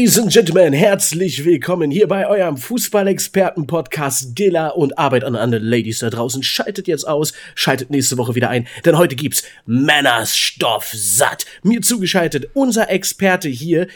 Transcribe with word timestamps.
Ladies 0.00 0.18
and 0.18 0.32
Gentlemen, 0.32 0.72
herzlich 0.72 1.44
willkommen 1.44 1.90
hier 1.90 2.08
bei 2.08 2.26
eurem 2.26 2.56
Fußballexperten-Podcast 2.56 4.34
Gilla 4.34 4.68
und 4.68 4.96
Arbeit 4.96 5.24
an 5.24 5.36
alle 5.36 5.58
Ladies 5.58 5.98
da 5.98 6.08
draußen. 6.08 6.42
Schaltet 6.42 6.88
jetzt 6.88 7.06
aus, 7.06 7.34
schaltet 7.54 7.90
nächste 7.90 8.16
Woche 8.16 8.34
wieder 8.34 8.48
ein, 8.48 8.66
denn 8.86 8.96
heute 8.96 9.14
gibt's 9.14 9.42
Männerstoff 9.66 10.88
satt. 10.94 11.44
Mir 11.62 11.82
zugeschaltet 11.82 12.48
unser 12.54 12.88
Experte 12.88 13.50
hier, 13.50 13.88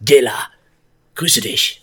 Gilla. 0.00 0.46
Grüße 1.16 1.40
dich. 1.40 1.82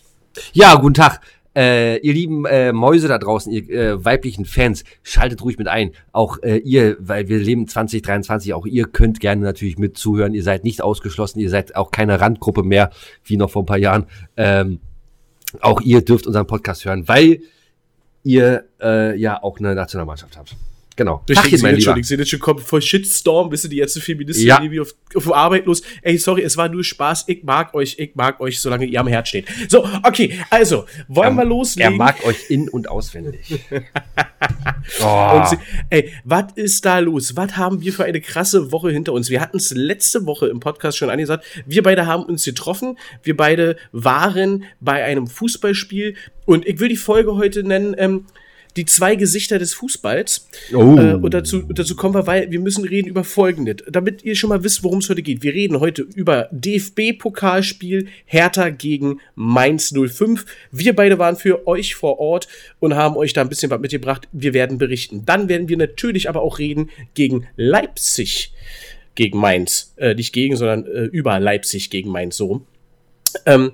Ja, 0.54 0.76
guten 0.76 0.94
Tag. 0.94 1.20
Äh, 1.56 1.96
ihr 1.98 2.12
lieben 2.12 2.44
äh, 2.44 2.72
Mäuse 2.72 3.08
da 3.08 3.16
draußen, 3.16 3.50
ihr 3.50 3.70
äh, 3.70 4.04
weiblichen 4.04 4.44
Fans, 4.44 4.84
schaltet 5.02 5.42
ruhig 5.42 5.56
mit 5.56 5.68
ein. 5.68 5.92
Auch 6.12 6.42
äh, 6.42 6.58
ihr, 6.58 6.96
weil 7.00 7.28
wir 7.28 7.38
leben 7.38 7.66
2023, 7.66 8.52
auch 8.52 8.66
ihr 8.66 8.84
könnt 8.84 9.20
gerne 9.20 9.42
natürlich 9.42 9.78
mit 9.78 9.96
zuhören. 9.96 10.34
Ihr 10.34 10.42
seid 10.42 10.64
nicht 10.64 10.82
ausgeschlossen, 10.82 11.40
ihr 11.40 11.48
seid 11.48 11.74
auch 11.74 11.90
keine 11.90 12.20
Randgruppe 12.20 12.62
mehr, 12.62 12.90
wie 13.24 13.38
noch 13.38 13.50
vor 13.50 13.62
ein 13.62 13.66
paar 13.66 13.78
Jahren. 13.78 14.04
Ähm, 14.36 14.80
auch 15.60 15.80
ihr 15.80 16.04
dürft 16.04 16.26
unseren 16.26 16.46
Podcast 16.46 16.84
hören, 16.84 17.08
weil 17.08 17.40
ihr 18.22 18.64
äh, 18.82 19.18
ja 19.18 19.42
auch 19.42 19.58
eine 19.58 19.74
Nationalmannschaft 19.74 20.36
habt. 20.36 20.56
Genau. 20.96 21.22
Richtig, 21.28 21.62
mein 21.62 21.76
Lieber. 21.76 21.94
Ich 21.98 22.08
sehe 22.08 22.16
jetzt 22.16 22.30
schon 22.30 22.40
kommt 22.40 22.62
voll 22.62 22.80
Shitstorm, 22.80 23.50
wissen 23.50 23.68
die 23.68 23.76
jetzt 23.76 24.00
Feministin 24.00 24.46
ja. 24.46 24.58
irgendwie 24.60 24.80
auf, 24.80 24.94
auf 25.14 25.32
Arbeit 25.32 25.66
los. 25.66 25.82
Ey, 26.00 26.16
sorry, 26.16 26.42
es 26.42 26.56
war 26.56 26.70
nur 26.70 26.82
Spaß. 26.82 27.24
Ich 27.26 27.44
mag 27.44 27.74
euch, 27.74 27.96
ich 27.98 28.14
mag 28.14 28.40
euch, 28.40 28.58
solange 28.58 28.86
ihr 28.86 28.98
am 28.98 29.06
Herz 29.06 29.28
steht. 29.28 29.46
So, 29.68 29.86
okay, 30.02 30.40
also, 30.48 30.86
wollen 31.08 31.36
er, 31.36 31.42
wir 31.42 31.44
loslegen? 31.44 31.92
Er 31.92 31.96
mag 31.98 32.24
euch 32.24 32.48
in- 32.48 32.70
und 32.70 32.88
auswendig. 32.88 33.60
oh. 35.02 35.36
und 35.36 35.48
sie, 35.48 35.56
ey, 35.90 36.12
was 36.24 36.46
ist 36.54 36.84
da 36.86 36.98
los? 36.98 37.36
Was 37.36 37.58
haben 37.58 37.82
wir 37.82 37.92
für 37.92 38.04
eine 38.04 38.22
krasse 38.22 38.72
Woche 38.72 38.90
hinter 38.90 39.12
uns? 39.12 39.28
Wir 39.28 39.42
hatten 39.42 39.58
es 39.58 39.72
letzte 39.72 40.24
Woche 40.24 40.46
im 40.46 40.60
Podcast 40.60 40.96
schon 40.96 41.10
angesagt. 41.10 41.44
Wir 41.66 41.82
beide 41.82 42.06
haben 42.06 42.22
uns 42.22 42.42
getroffen. 42.44 42.96
Wir 43.22 43.36
beide 43.36 43.76
waren 43.92 44.64
bei 44.80 45.04
einem 45.04 45.26
Fußballspiel. 45.26 46.16
Und 46.46 46.66
ich 46.66 46.80
will 46.80 46.88
die 46.88 46.96
Folge 46.96 47.36
heute 47.36 47.64
nennen, 47.64 47.94
ähm, 47.98 48.24
die 48.76 48.84
zwei 48.84 49.16
Gesichter 49.16 49.58
des 49.58 49.74
Fußballs. 49.74 50.48
Oh. 50.74 50.96
Äh, 50.98 51.14
und 51.14 51.32
dazu, 51.32 51.62
dazu 51.62 51.96
kommen 51.96 52.14
wir, 52.14 52.26
weil 52.26 52.50
wir 52.50 52.60
müssen 52.60 52.84
reden 52.84 53.08
über 53.08 53.24
Folgendes, 53.24 53.76
damit 53.90 54.24
ihr 54.24 54.36
schon 54.36 54.50
mal 54.50 54.62
wisst, 54.62 54.82
worum 54.82 54.98
es 54.98 55.08
heute 55.08 55.22
geht. 55.22 55.42
Wir 55.42 55.54
reden 55.54 55.80
heute 55.80 56.02
über 56.02 56.48
DFB-Pokalspiel 56.52 58.08
Hertha 58.24 58.68
gegen 58.70 59.20
Mainz 59.34 59.92
05. 59.92 60.44
Wir 60.70 60.94
beide 60.94 61.18
waren 61.18 61.36
für 61.36 61.66
euch 61.66 61.94
vor 61.94 62.18
Ort 62.18 62.48
und 62.78 62.94
haben 62.94 63.16
euch 63.16 63.32
da 63.32 63.40
ein 63.40 63.48
bisschen 63.48 63.70
was 63.70 63.80
mitgebracht. 63.80 64.28
Wir 64.32 64.54
werden 64.54 64.78
berichten. 64.78 65.24
Dann 65.24 65.48
werden 65.48 65.68
wir 65.68 65.76
natürlich 65.76 66.28
aber 66.28 66.42
auch 66.42 66.58
reden 66.58 66.90
gegen 67.14 67.46
Leipzig 67.56 68.52
gegen 69.14 69.38
Mainz. 69.38 69.94
Äh, 69.96 70.14
nicht 70.14 70.32
gegen, 70.32 70.56
sondern 70.56 70.86
äh, 70.86 71.04
über 71.04 71.40
Leipzig 71.40 71.90
gegen 71.90 72.10
Mainz 72.10 72.36
so. 72.36 72.64
Ähm, 73.44 73.72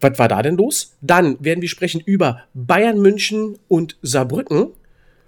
was 0.00 0.18
war 0.18 0.28
da 0.28 0.42
denn 0.42 0.56
los? 0.56 0.96
Dann 1.00 1.36
werden 1.40 1.62
wir 1.62 1.68
sprechen 1.68 2.00
über 2.04 2.42
Bayern 2.54 3.00
München 3.00 3.58
und 3.68 3.96
Saarbrücken. 4.02 4.68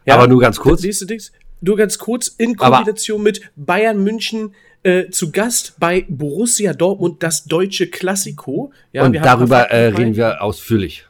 Ja, 0.05 0.15
aber 0.15 0.29
nur 0.29 0.41
ganz 0.41 0.59
kurz. 0.59 0.83
Siehst 0.83 1.03
du 1.03 1.07
Dings? 1.07 1.33
Nur 1.61 1.77
ganz 1.77 1.99
kurz 1.99 2.29
in 2.29 2.57
Kombination 2.57 3.21
aber 3.21 3.25
mit 3.25 3.51
Bayern 3.57 4.03
München 4.03 4.55
äh, 4.83 5.11
zu 5.11 5.33
Gast 5.33 5.75
bei 5.79 6.07
Borussia 6.09 6.73
Dortmund, 6.73 7.23
das 7.23 7.45
deutsche 7.45 7.89
Klassiko. 7.89 8.73
Ja, 8.93 9.05
und 9.05 9.15
darüber 9.15 9.71
äh, 9.71 9.89
reden 9.89 10.17
wir 10.17 10.43
ausführlich. 10.43 11.05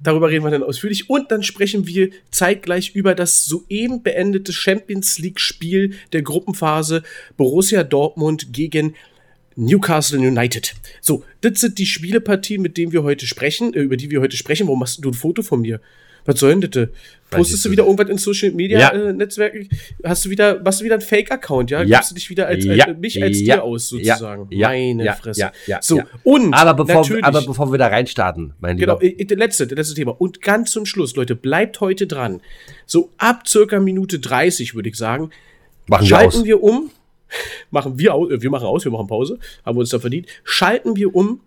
Darüber 0.00 0.28
reden 0.28 0.44
wir 0.44 0.50
dann 0.50 0.62
ausführlich. 0.62 1.08
Und 1.08 1.30
dann 1.30 1.42
sprechen 1.42 1.86
wir 1.86 2.10
zeitgleich 2.30 2.94
über 2.94 3.14
das 3.14 3.46
soeben 3.46 4.02
beendete 4.02 4.52
Champions 4.52 5.18
League-Spiel 5.18 5.94
der 6.12 6.22
Gruppenphase 6.22 7.02
Borussia 7.36 7.84
Dortmund 7.84 8.52
gegen 8.52 8.94
Newcastle 9.56 10.18
United. 10.18 10.74
So, 11.00 11.24
das 11.40 11.60
sind 11.60 11.78
die 11.78 11.86
Spielepartien, 11.86 12.62
mit 12.62 12.76
denen 12.76 12.92
wir 12.92 13.02
heute 13.02 13.26
sprechen, 13.26 13.74
äh, 13.74 13.80
über 13.80 13.96
die 13.96 14.10
wir 14.10 14.20
heute 14.20 14.36
sprechen. 14.36 14.66
Warum 14.66 14.80
machst 14.80 15.04
du 15.04 15.10
ein 15.10 15.14
Foto 15.14 15.42
von 15.42 15.60
mir? 15.60 15.80
Was 16.24 16.40
soll 16.40 16.58
denn 16.58 16.70
das? 16.70 16.88
Postest 17.30 17.64
du 17.64 17.70
wieder 17.70 17.84
irgendwas 17.84 18.08
in 18.08 18.18
Social 18.18 18.52
Media 18.52 18.78
ja. 18.78 18.90
äh, 18.90 19.12
Netzwerken? 19.12 19.68
Hast 20.04 20.24
du 20.24 20.30
wieder, 20.30 20.62
machst 20.62 20.80
du 20.80 20.84
wieder 20.84 20.94
einen 20.94 21.02
Fake-Account, 21.02 21.70
ja? 21.70 21.82
ja? 21.82 21.98
Gibst 21.98 22.12
du 22.12 22.14
dich 22.14 22.30
wieder 22.30 22.46
als, 22.46 22.64
ja. 22.64 22.86
als 22.86 22.98
mich 22.98 23.22
als 23.22 23.40
ja. 23.40 23.56
dir 23.56 23.62
aus, 23.64 23.88
sozusagen? 23.88 24.46
Ja. 24.50 24.68
Meine 24.68 25.12
Fresse. 25.14 25.40
Ja. 25.40 25.52
Ja. 25.66 25.82
So, 25.82 26.00
und 26.22 26.54
aber 26.54 26.84
bevor, 26.84 27.06
aber 27.22 27.42
bevor 27.42 27.72
wir 27.72 27.78
da 27.78 27.88
reinstarten, 27.88 28.54
mein 28.60 28.78
Lieber. 28.78 28.98
Genau, 28.98 29.14
äh, 29.18 29.24
der 29.24 29.36
letzte, 29.36 29.66
der 29.66 29.76
letzte 29.76 29.94
Thema. 29.94 30.12
Und 30.12 30.40
ganz 30.40 30.70
zum 30.70 30.86
Schluss, 30.86 31.16
Leute, 31.16 31.34
bleibt 31.34 31.80
heute 31.80 32.06
dran. 32.06 32.40
So 32.86 33.10
ab 33.18 33.48
circa 33.48 33.80
Minute 33.80 34.20
30, 34.20 34.74
würde 34.74 34.88
ich 34.88 34.96
sagen, 34.96 35.30
Machen 35.88 36.06
schalten 36.06 36.44
wir, 36.44 36.56
wir 36.56 36.62
um 36.62 36.90
machen 37.70 37.98
wir 37.98 38.14
aus, 38.14 38.30
äh, 38.30 38.42
wir 38.42 38.50
machen 38.50 38.66
aus, 38.66 38.84
wir 38.84 38.92
machen 38.92 39.06
Pause, 39.06 39.38
haben 39.64 39.76
wir 39.76 39.80
uns 39.80 39.90
da 39.90 39.98
verdient, 39.98 40.26
schalten 40.44 40.96
wir 40.96 41.14
um 41.14 41.40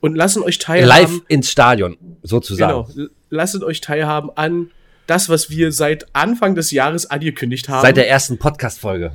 und 0.00 0.14
lassen 0.14 0.42
euch 0.42 0.58
teilhaben. 0.58 0.88
Live 0.88 1.22
ins 1.28 1.50
Stadion, 1.50 1.96
sozusagen. 2.22 2.92
Genau, 2.92 3.08
lassen 3.28 3.62
euch 3.62 3.80
teilhaben 3.80 4.30
an 4.34 4.70
das, 5.06 5.28
was 5.28 5.50
wir 5.50 5.72
seit 5.72 6.14
Anfang 6.14 6.54
des 6.54 6.70
Jahres 6.70 7.10
angekündigt 7.10 7.68
haben. 7.68 7.82
Seit 7.82 7.96
der 7.96 8.08
ersten 8.08 8.38
Podcast-Folge. 8.38 9.12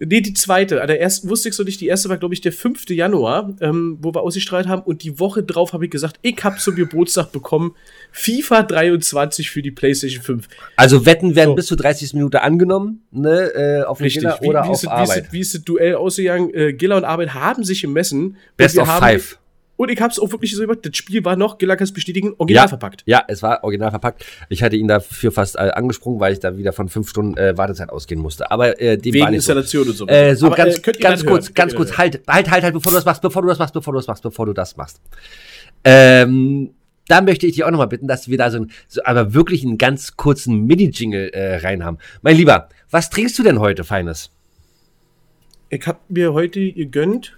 Nee, 0.00 0.20
die 0.20 0.34
zweite. 0.34 0.80
An 0.80 0.88
der 0.88 1.00
ersten 1.00 1.28
wusste 1.28 1.48
ich 1.48 1.54
so 1.54 1.62
nicht. 1.62 1.80
Die 1.80 1.86
erste 1.86 2.08
war, 2.08 2.16
glaube 2.16 2.34
ich, 2.34 2.40
der 2.40 2.52
5. 2.52 2.90
Januar, 2.90 3.54
ähm, 3.60 3.98
wo 4.00 4.12
wir 4.12 4.22
ausgestrahlt 4.22 4.66
haben. 4.66 4.82
Und 4.82 5.04
die 5.04 5.20
Woche 5.20 5.42
drauf 5.42 5.72
habe 5.72 5.84
ich 5.84 5.90
gesagt, 5.90 6.18
ich 6.22 6.42
habe 6.42 6.58
zum 6.58 6.74
Geburtstag 6.74 7.30
bekommen 7.30 7.76
FIFA 8.10 8.64
23 8.64 9.50
für 9.50 9.62
die 9.62 9.70
PlayStation 9.70 10.22
5. 10.22 10.48
Also 10.76 11.06
Wetten 11.06 11.36
werden 11.36 11.50
so. 11.50 11.54
bis 11.54 11.66
zur 11.66 11.76
30. 11.76 12.14
Minute 12.14 12.42
angenommen, 12.42 13.04
ne, 13.12 13.52
äh, 13.54 13.82
auf 13.84 14.00
Richtig. 14.00 14.22
Giller 14.22 14.42
oder 14.42 14.62
wie, 14.62 14.66
wie 14.66 14.70
auf 14.70 14.82
ist, 14.82 14.88
Arbeit. 14.88 15.16
Wie 15.16 15.20
ist, 15.20 15.32
wie 15.32 15.40
ist 15.40 15.54
das 15.54 15.62
Duell 15.62 15.94
ausgegangen? 15.94 16.52
Äh, 16.52 16.72
Giller 16.72 16.96
und 16.96 17.04
Arbeit 17.04 17.34
haben 17.34 17.62
sich 17.62 17.84
im 17.84 17.92
Messen. 17.92 18.36
Best 18.56 18.78
of 18.78 18.88
haben, 18.88 19.00
five. 19.00 19.38
Und 19.76 19.90
ich 19.90 20.00
hab's 20.00 20.18
auch 20.18 20.30
wirklich 20.30 20.54
so 20.54 20.62
gemacht. 20.62 20.80
Das 20.82 20.96
Spiel 20.96 21.24
war 21.24 21.36
noch, 21.36 21.58
Gillakas 21.58 21.92
bestätigen, 21.92 22.34
original 22.38 22.64
ja, 22.64 22.68
verpackt. 22.68 23.02
Ja, 23.06 23.24
es 23.26 23.42
war 23.42 23.64
original 23.64 23.90
verpackt. 23.90 24.24
Ich 24.48 24.62
hatte 24.62 24.76
ihn 24.76 24.86
dafür 24.86 25.32
fast 25.32 25.56
äh, 25.56 25.70
angesprungen, 25.74 26.20
weil 26.20 26.32
ich 26.32 26.40
da 26.40 26.56
wieder 26.56 26.72
von 26.72 26.88
fünf 26.88 27.08
Stunden 27.08 27.36
äh, 27.36 27.58
Wartezeit 27.58 27.90
ausgehen 27.90 28.20
musste. 28.20 28.50
Aber 28.50 28.80
äh, 28.80 28.96
dem 28.96 29.14
Wegen 29.14 29.24
war 29.24 29.30
nicht 29.30 29.38
Installation 29.38 29.84
so. 29.84 29.90
und 29.90 29.96
so. 29.96 30.06
Äh, 30.06 30.36
so 30.36 30.46
Aber, 30.46 30.56
ganz, 30.56 30.78
äh, 30.78 30.92
ganz 30.92 31.26
kurz, 31.26 31.46
hören. 31.46 31.54
ganz 31.54 31.74
kurz, 31.74 31.98
halt, 31.98 32.22
halt, 32.28 32.50
halt, 32.50 32.62
halt, 32.62 32.74
bevor 32.74 32.92
du 32.92 32.96
das 32.96 33.04
machst, 33.04 33.22
bevor 33.22 33.42
du 33.42 33.48
das 33.48 33.58
machst, 33.58 33.74
bevor 33.74 33.92
du 33.92 33.98
das 33.98 34.06
machst, 34.06 34.22
bevor 34.22 34.46
du 34.46 34.52
das 34.52 34.76
machst. 34.76 35.00
Ähm, 35.82 36.70
da 37.08 37.20
möchte 37.20 37.46
ich 37.46 37.54
dich 37.54 37.64
auch 37.64 37.70
nochmal 37.70 37.88
bitten, 37.88 38.06
dass 38.06 38.28
wir 38.28 38.38
da 38.38 38.50
so, 38.50 38.58
ein, 38.58 38.70
so 38.86 39.02
aber 39.04 39.34
wirklich 39.34 39.64
einen 39.64 39.76
ganz 39.76 40.16
kurzen 40.16 40.66
Mini-Jingle 40.66 41.30
äh, 41.30 41.56
rein 41.56 41.84
haben. 41.84 41.98
Mein 42.22 42.36
Lieber, 42.36 42.68
was 42.90 43.10
trinkst 43.10 43.38
du 43.38 43.42
denn 43.42 43.58
heute, 43.58 43.82
Feines? 43.82 44.30
Ich 45.68 45.86
hab 45.86 46.08
mir 46.08 46.32
heute 46.32 46.72
gegönnt 46.72 47.36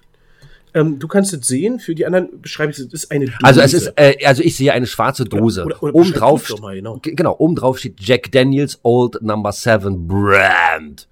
ähm, 0.76 0.98
du 0.98 1.08
kannst 1.08 1.32
es 1.32 1.48
sehen, 1.48 1.80
für 1.80 1.94
die 1.94 2.04
anderen 2.04 2.42
beschreibe 2.42 2.70
ich 2.70 2.78
es, 2.78 2.92
ist 2.92 3.10
eine 3.10 3.24
Dose. 3.24 3.38
Also 3.42 3.60
es 3.62 3.72
ist, 3.72 3.92
äh, 3.96 4.14
also 4.26 4.42
ich 4.42 4.56
sehe 4.56 4.74
eine 4.74 4.86
schwarze 4.86 5.24
Dose. 5.24 5.64
Oder, 5.64 5.82
oben 5.82 6.12
drauf, 6.12 6.52
genau. 6.60 7.00
genau, 7.02 7.34
oben 7.38 7.56
drauf 7.56 7.78
steht 7.78 7.98
Jack 7.98 8.30
Daniels 8.30 8.78
Old 8.82 9.22
Number 9.22 9.52
7 9.52 10.06
Brand. 10.06 11.08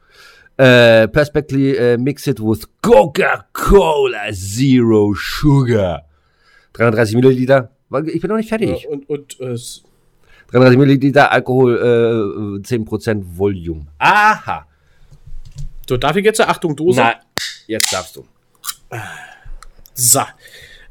Äh, 0.58 1.08
Perspectly 1.08 1.72
äh, 1.76 1.96
mix 1.96 2.26
it 2.26 2.40
with 2.40 2.68
Coca-Cola 2.82 4.32
Zero 4.32 5.14
Sugar. 5.16 6.04
330 6.74 7.16
Milliliter. 7.16 7.70
Ich 8.06 8.20
bin 8.20 8.28
noch 8.28 8.36
nicht 8.36 8.50
fertig. 8.50 8.82
Ja, 8.82 8.90
und, 8.90 9.08
und 9.08 9.40
äh, 9.40 9.56
330 10.50 10.78
Milliliter 10.78 11.32
Alkohol, 11.32 12.60
äh, 12.60 12.66
10% 12.66 13.22
Volume. 13.24 13.86
Aha. 13.98 14.66
So, 15.88 15.96
darf 15.96 16.16
ich 16.16 16.24
jetzt? 16.24 16.40
Achtung, 16.42 16.76
Dose. 16.76 17.00
Na, 17.00 17.14
jetzt 17.66 17.90
darfst 17.90 18.16
du. 18.16 18.24
So. 19.94 20.20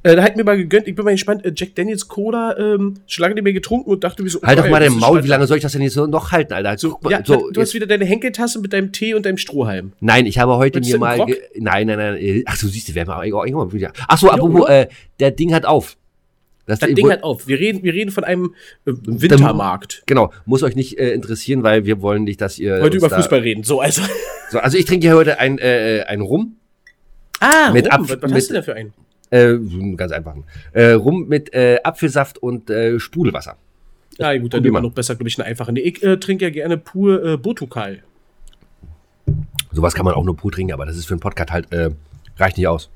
Äh, 0.05 0.17
da 0.17 0.23
hat 0.23 0.35
mir 0.35 0.43
mal 0.43 0.57
gegönnt, 0.57 0.85
ich 0.87 0.95
bin 0.95 1.05
mal 1.05 1.11
gespannt, 1.11 1.45
äh, 1.45 1.53
Jack 1.55 1.75
Daniels 1.75 2.09
Cola, 2.09 2.57
ähm, 2.57 2.95
schon 3.07 3.21
lange 3.21 3.35
nicht 3.35 3.43
mehr 3.43 3.53
getrunken 3.53 3.89
und 3.89 4.03
dachte 4.03 4.21
mir 4.21 4.29
so, 4.29 4.41
Halt 4.41 4.59
oh, 4.59 4.63
doch 4.63 4.69
mal 4.69 4.81
den 4.81 4.99
Maul, 4.99 5.23
wie 5.23 5.29
lange 5.29 5.47
soll 5.47 5.55
ich 5.55 5.63
das 5.63 5.71
denn 5.71 5.81
jetzt 5.81 5.93
so 5.93 6.05
noch 6.07 6.33
halten, 6.33 6.51
Alter? 6.51 6.77
So, 6.77 6.99
mal, 7.01 7.11
ja, 7.11 7.21
so, 7.23 7.49
du 7.51 7.61
hast 7.61 7.73
wieder 7.73 7.87
deine 7.87 8.03
Henkeltasse 8.03 8.59
mit 8.59 8.73
deinem 8.73 8.91
Tee 8.91 9.13
und 9.13 9.25
deinem 9.25 9.37
Strohhalm. 9.37 9.93
Nein, 10.01 10.25
ich 10.25 10.39
habe 10.39 10.57
heute 10.57 10.81
mir 10.81 10.97
mal, 10.97 11.19
nein, 11.55 11.87
nein, 11.87 11.97
nein, 11.97 12.43
ach 12.45 12.57
so, 12.57 12.67
siehst 12.67 12.89
du, 12.89 12.95
wir 12.95 13.05
haben 13.05 13.23
irgendwann 13.23 13.71
wieder. 13.71 13.93
Ach 14.09 14.17
so, 14.17 14.29
apropos, 14.29 14.67
äh, 14.67 14.87
der 15.21 15.31
Ding 15.31 15.53
hat 15.53 15.65
auf. 15.65 15.95
Das, 16.65 16.79
das 16.79 16.93
Ding 16.93 17.09
hat 17.09 17.23
auf. 17.23 17.47
Wir 17.47 17.59
reden, 17.59 17.83
wir 17.83 17.93
reden 17.93 18.11
von 18.11 18.23
einem 18.25 18.53
äh, 18.85 18.91
Wintermarkt. 19.05 20.03
Genau, 20.05 20.31
muss 20.45 20.63
euch 20.63 20.75
nicht 20.75 20.97
äh, 20.97 21.11
interessieren, 21.11 21.63
weil 21.63 21.85
wir 21.85 22.01
wollen 22.01 22.23
nicht, 22.23 22.41
dass 22.41 22.59
ihr 22.59 22.81
heute 22.81 22.97
über 22.97 23.09
Fußball 23.09 23.39
reden. 23.39 23.63
So 23.63 23.79
also. 23.79 24.01
So, 24.49 24.59
also 24.59 24.77
ich 24.77 24.85
trinke 24.85 25.07
hier 25.07 25.15
heute 25.15 25.39
ein 25.39 25.57
äh, 25.57 26.03
ein 26.07 26.21
Rum. 26.21 26.57
Ah, 27.43 27.71
mit 27.71 27.91
Rum. 27.91 28.09
was, 28.09 28.21
was 28.21 28.31
mit, 28.31 28.33
hast 28.33 28.49
du 28.49 28.53
denn 28.53 28.63
für 28.63 28.75
einen? 28.75 28.93
Äh, 29.31 29.95
ganz 29.95 30.11
einfach. 30.11 30.35
Äh, 30.73 30.91
rum 30.91 31.27
mit 31.27 31.53
äh, 31.53 31.79
Apfelsaft 31.83 32.37
und 32.37 32.69
äh, 32.69 32.99
Sprudelwasser. 32.99 33.57
Ja, 34.17 34.37
gut, 34.37 34.53
dann 34.53 34.61
nehmen 34.61 34.75
wir 34.75 34.81
noch 34.81 34.93
besser, 34.93 35.15
glaube 35.15 35.27
ich, 35.27 35.39
eine 35.39 35.47
einfache. 35.47 35.73
Nee, 35.73 35.81
ich 35.81 36.03
äh, 36.03 36.17
trinke 36.17 36.45
ja 36.45 36.51
gerne 36.51 36.77
pur 36.77 37.23
äh, 37.23 37.37
Botukal. 37.37 38.03
Sowas 39.71 39.93
kann 39.93 40.05
man 40.05 40.13
auch 40.13 40.23
nur 40.23 40.37
pur 40.37 40.51
trinken, 40.51 40.71
aber 40.71 40.85
das 40.85 40.95
ist 40.97 41.05
für 41.05 41.15
einen 41.15 41.19
Podcast 41.19 41.51
halt, 41.51 41.71
äh, 41.73 41.89
reicht 42.37 42.57
nicht 42.57 42.67
aus. 42.67 42.89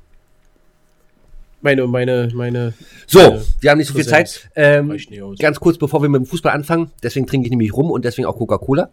Meine, 1.60 1.86
meine, 1.88 2.28
meine. 2.32 2.72
So, 3.06 3.18
meine 3.18 3.42
wir 3.60 3.70
haben 3.70 3.78
nicht 3.78 3.88
so 3.88 3.94
viel 3.94 4.06
Zeit. 4.06 4.48
Ähm, 4.54 4.96
ganz 5.40 5.58
kurz, 5.58 5.76
bevor 5.76 6.02
wir 6.02 6.08
mit 6.08 6.20
dem 6.20 6.26
Fußball 6.26 6.52
anfangen, 6.52 6.92
deswegen 7.02 7.26
trinke 7.26 7.46
ich 7.46 7.50
nämlich 7.50 7.74
rum 7.74 7.90
und 7.90 8.04
deswegen 8.04 8.26
auch 8.26 8.36
Coca-Cola. 8.36 8.90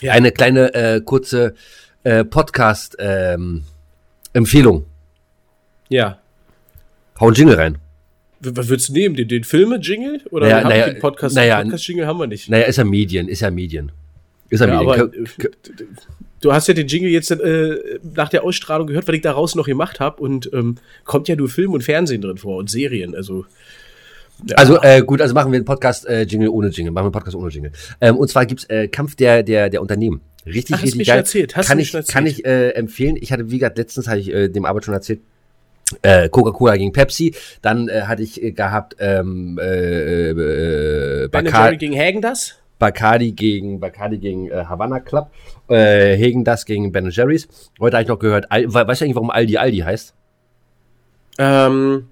Ja. 0.00 0.12
Eine 0.12 0.30
kleine, 0.30 0.72
äh, 0.74 1.00
kurze 1.00 1.54
äh, 2.04 2.24
Podcast-Empfehlung. 2.24 3.64
Ähm, 4.34 4.46
ja. 5.88 6.18
Hau 7.18 7.26
einen 7.26 7.34
Jingle 7.34 7.56
rein. 7.56 7.78
Was 8.40 8.68
würdest 8.68 8.90
du 8.90 8.92
nehmen? 8.92 9.16
Den, 9.16 9.26
den 9.28 9.42
Filme-Jingle? 9.42 10.22
Oder 10.30 10.46
Naja, 10.46 10.56
haben 10.62 10.68
naja, 10.68 10.86
den 10.90 10.98
Podcast? 11.00 11.34
naja, 11.34 11.60
Podcast-Jingle 11.62 12.06
haben 12.06 12.18
wir 12.20 12.26
nicht. 12.28 12.48
Naja, 12.48 12.64
ist 12.66 12.76
ja 12.76 12.84
Medien, 12.84 13.28
ist 13.28 13.40
ja 13.40 13.50
Medien. 13.50 13.90
Ist 14.48 14.60
ja, 14.60 14.68
Ja, 14.68 14.80
Medien. 14.80 15.00
aber 15.00 15.10
du 16.40 16.52
hast 16.52 16.68
ja 16.68 16.74
den 16.74 16.86
Jingle 16.86 17.10
jetzt 17.10 17.30
äh, 17.32 17.98
nach 18.14 18.28
der 18.28 18.44
Ausstrahlung 18.44 18.86
gehört, 18.86 19.08
was 19.08 19.14
ich 19.14 19.22
daraus 19.22 19.54
noch 19.56 19.66
gemacht 19.66 19.98
habe. 19.98 20.22
Und 20.22 20.50
ähm, 20.52 20.76
kommt 21.04 21.26
ja 21.26 21.34
nur 21.34 21.48
Film 21.48 21.72
und 21.72 21.82
Fernsehen 21.82 22.20
drin 22.20 22.38
vor 22.38 22.58
und 22.58 22.70
Serien. 22.70 23.16
Also, 23.16 23.44
ja. 24.46 24.56
Also 24.56 24.80
äh, 24.82 25.02
gut, 25.02 25.20
also 25.20 25.34
machen 25.34 25.50
wir 25.50 25.56
einen 25.56 25.64
Podcast 25.64 26.06
äh, 26.06 26.24
ohne 26.48 26.68
Jingle, 26.68 26.92
machen 26.92 27.04
wir 27.04 27.06
einen 27.06 27.12
Podcast 27.12 27.34
ohne 27.34 27.50
Jingle. 27.50 27.72
Ähm, 28.00 28.16
und 28.16 28.28
zwar 28.28 28.46
gibt's 28.46 28.64
äh, 28.66 28.86
Kampf 28.86 29.16
der 29.16 29.42
der 29.42 29.68
der 29.68 29.82
Unternehmen. 29.82 30.20
Richtig, 30.46 30.74
Ach, 30.76 30.78
hast 30.82 30.86
richtig 30.86 31.06
geil. 31.08 31.16
erzählt, 31.18 31.56
hast 31.56 31.68
kann 31.68 31.78
ich 31.78 31.90
schon 31.90 32.04
kann 32.04 32.26
erzählt. 32.26 32.38
ich 32.40 32.44
äh, 32.46 32.68
empfehlen. 32.70 33.16
Ich 33.20 33.32
hatte 33.32 33.50
wie 33.50 33.58
gesagt 33.58 33.76
letztens 33.78 34.08
hatte 34.08 34.20
ich 34.20 34.32
äh, 34.32 34.48
dem 34.48 34.64
Arbeit 34.64 34.84
schon 34.84 34.94
erzählt. 34.94 35.20
Äh, 36.02 36.28
Coca-Cola 36.28 36.76
gegen 36.76 36.92
Pepsi, 36.92 37.34
dann 37.62 37.88
äh, 37.88 38.02
hatte 38.02 38.22
ich 38.22 38.42
äh, 38.42 38.52
gehabt 38.52 38.96
ähm, 38.98 39.58
äh, 39.60 40.30
äh, 40.30 41.28
Ben 41.28 41.44
Bacar 41.44 41.64
Jerry 41.64 41.76
gegen 41.78 41.98
Hagen 41.98 42.20
das? 42.20 42.56
Bacardi 42.78 43.32
gegen 43.32 43.80
Bacardi 43.80 44.18
gegen 44.18 44.50
äh, 44.50 44.64
Havana 44.68 45.00
Club, 45.00 45.30
äh, 45.68 46.14
Hegen 46.16 46.44
das 46.44 46.64
gegen 46.66 46.92
Ben 46.92 47.10
Jerry's. 47.10 47.48
Heute 47.80 47.96
habe 47.96 48.02
ich 48.04 48.08
noch 48.08 48.18
gehört, 48.18 48.52
Al 48.52 48.66
we- 48.72 48.86
weißt 48.86 49.00
du 49.00 49.04
eigentlich, 49.06 49.16
warum 49.16 49.30
Aldi 49.30 49.56
Aldi 49.56 49.78
heißt? 49.78 50.14
Ähm, 51.38 52.08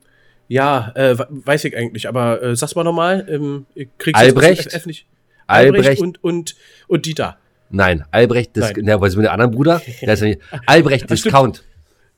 ja, 0.49 0.93
äh, 0.95 1.19
we- 1.19 1.29
weiß 1.31 1.65
ich 1.67 1.77
eigentlich, 1.77 2.09
aber 2.09 2.43
äh, 2.43 2.57
sag's 2.57 2.75
mal 2.75 2.85
nochmal. 2.85 3.27
Ähm, 3.29 3.67
Albrecht? 4.13 4.87
nicht. 4.87 5.07
Albrecht, 5.47 6.01
und, 6.01 6.23
und, 6.25 6.57
und 6.89 7.07
Dieter. 7.07 7.37
Nein, 7.71 8.05
Albrecht, 8.11 8.57
Dis 8.57 8.73
Nein. 8.73 8.85
ne, 8.85 9.01
was 9.01 9.11
ist 9.11 9.17
mit 9.17 9.27
dem 9.27 9.33
anderen 9.33 9.51
Bruder? 9.51 9.81
Der 10.03 10.15
ist 10.15 10.21
ja 10.21 10.27
nicht, 10.29 10.41
Albrecht. 10.67 11.09
Discount. 11.11 11.65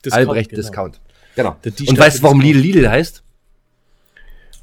Discount, 0.04 0.28
Albrecht 0.28 0.50
genau. 0.50 0.62
Discount. 0.62 1.00
Genau. 1.36 1.56
Und 1.64 1.98
weißt 1.98 2.18
du, 2.18 2.22
warum 2.22 2.40
Discount. 2.40 2.64
Lidl 2.64 2.78
Lidl 2.78 2.90
heißt? 2.90 3.22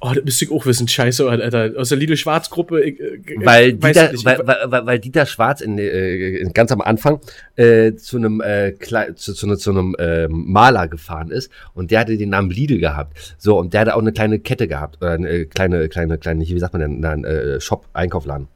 Oh, 0.01 0.11
das 0.13 0.23
müsste 0.23 0.45
ich 0.45 0.51
auch 0.51 0.65
wissen. 0.65 0.87
Scheiße, 0.87 1.27
Alter. 1.27 1.71
Aus 1.77 1.89
der 1.89 1.97
Lidl 1.97 2.17
Schwarz-Gruppe. 2.17 2.83
ich, 2.83 2.99
äh, 2.99 3.19
Weil 3.37 3.81
weiß 3.81 3.93
Dieter, 3.93 4.05
ich 4.07 4.11
nicht. 4.11 4.25
weil, 4.25 4.39
weil, 4.45 4.57
weil, 4.65 4.85
weil 4.85 4.99
Dieter 4.99 5.25
Schwarz 5.25 5.61
in, 5.61 5.79
äh, 5.79 6.43
ganz 6.53 6.71
am 6.71 6.81
Anfang 6.81 7.21
äh, 7.55 7.93
zu 7.95 8.17
einem 8.17 8.41
äh, 8.41 8.73
zu, 9.15 9.33
zu, 9.33 9.55
zu 9.55 9.71
einem 9.71 9.95
äh, 9.97 10.27
Maler 10.27 10.89
gefahren 10.89 11.31
ist 11.31 11.49
und 11.73 11.91
der 11.91 12.01
hatte 12.01 12.17
den 12.17 12.29
Namen 12.29 12.51
Lidl 12.51 12.77
gehabt. 12.77 13.35
So 13.37 13.57
und 13.57 13.73
der 13.73 13.81
hatte 13.81 13.95
auch 13.95 14.01
eine 14.01 14.11
kleine 14.11 14.39
Kette 14.39 14.67
gehabt 14.67 14.97
oder 15.01 15.13
eine 15.13 15.29
äh, 15.29 15.45
kleine 15.45 15.87
kleine 15.89 16.17
kleine 16.17 16.45
wie 16.45 16.59
sagt 16.59 16.73
man 16.73 16.81
denn, 16.81 17.03
einen 17.03 17.23
äh, 17.23 17.59
Shop 17.59 17.87
Einkaufladen. 17.93 18.47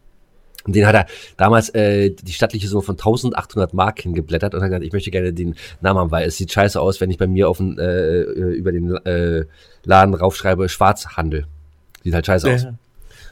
Und 0.65 0.75
den 0.75 0.85
hat 0.85 0.95
er 0.95 1.05
damals 1.37 1.69
äh, 1.69 2.09
die 2.11 2.33
stattliche 2.33 2.67
Summe 2.67 2.83
von 2.83 2.95
1800 2.95 3.73
Mark 3.73 4.01
hingeblättert 4.01 4.53
und 4.53 4.61
hat 4.61 4.69
gesagt, 4.69 4.83
ich 4.83 4.91
möchte 4.91 5.11
gerne 5.11 5.33
den 5.33 5.55
Namen 5.81 5.99
haben, 5.99 6.11
weil 6.11 6.27
es 6.27 6.37
sieht 6.37 6.51
scheiße 6.51 6.79
aus, 6.79 6.99
wenn 7.01 7.09
ich 7.09 7.17
bei 7.17 7.27
mir 7.27 7.49
auf 7.49 7.57
den, 7.57 7.77
äh, 7.77 8.21
äh, 8.21 8.53
über 8.53 8.71
den 8.71 8.95
äh, 9.05 9.45
Laden 9.85 10.13
raufschreibe 10.13 10.67
Schwarzhandel. 10.67 11.45
Sieht 12.03 12.13
halt 12.13 12.25
scheiße 12.25 12.53
aus. 12.53 12.67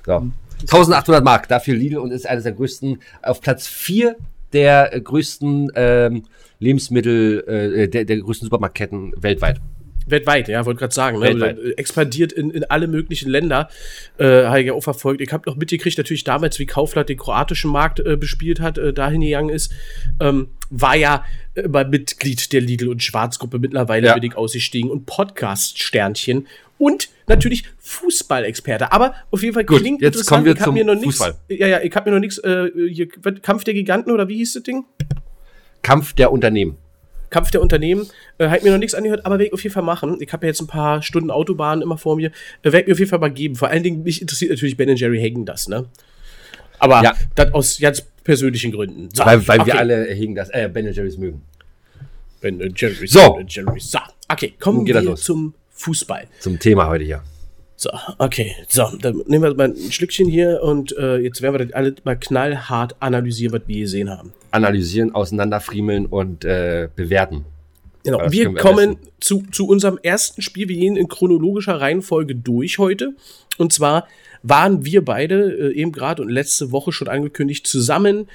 So. 0.05 0.31
1800 0.61 1.23
Mark 1.23 1.47
dafür 1.47 1.75
Lidl 1.75 1.97
und 1.97 2.11
ist 2.11 2.27
eines 2.27 2.43
der 2.43 2.53
größten, 2.53 2.99
auf 3.21 3.41
Platz 3.41 3.67
4 3.67 4.15
der 4.53 4.95
äh, 4.95 5.01
größten 5.01 5.71
ähm, 5.75 6.23
Lebensmittel, 6.59 7.43
äh, 7.47 7.87
der, 7.89 8.05
der 8.05 8.17
größten 8.17 8.45
Supermarktketten 8.45 9.13
weltweit. 9.21 9.59
Weltweit, 10.09 10.47
ja, 10.47 10.65
wollte 10.65 10.79
gerade 10.79 10.93
sagen. 10.93 11.19
Ne? 11.19 11.25
Weltweit. 11.25 11.57
Äh, 11.59 11.71
Expandiert 11.71 12.31
in, 12.31 12.49
in 12.51 12.63
alle 12.65 12.87
möglichen 12.87 13.29
Länder. 13.29 13.69
Äh, 14.17 14.45
habe 14.45 14.61
ich 14.61 14.67
ja 14.67 14.73
auch 14.73 14.83
verfolgt. 14.83 15.21
Ich 15.21 15.31
habe 15.33 15.49
noch 15.49 15.55
mitgekriegt, 15.57 15.97
natürlich 15.97 16.23
damals, 16.23 16.59
wie 16.59 16.65
Kaufland 16.65 17.09
den 17.09 17.17
kroatischen 17.17 17.71
Markt 17.71 17.99
äh, 17.99 18.15
bespielt 18.17 18.59
hat, 18.59 18.77
äh, 18.77 18.93
dahin 18.93 19.21
gegangen 19.21 19.49
ist. 19.49 19.71
Ähm, 20.19 20.49
war 20.69 20.95
ja 20.95 21.23
mal 21.67 21.87
Mitglied 21.87 22.51
der 22.53 22.61
Lidl- 22.61 22.89
und 22.89 23.01
Schwarzgruppe. 23.03 23.59
Mittlerweile 23.59 24.07
Ja. 24.07 24.13
bin 24.13 24.23
ich 24.23 24.35
ausgestiegen 24.35 24.89
und 24.91 25.05
Podcast-Sternchen. 25.05 26.47
Und 26.79 27.09
natürlich 27.25 27.63
Fußballexperte. 27.79 28.91
Aber 28.91 29.15
auf 29.31 29.41
jeden 29.41 29.53
Fall 29.55 29.65
Gut, 29.65 29.79
klingt 29.79 30.01
jetzt 30.01 30.15
interessant. 30.15 30.29
kommen 30.29 30.45
wir 30.45 30.53
ich 30.53 30.59
hab 30.59 30.65
zum 30.65 30.73
mir 30.75 30.85
noch 30.85 31.01
Fußball. 31.01 31.35
Ja, 31.49 31.67
ja, 31.67 31.81
ich 31.81 31.95
habe 31.95 32.09
mir 32.09 32.15
noch 32.15 32.21
nichts. 32.21 32.37
Äh, 32.37 32.69
hier, 32.91 33.07
Kampf 33.09 33.63
der 33.63 33.73
Giganten 33.73 34.11
oder 34.11 34.27
wie 34.27 34.37
hieß 34.37 34.53
das 34.53 34.63
Ding? 34.63 34.85
Kampf 35.81 36.13
der 36.13 36.31
Unternehmen. 36.31 36.77
Kampf 37.29 37.51
der 37.51 37.61
Unternehmen, 37.61 38.07
äh, 38.37 38.47
hat 38.49 38.63
mir 38.63 38.71
noch 38.71 38.77
nichts 38.77 38.93
angehört, 38.95 39.25
aber 39.25 39.35
werde 39.35 39.45
ich 39.47 39.53
auf 39.53 39.63
jeden 39.63 39.73
Fall 39.73 39.83
machen. 39.83 40.17
Ich 40.21 40.31
habe 40.33 40.45
ja 40.45 40.49
jetzt 40.49 40.61
ein 40.61 40.67
paar 40.67 41.01
Stunden 41.01 41.31
Autobahn 41.31 41.81
immer 41.81 41.97
vor 41.97 42.15
mir. 42.15 42.27
Äh, 42.61 42.71
werde 42.71 42.81
ich 42.81 42.87
mir 42.87 42.93
auf 42.93 42.99
jeden 42.99 43.09
Fall 43.09 43.19
mal 43.19 43.31
geben. 43.31 43.55
Vor 43.55 43.67
allen 43.69 43.83
Dingen, 43.83 44.03
mich 44.03 44.21
interessiert 44.21 44.51
natürlich 44.51 44.77
Ben 44.77 44.95
Jerry 44.95 45.19
Hagen 45.21 45.45
das, 45.45 45.67
ne? 45.67 45.85
Aber 46.79 47.03
Ja. 47.03 47.13
das 47.35 47.53
aus 47.53 47.79
ganz 47.79 48.03
persönlichen 48.23 48.71
Gründen. 48.71 49.09
So, 49.13 49.25
Weil, 49.25 49.47
weil 49.47 49.57
wir 49.65 49.73
okay. 49.73 49.77
alle 49.77 50.05
hegen 50.13 50.35
das, 50.35 50.49
äh, 50.49 50.69
Ben 50.71 50.91
Jerry's 50.91 51.17
mögen. 51.17 51.41
Ben 52.41 52.59
Jerry, 52.75 53.07
So. 53.07 53.33
Ben 53.33 53.47
Jerry. 53.47 53.79
So, 53.79 53.99
okay, 54.29 54.53
kommen 54.59 54.85
wir 54.85 55.01
los. 55.01 55.21
zum 55.23 55.53
Fußball. 55.71 56.27
Zum 56.39 56.59
Thema 56.59 56.87
heute 56.87 57.03
hier. 57.03 57.23
So, 57.79 57.91
okay, 58.17 58.55
so, 58.67 58.87
dann 58.99 59.21
nehmen 59.27 59.43
wir 59.43 59.53
mal 59.53 59.67
ein 59.67 59.91
Schlückchen 59.91 60.27
hier 60.27 60.63
und 60.63 60.97
äh, 60.97 61.17
jetzt 61.17 61.43
werden 61.43 61.53
wir 61.59 61.65
das 61.65 61.75
alle 61.75 61.93
mal 62.03 62.15
knallhart 62.15 62.95
analysieren, 62.99 63.53
was 63.53 63.61
wir 63.67 63.81
gesehen 63.81 64.09
haben. 64.09 64.33
Analysieren, 64.49 65.13
auseinanderfriemeln 65.13 66.07
und 66.07 66.43
äh, 66.43 66.89
bewerten. 66.95 67.45
Genau, 68.03 68.17
Das 68.17 68.31
wir 68.31 68.51
kommen 68.55 68.97
zu, 69.19 69.43
zu 69.51 69.67
unserem 69.67 69.99
ersten 70.01 70.41
Spiel. 70.41 70.67
Wir 70.69 70.77
gehen 70.77 70.95
in 70.95 71.07
chronologischer 71.07 71.79
Reihenfolge 71.79 72.33
durch 72.33 72.79
heute. 72.79 73.13
Und 73.59 73.73
zwar 73.73 74.07
waren 74.41 74.83
wir 74.83 75.05
beide 75.05 75.69
äh, 75.69 75.73
eben 75.75 75.91
gerade 75.91 76.23
und 76.23 76.29
letzte 76.29 76.71
Woche 76.71 76.91
schon 76.91 77.07
angekündigt 77.07 77.67
zusammen 77.67 78.27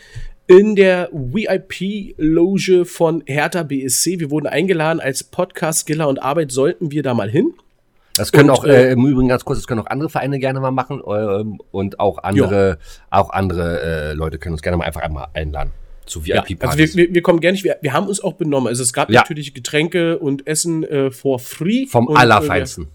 in 0.47 0.77
der 0.77 1.09
VIP-Loge 1.13 2.85
von 2.85 3.25
Hertha 3.27 3.65
BSC. 3.65 4.21
Wir 4.21 4.31
wurden 4.31 4.47
eingeladen 4.47 5.01
als 5.01 5.25
Podcast, 5.25 5.81
Skiller 5.89 6.07
und 6.07 6.23
Arbeit 6.23 6.53
sollten 6.53 6.93
wir 6.93 7.03
da 7.03 7.13
mal 7.13 7.31
hin. 7.31 7.55
Das 8.17 8.31
können 8.33 8.51
Und, 8.51 8.57
auch, 8.59 8.65
äh, 8.65 8.89
äh, 8.89 8.93
im 8.93 9.07
Übrigen 9.07 9.29
ganz 9.29 9.45
kurz, 9.45 9.59
das 9.59 9.67
können 9.67 9.81
auch 9.81 9.87
andere 9.87 10.11
Vereine 10.11 10.39
gerne 10.39 10.61
mal 10.61 10.71
machen 10.71 11.01
ähm, 11.07 11.61
und 11.71 11.99
auch 11.99 12.19
andere, 12.23 12.79
auch 13.11 13.31
andere 13.31 14.11
äh, 14.11 14.13
Leute 14.13 14.39
können 14.39 14.53
uns 14.55 14.63
gerne 14.63 14.77
mal 14.77 14.85
einfach 14.85 15.01
einmal 15.01 15.29
einladen 15.33 15.71
zu 16.05 16.21
Ja, 16.25 16.45
VIP-Partys. 16.49 16.81
also 16.81 16.97
wir, 16.99 17.09
wir, 17.09 17.15
wir 17.15 17.23
kommen 17.23 17.41
gerne 17.41 17.53
nicht, 17.55 17.65
wir, 17.65 17.79
wir 17.81 17.93
haben 17.93 18.09
uns 18.09 18.21
auch 18.23 18.35
benommen. 18.35 18.69
Also 18.69 18.83
es 18.83 18.93
gab 18.93 19.09
Ja. 19.11 19.21
natürlich 19.21 19.55
Getränke 19.55 20.19
und 20.19 20.47
Essen 20.47 20.85
äh, 20.85 21.11
for 21.11 21.39
free. 21.39 21.87
Vom 21.87 22.07
und, 22.07 22.17
äh, 22.17 22.21
Allerfeinsten. 22.21 22.85
wir, 22.85 22.91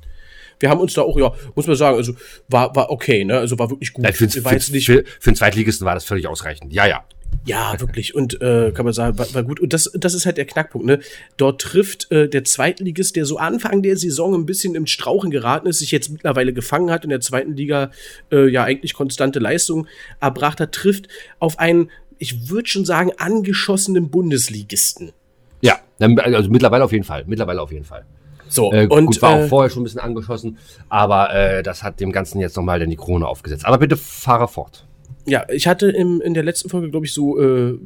wir 0.60 0.70
haben 0.70 0.80
uns 0.82 0.94
da 0.94 1.02
auch, 1.04 1.18
ja, 1.18 1.32
muss 1.56 1.68
man 1.68 1.76
sagen, 1.76 1.98
also 1.98 2.14
war, 2.48 2.76
war 2.76 2.90
okay, 2.92 3.24
ne? 3.24 3.38
Also 3.38 3.58
war 3.60 3.70
wirklich 3.70 3.94
gut. 3.94 4.06
Ja, 4.06 4.12
für, 4.12 4.26
jetzt 4.26 4.72
nicht, 4.72 4.86
für, 4.86 5.04
für 5.20 5.30
einen 5.30 5.36
Zweitligisten 5.36 5.86
war 5.86 5.94
das 5.96 6.04
völlig 6.06 6.28
ausreichend. 6.28 6.74
Ja, 6.74 6.86
ja. 6.86 7.04
Ja, 7.46 7.80
wirklich. 7.80 8.14
Und 8.14 8.42
äh, 8.42 8.72
kann 8.74 8.84
man 8.84 8.94
sagen, 8.94 9.18
war, 9.18 9.34
war 9.34 9.44
gut. 9.44 9.62
Und 9.62 9.72
das, 9.72 9.90
das 9.94 10.14
ist 10.14 10.26
halt 10.26 10.38
der 10.38 10.46
Knackpunkt. 10.46 10.86
Ne? 10.86 11.00
Dort 11.38 11.62
trifft 11.62 12.12
äh, 12.12 12.28
der 12.28 12.44
Zweitligist, 12.44 13.16
der 13.16 13.26
so 13.26 13.38
Anfang 13.38 13.82
der 13.82 13.96
Saison 13.96 14.36
ein 14.36 14.46
bisschen 14.46 14.76
im 14.76 14.86
Strauchen 14.86 15.32
geraten 15.32 15.68
ist, 15.68 15.80
sich 15.80 15.92
jetzt 15.92 16.10
mittlerweile 16.10 16.52
gefangen 16.52 16.92
hat 16.92 17.06
in 17.06 17.10
der 17.10 17.22
zweiten 17.22 17.56
Liga, 17.56 17.92
äh, 18.32 18.50
ja 18.50 18.66
eigentlich 18.66 18.94
konstante 18.94 19.40
Leistung 19.40 19.88
erbracht 20.20 20.60
hat, 20.60 20.74
trifft 20.74 21.08
auf 21.40 21.58
einen, 21.58 21.90
ich 22.18 22.50
würde 22.50 22.68
schon 22.68 22.84
sagen, 22.84 23.12
angeschossenen 23.18 24.10
Bundesligisten. 24.10 25.14
Ja, 25.62 25.80
also 26.00 26.50
mittlerweile 26.50 26.84
auf 26.84 26.92
jeden 26.92 27.06
Fall. 27.06 27.24
Mittlerweile 27.28 27.62
auf 27.62 27.72
jeden 27.72 27.86
Fall. 27.86 28.06
So, 28.50 28.72
Äh, 28.72 28.88
und 28.88 29.06
gut, 29.06 29.22
war 29.22 29.40
äh, 29.40 29.44
auch 29.44 29.50
vorher 29.50 29.70
schon 29.70 29.82
ein 29.82 29.86
bisschen 29.86 30.00
angeschossen, 30.00 30.58
aber 30.90 31.34
äh, 31.34 31.64
das 31.64 31.84
hat 31.84 32.00
dem 32.00 32.12
Ganzen 32.12 32.40
jetzt 32.40 32.56
nochmal 32.56 32.80
dann 32.80 32.90
die 32.90 32.96
Krone 32.96 33.28
aufgesetzt. 33.28 33.66
Aber 33.66 33.78
bitte 33.78 33.98
fahre 33.98 34.48
fort. 34.48 34.87
Ja, 35.28 35.46
ich 35.50 35.68
hatte 35.68 35.90
im, 35.90 36.22
in 36.22 36.34
der 36.34 36.44
letzten 36.44 36.70
Folge, 36.70 36.90
glaube 36.90 37.06
ich, 37.06 37.14
so 37.14 37.40
äh, 37.40 37.78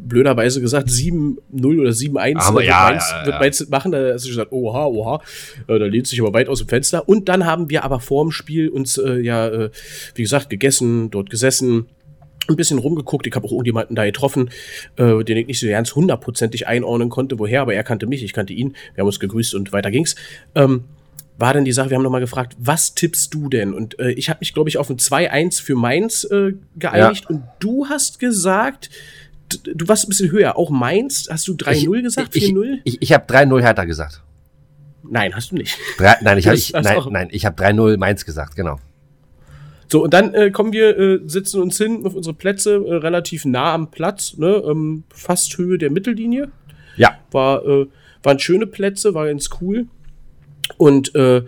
blöderweise 0.00 0.60
gesagt, 0.60 0.88
7-0 0.88 1.36
oder 1.80 1.90
7-1 1.90 2.36
Aber 2.36 2.62
ja, 2.62 2.88
wird 2.88 2.90
Mainz, 2.90 3.10
ja, 3.10 3.20
ja. 3.20 3.26
wird 3.26 3.40
Mainz 3.40 3.68
machen. 3.68 3.92
Da 3.92 4.12
hast 4.12 4.24
du 4.24 4.28
gesagt, 4.28 4.52
oha, 4.52 4.86
oha, 4.86 5.22
äh, 5.66 5.78
da 5.78 5.86
lehnt 5.86 6.06
sich 6.06 6.20
aber 6.20 6.32
weit 6.32 6.48
aus 6.48 6.58
dem 6.58 6.68
Fenster. 6.68 7.08
Und 7.08 7.28
dann 7.28 7.46
haben 7.46 7.70
wir 7.70 7.84
aber 7.84 8.00
vor 8.00 8.24
dem 8.24 8.30
Spiel 8.30 8.68
uns 8.68 8.98
äh, 8.98 9.18
ja, 9.20 9.48
äh, 9.48 9.70
wie 10.14 10.22
gesagt, 10.22 10.50
gegessen, 10.50 11.10
dort 11.10 11.30
gesessen, 11.30 11.86
ein 12.48 12.56
bisschen 12.56 12.78
rumgeguckt. 12.78 13.26
Ich 13.26 13.34
habe 13.34 13.46
auch 13.46 13.52
irgendjemanden 13.52 13.94
da 13.94 14.04
getroffen, 14.04 14.50
äh, 14.96 15.22
den 15.22 15.36
ich 15.36 15.46
nicht 15.46 15.60
so 15.60 15.68
ganz 15.68 15.94
hundertprozentig 15.94 16.66
einordnen 16.66 17.10
konnte, 17.10 17.38
woher, 17.38 17.62
aber 17.62 17.74
er 17.74 17.84
kannte 17.84 18.06
mich, 18.06 18.22
ich 18.22 18.32
kannte 18.32 18.52
ihn. 18.52 18.74
Wir 18.94 19.02
haben 19.02 19.08
uns 19.08 19.20
gegrüßt 19.20 19.54
und 19.54 19.72
weiter 19.72 19.90
ging's. 19.90 20.16
Ähm, 20.54 20.84
war 21.38 21.54
dann 21.54 21.64
die 21.64 21.72
Sache, 21.72 21.90
wir 21.90 21.96
haben 21.96 22.02
nochmal 22.02 22.20
gefragt, 22.20 22.56
was 22.58 22.94
tippst 22.94 23.32
du 23.32 23.48
denn? 23.48 23.72
Und 23.72 23.98
äh, 24.00 24.10
ich 24.10 24.28
habe 24.28 24.40
mich, 24.40 24.52
glaube 24.52 24.68
ich, 24.68 24.76
auf 24.76 24.90
ein 24.90 24.96
2-1 24.98 25.62
für 25.62 25.76
Mainz 25.76 26.24
äh, 26.24 26.52
geeinigt 26.76 27.30
und 27.30 27.44
du 27.60 27.86
hast 27.88 28.18
gesagt, 28.18 28.90
du 29.48 29.86
warst 29.88 30.06
ein 30.06 30.08
bisschen 30.08 30.32
höher, 30.32 30.56
auch 30.58 30.68
Mainz, 30.70 31.28
hast 31.30 31.46
du 31.46 31.52
3-0 31.54 32.02
gesagt, 32.02 32.34
Ich, 32.36 32.50
4-0? 32.50 32.80
ich, 32.84 33.00
ich 33.00 33.12
habe 33.12 33.32
3-0 33.32 33.60
Hertha 33.62 33.84
gesagt. 33.84 34.22
Nein, 35.04 35.34
hast 35.34 35.52
du 35.52 35.56
nicht. 35.56 35.78
Drei, 35.96 36.16
nein, 36.22 36.38
ich 36.38 36.48
hab, 36.48 36.54
ich, 36.54 36.72
das 36.72 36.84
nein, 36.84 36.98
nein, 37.10 37.28
ich 37.30 37.46
habe 37.46 37.62
3-0 37.62 37.96
Mainz 37.96 38.24
gesagt, 38.24 38.56
genau. 38.56 38.78
So, 39.90 40.02
und 40.02 40.12
dann 40.12 40.34
äh, 40.34 40.50
kommen 40.50 40.72
wir, 40.72 40.98
äh, 40.98 41.20
sitzen 41.24 41.62
uns 41.62 41.78
hin 41.78 42.04
auf 42.04 42.14
unsere 42.14 42.34
Plätze, 42.34 42.74
äh, 42.74 42.94
relativ 42.96 43.44
nah 43.44 43.72
am 43.72 43.90
Platz, 43.90 44.36
ne, 44.36 44.62
ähm, 44.66 45.04
fast 45.08 45.56
Höhe 45.56 45.78
der 45.78 45.90
Mittellinie. 45.90 46.50
Ja, 46.96 47.16
War, 47.30 47.64
äh, 47.64 47.86
waren 48.24 48.38
schöne 48.40 48.66
Plätze, 48.66 49.14
war 49.14 49.26
ganz 49.28 49.48
cool. 49.60 49.86
Und 50.76 51.14
äh, 51.14 51.42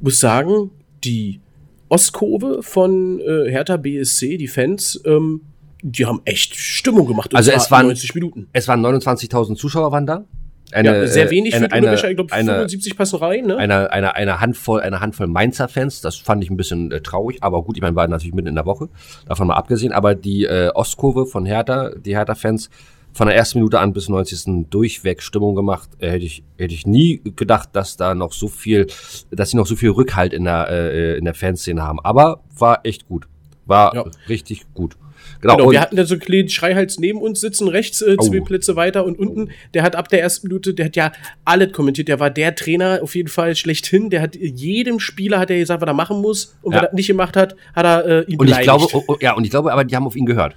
muss 0.00 0.20
sagen, 0.20 0.70
die 1.04 1.40
Ostkurve 1.88 2.62
von 2.62 3.20
äh, 3.20 3.50
Hertha 3.50 3.76
BSC, 3.76 4.36
die 4.36 4.48
Fans, 4.48 5.00
ähm, 5.04 5.42
die 5.82 6.04
haben 6.04 6.20
echt 6.24 6.54
Stimmung 6.56 7.06
gemacht. 7.06 7.34
Also 7.34 7.52
es 7.52 7.70
waren- 7.70 7.86
90 7.86 8.14
Minuten. 8.14 8.48
es 8.52 8.66
waren 8.66 8.84
29.000 8.84 9.56
Zuschauer 9.56 9.92
waren 9.92 10.06
da. 10.06 10.24
eine, 10.72 10.88
ja, 11.02 11.06
sehr 11.06 11.30
wenig 11.30 11.54
eine, 11.54 11.66
für 11.68 11.72
eine, 11.72 11.94
ich 11.94 12.16
glaube 12.16 12.34
75 12.34 12.96
passen 12.96 13.16
rein, 13.18 13.46
ne? 13.46 13.56
Eine, 13.56 13.92
eine, 13.92 14.16
eine 14.16 14.40
Handvoll, 14.40 14.80
eine 14.80 14.98
Handvoll 15.00 15.28
Mainzer-Fans, 15.28 16.00
das 16.00 16.16
fand 16.16 16.42
ich 16.42 16.50
ein 16.50 16.56
bisschen 16.56 16.90
äh, 16.90 17.00
traurig, 17.02 17.38
aber 17.42 17.62
gut, 17.62 17.76
ich 17.76 17.82
meine, 17.82 17.94
war 17.94 18.08
natürlich 18.08 18.34
mitten 18.34 18.48
in 18.48 18.56
der 18.56 18.66
Woche, 18.66 18.88
davon 19.28 19.46
mal 19.46 19.54
abgesehen, 19.54 19.92
aber 19.92 20.16
die 20.16 20.44
äh, 20.44 20.70
Ostkurve 20.74 21.26
von 21.26 21.46
Hertha, 21.46 21.90
die 21.94 22.16
Hertha-Fans, 22.16 22.68
von 23.16 23.28
der 23.28 23.36
ersten 23.36 23.58
Minute 23.58 23.80
an 23.80 23.94
bis 23.94 24.10
90. 24.10 24.68
durchweg 24.68 25.22
Stimmung 25.22 25.54
gemacht. 25.54 25.88
Äh, 25.98 26.10
hätte 26.10 26.26
ich 26.26 26.44
hätte 26.58 26.74
ich 26.74 26.86
nie 26.86 27.22
gedacht, 27.34 27.70
dass 27.72 27.96
da 27.96 28.14
noch 28.14 28.32
so 28.32 28.46
viel, 28.46 28.86
dass 29.30 29.50
sie 29.50 29.56
noch 29.56 29.66
so 29.66 29.74
viel 29.74 29.90
Rückhalt 29.90 30.34
in 30.34 30.44
der 30.44 30.68
äh, 30.68 31.16
in 31.16 31.24
der 31.24 31.34
Fanszene 31.34 31.82
haben. 31.82 31.98
Aber 32.00 32.42
war 32.58 32.80
echt 32.84 33.08
gut, 33.08 33.26
war 33.64 33.94
ja. 33.94 34.04
richtig 34.28 34.66
gut. 34.74 34.96
Genau, 35.40 35.56
genau 35.56 35.70
wir 35.70 35.80
hatten 35.80 35.96
da 35.96 36.04
so 36.04 36.14
einen 36.14 36.20
kleinen 36.20 36.48
Schreihals 36.50 36.98
neben 36.98 37.20
uns 37.20 37.40
sitzen, 37.40 37.68
rechts 37.68 38.02
äh, 38.02 38.16
zwei 38.18 38.40
oh. 38.40 38.44
Plätze 38.44 38.76
weiter 38.76 39.04
und 39.04 39.18
unten, 39.18 39.50
der 39.74 39.82
hat 39.82 39.96
ab 39.96 40.08
der 40.08 40.20
ersten 40.20 40.48
Minute, 40.48 40.74
der 40.74 40.86
hat 40.86 40.96
ja 40.96 41.12
alles 41.44 41.72
kommentiert, 41.72 42.08
der 42.08 42.20
war 42.20 42.30
der 42.30 42.54
Trainer 42.54 43.00
auf 43.02 43.14
jeden 43.14 43.28
Fall 43.28 43.56
schlechthin, 43.56 44.10
der 44.10 44.20
hat 44.20 44.36
jedem 44.36 45.00
Spieler 45.00 45.38
hat 45.38 45.50
er 45.50 45.58
gesagt, 45.58 45.80
was 45.80 45.88
er 45.88 45.94
machen 45.94 46.20
muss 46.20 46.56
und 46.62 46.72
ja. 46.72 46.82
was 46.82 46.88
er 46.88 46.94
nicht 46.94 47.08
gemacht 47.08 47.36
hat, 47.36 47.56
hat 47.74 47.84
er 47.84 48.06
äh, 48.06 48.20
ihn 48.24 48.38
und 48.38 48.46
beleidigt. 48.46 48.60
Ich 48.60 48.90
glaube, 48.90 49.04
oh, 49.08 49.14
oh, 49.14 49.16
ja, 49.20 49.34
und 49.34 49.44
ich 49.44 49.50
glaube 49.50 49.72
aber, 49.72 49.84
die 49.84 49.96
haben 49.96 50.06
auf 50.06 50.16
ihn 50.16 50.26
gehört. 50.26 50.54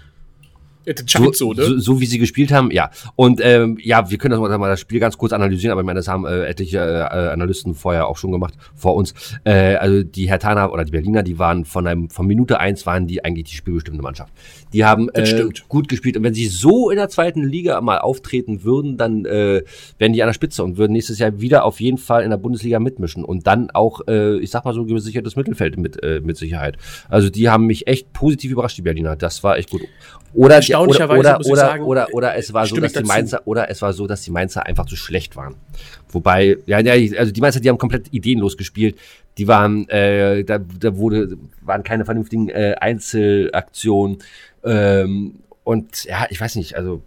So, 1.06 1.32
so, 1.34 1.54
ne? 1.54 1.64
so, 1.64 1.78
so, 1.80 2.02
wie 2.02 2.06
sie 2.06 2.20
gespielt 2.20 2.52
haben, 2.52 2.72
ja. 2.72 2.90
Und 3.16 3.42
ähm, 3.44 3.78
ja, 3.82 4.10
wir 4.10 4.18
können 4.18 4.40
das 4.40 4.60
mal 4.60 4.70
das 4.70 4.80
Spiel 4.80 5.00
ganz 5.00 5.18
kurz 5.18 5.34
analysieren, 5.34 5.72
aber 5.72 5.82
ich 5.82 5.86
meine, 5.86 6.00
das 6.00 6.08
haben 6.08 6.26
äh, 6.26 6.46
etliche 6.46 6.80
äh, 6.80 6.82
Analysten 6.82 7.76
vorher 7.76 8.08
auch 8.08 8.18
schon 8.18 8.32
gemacht, 8.32 8.54
vor 8.76 8.96
uns. 8.96 9.14
Äh, 9.44 9.76
also 9.76 10.04
die 10.04 10.30
Hertaner 10.30 10.72
oder 10.72 10.86
die 10.86 10.92
Berliner, 10.92 11.24
die 11.24 11.40
waren 11.40 11.66
von 11.66 11.88
einem 11.88 12.10
von 12.10 12.28
Minute 12.28 12.60
eins 12.60 12.86
waren 12.86 13.08
die 13.08 13.24
eigentlich 13.24 13.50
die 13.50 13.56
spielbestimmte 13.56 14.02
Mannschaft. 14.02 14.34
Die 14.74 14.86
haben 14.86 15.10
äh, 15.10 15.46
gut 15.68 15.88
gespielt. 15.88 16.18
Und 16.18 16.24
wenn 16.24 16.34
sie 16.34 16.48
so 16.48 16.90
in 16.90 16.98
der 16.98 17.10
zweiten 17.10 17.44
Liga 17.44 17.80
mal 17.82 18.00
auftreten 18.00 18.64
würden, 18.64 18.98
dann 18.98 19.26
äh, 19.26 19.64
wären 19.98 20.14
die 20.14 20.22
an 20.22 20.28
der 20.28 20.34
Spitze 20.34 20.64
und 20.64 20.78
würden 20.78 20.94
nächstes 20.94 21.20
Jahr 21.20 21.40
wieder 21.40 21.66
auf 21.66 21.80
jeden 21.80 21.98
Fall 21.98 22.24
in 22.24 22.30
der 22.30 22.38
Bundesliga 22.38 22.80
mitmischen 22.80 23.24
und 23.24 23.48
dann 23.48 23.70
auch, 23.72 24.02
äh, 24.08 24.38
ich 24.40 24.52
sag 24.52 24.66
mal 24.66 24.74
so, 24.74 24.86
gesichertes 24.86 25.36
Mittelfeld 25.36 25.78
mit, 25.78 26.02
äh, 26.04 26.22
mit 26.24 26.38
Sicherheit. 26.38 26.78
Also 27.10 27.30
die 27.30 27.50
haben 27.50 27.66
mich 27.66 27.88
echt 27.88 28.14
positiv 28.14 28.52
überrascht, 28.52 28.78
die 28.78 28.82
Berliner. 28.82 29.16
Das 29.16 29.44
war 29.44 29.58
echt 29.58 29.70
gut. 29.70 29.82
Oder, 30.34 30.58
oder, 30.58 31.10
oder, 31.10 31.40
oder, 31.40 31.56
sagen, 31.56 31.84
oder, 31.84 32.08
oder 32.14 32.36
es 32.36 32.54
war 32.54 32.66
so, 32.68 32.76
dass 32.76 32.94
die 32.94 33.04
Mainzer, 33.04 33.42
oder 33.46 33.70
es 33.70 33.82
war 33.82 33.94
so, 33.94 34.06
dass 34.06 34.22
die 34.22 34.32
Mainzer 34.32 34.66
einfach 34.66 34.86
zu 34.86 34.96
schlecht 34.96 35.36
waren. 35.36 35.56
Wobei, 36.10 36.58
ja, 36.66 36.80
ja, 36.80 37.18
also 37.18 37.32
die 37.32 37.42
Mainzer, 37.42 37.60
die 37.60 37.70
haben 37.70 37.78
komplett 37.78 38.14
ideenlos 38.14 38.56
gespielt. 38.56 38.98
Die 39.38 39.48
waren, 39.48 39.88
äh, 39.90 40.44
da, 40.44 40.60
da 40.60 40.98
wurde, 40.98 41.38
waren 41.62 41.84
keine 41.84 42.06
vernünftigen 42.06 42.50
äh, 42.50 42.76
Einzelaktionen. 42.80 44.20
Ähm, 44.64 45.40
und 45.64 46.04
ja, 46.06 46.28
ich 46.30 46.40
weiß 46.40 46.56
nicht, 46.56 46.76
also 46.76 47.02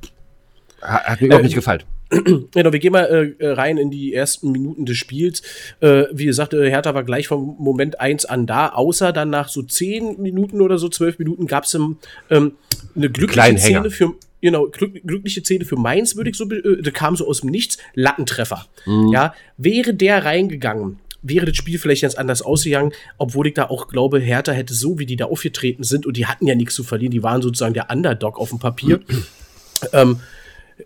hat, 0.81 1.05
hat 1.05 1.21
mir 1.21 1.27
überhaupt 1.27 1.43
äh, 1.43 1.47
nicht 1.47 1.55
gefallen. 1.55 1.83
Genau, 2.53 2.73
wir 2.73 2.79
gehen 2.79 2.93
mal 2.93 3.35
äh, 3.39 3.49
rein 3.49 3.79
in 3.79 3.91
die 3.91 4.13
ersten 4.13 4.53
Minuten 4.53 4.85
des 4.85 4.97
Spiels. 4.97 5.43
Äh, 5.81 6.05
wie 6.13 6.27
gesagt, 6.27 6.53
äh, 6.53 6.69
Hertha 6.69 6.95
war 6.95 7.05
gleich 7.05 7.29
vom 7.29 7.57
Moment 7.59 8.01
1 8.01 8.27
an 8.27 8.47
da, 8.47 8.69
außer 8.69 9.13
dann 9.13 9.31
nach 9.31 9.49
so 9.49 9.63
10 9.63 10.21
Minuten 10.21 10.61
oder 10.61 10.79
so, 10.79 10.89
12 10.89 11.19
Minuten 11.19 11.47
gab 11.47 11.65
es 11.65 11.75
ähm, 11.75 11.97
eine 12.95 13.11
glückliche 13.11 13.59
Szene 13.59 13.91
für 13.91 14.15
genau, 14.41 14.69
glückliche 14.69 15.41
Szene 15.41 15.65
für 15.65 15.77
Mainz, 15.77 16.17
würde 16.17 16.31
ich 16.31 16.37
so, 16.37 16.51
äh, 16.51 16.83
kam 16.91 17.17
so 17.17 17.27
aus 17.27 17.41
dem 17.41 17.51
Nichts, 17.51 17.79
Lattentreffer. 17.95 18.67
Mhm. 18.85 19.09
Ja, 19.09 19.35
wäre 19.57 19.95
der 19.95 20.25
reingegangen, 20.25 20.99
wäre 21.23 21.47
das 21.47 21.57
Spiel 21.57 21.79
vielleicht 21.79 22.03
ganz 22.03 22.17
anders 22.17 22.43
ausgegangen, 22.43 22.93
obwohl 23.17 23.47
ich 23.47 23.55
da 23.55 23.71
auch 23.71 23.89
glaube, 23.89 24.19
Hertha 24.19 24.53
hätte 24.53 24.75
so, 24.75 24.99
wie 24.99 25.07
die 25.07 25.17
da 25.17 25.27
aufgetreten 25.27 25.85
sind, 25.85 26.05
und 26.05 26.17
die 26.17 26.27
hatten 26.27 26.47
ja 26.47 26.55
nichts 26.55 26.75
zu 26.75 26.85
verlieren, 26.85 27.13
die 27.13 27.23
waren 27.23 27.41
sozusagen 27.41 27.75
der 27.75 27.91
Underdog 27.91 28.39
auf 28.39 28.51
dem 28.51 28.59
Papier. 28.59 29.01
ähm, 29.93 30.19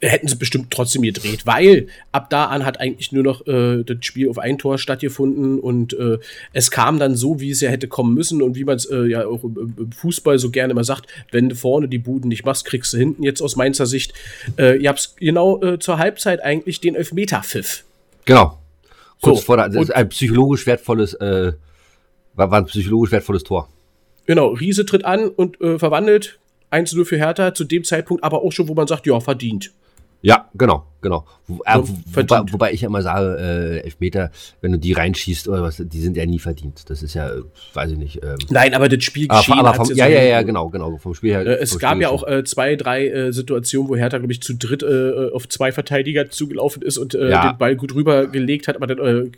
hätten 0.00 0.28
sie 0.28 0.36
bestimmt 0.36 0.70
trotzdem 0.70 1.02
gedreht, 1.02 1.46
weil 1.46 1.88
ab 2.12 2.30
da 2.30 2.46
an 2.46 2.64
hat 2.64 2.80
eigentlich 2.80 3.12
nur 3.12 3.22
noch 3.22 3.46
äh, 3.46 3.82
das 3.84 3.98
Spiel 4.00 4.28
auf 4.28 4.38
ein 4.38 4.58
Tor 4.58 4.78
stattgefunden 4.78 5.58
und 5.58 5.92
äh, 5.94 6.18
es 6.52 6.70
kam 6.70 6.98
dann 6.98 7.16
so, 7.16 7.40
wie 7.40 7.50
es 7.50 7.60
ja 7.60 7.70
hätte 7.70 7.88
kommen 7.88 8.14
müssen 8.14 8.42
und 8.42 8.56
wie 8.56 8.64
man 8.64 8.76
es 8.76 8.86
äh, 8.86 9.04
ja 9.04 9.26
auch 9.26 9.44
im 9.44 9.92
Fußball 9.92 10.38
so 10.38 10.50
gerne 10.50 10.72
immer 10.72 10.84
sagt, 10.84 11.06
wenn 11.30 11.48
du 11.48 11.54
vorne 11.54 11.88
die 11.88 11.98
Buden 11.98 12.28
nicht 12.28 12.44
machst, 12.44 12.64
kriegst 12.64 12.92
du 12.92 12.98
hinten 12.98 13.22
jetzt 13.22 13.40
aus 13.40 13.56
Mainzer 13.56 13.86
Sicht. 13.86 14.12
Äh, 14.58 14.78
ihr 14.78 14.88
habt 14.88 15.16
genau 15.18 15.62
äh, 15.62 15.78
zur 15.78 15.98
Halbzeit 15.98 16.42
eigentlich 16.42 16.80
den 16.80 16.94
Elfmeter-Pfiff. 16.94 17.84
Genau. 18.24 18.58
Kurz 19.22 19.38
so, 19.40 19.44
vor 19.46 19.56
der, 19.56 19.68
das 19.68 19.84
ist 19.84 19.94
ein 19.94 20.08
psychologisch 20.08 20.66
wertvolles, 20.66 21.14
äh, 21.14 21.52
war, 22.34 22.52
ein 22.52 22.66
psychologisch 22.66 23.12
wertvolles 23.12 23.44
Tor. 23.44 23.68
Genau, 24.26 24.48
Riese 24.48 24.84
tritt 24.84 25.04
an 25.04 25.28
und 25.28 25.60
äh, 25.60 25.78
verwandelt 25.78 26.38
1-0 26.70 27.04
für 27.04 27.16
Hertha, 27.16 27.54
zu 27.54 27.64
dem 27.64 27.84
Zeitpunkt 27.84 28.24
aber 28.24 28.42
auch 28.42 28.52
schon, 28.52 28.68
wo 28.68 28.74
man 28.74 28.86
sagt, 28.86 29.06
ja, 29.06 29.18
verdient. 29.20 29.72
Ja, 30.26 30.50
genau, 30.54 30.84
genau. 31.02 31.24
Wo, 31.46 31.60
äh, 31.64 31.78
wobei, 31.78 32.52
wobei, 32.52 32.72
ich 32.72 32.82
immer 32.82 33.00
sage, 33.00 33.36
äh, 33.38 33.84
Elfmeter, 33.84 34.32
wenn 34.60 34.72
du 34.72 34.78
die 34.78 34.92
reinschießt 34.92 35.46
oder 35.46 35.62
was, 35.62 35.76
die 35.76 36.00
sind 36.00 36.16
ja 36.16 36.26
nie 36.26 36.40
verdient. 36.40 36.90
Das 36.90 37.04
ist 37.04 37.14
ja, 37.14 37.30
weiß 37.74 37.92
ich 37.92 37.96
nicht. 37.96 38.24
Ähm, 38.24 38.36
Nein, 38.50 38.74
aber 38.74 38.88
das 38.88 39.04
Spiel 39.04 39.26
aber, 39.28 39.56
aber 39.56 39.74
vom, 39.74 39.94
Ja, 39.94 40.08
ja, 40.08 40.24
ja, 40.24 40.42
genau, 40.42 40.68
genau. 40.68 40.96
Vom 40.96 41.14
Spiel 41.14 41.30
her. 41.30 41.46
Äh, 41.46 41.58
es 41.60 41.78
gab 41.78 41.92
Spiel 41.92 42.02
ja 42.02 42.08
auch 42.08 42.26
äh, 42.26 42.42
zwei, 42.42 42.74
drei 42.74 43.06
äh, 43.06 43.32
Situationen, 43.32 43.88
wo 43.88 43.94
Hertha, 43.94 44.18
glaube 44.18 44.32
ich, 44.32 44.42
zu 44.42 44.56
dritt 44.56 44.82
äh, 44.82 45.30
auf 45.32 45.48
zwei 45.48 45.70
Verteidiger 45.70 46.28
zugelaufen 46.28 46.82
ist 46.82 46.98
und 46.98 47.14
äh, 47.14 47.30
ja. 47.30 47.52
den 47.52 47.58
Ball 47.58 47.76
gut 47.76 47.94
rübergelegt 47.94 48.66
hat, 48.66 48.74
aber 48.74 48.88
dann 48.88 48.98
äh, 48.98 49.30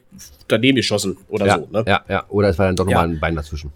daneben 0.48 0.76
geschossen 0.76 1.18
oder 1.28 1.46
ja, 1.46 1.58
so. 1.58 1.68
Ne? 1.70 1.84
Ja, 1.86 2.02
ja. 2.08 2.24
Oder 2.30 2.48
es 2.48 2.58
war 2.58 2.64
dann 2.64 2.76
doch 2.76 2.86
nochmal 2.86 3.08
ein 3.08 3.20
Bein 3.20 3.36
dazwischen. 3.36 3.72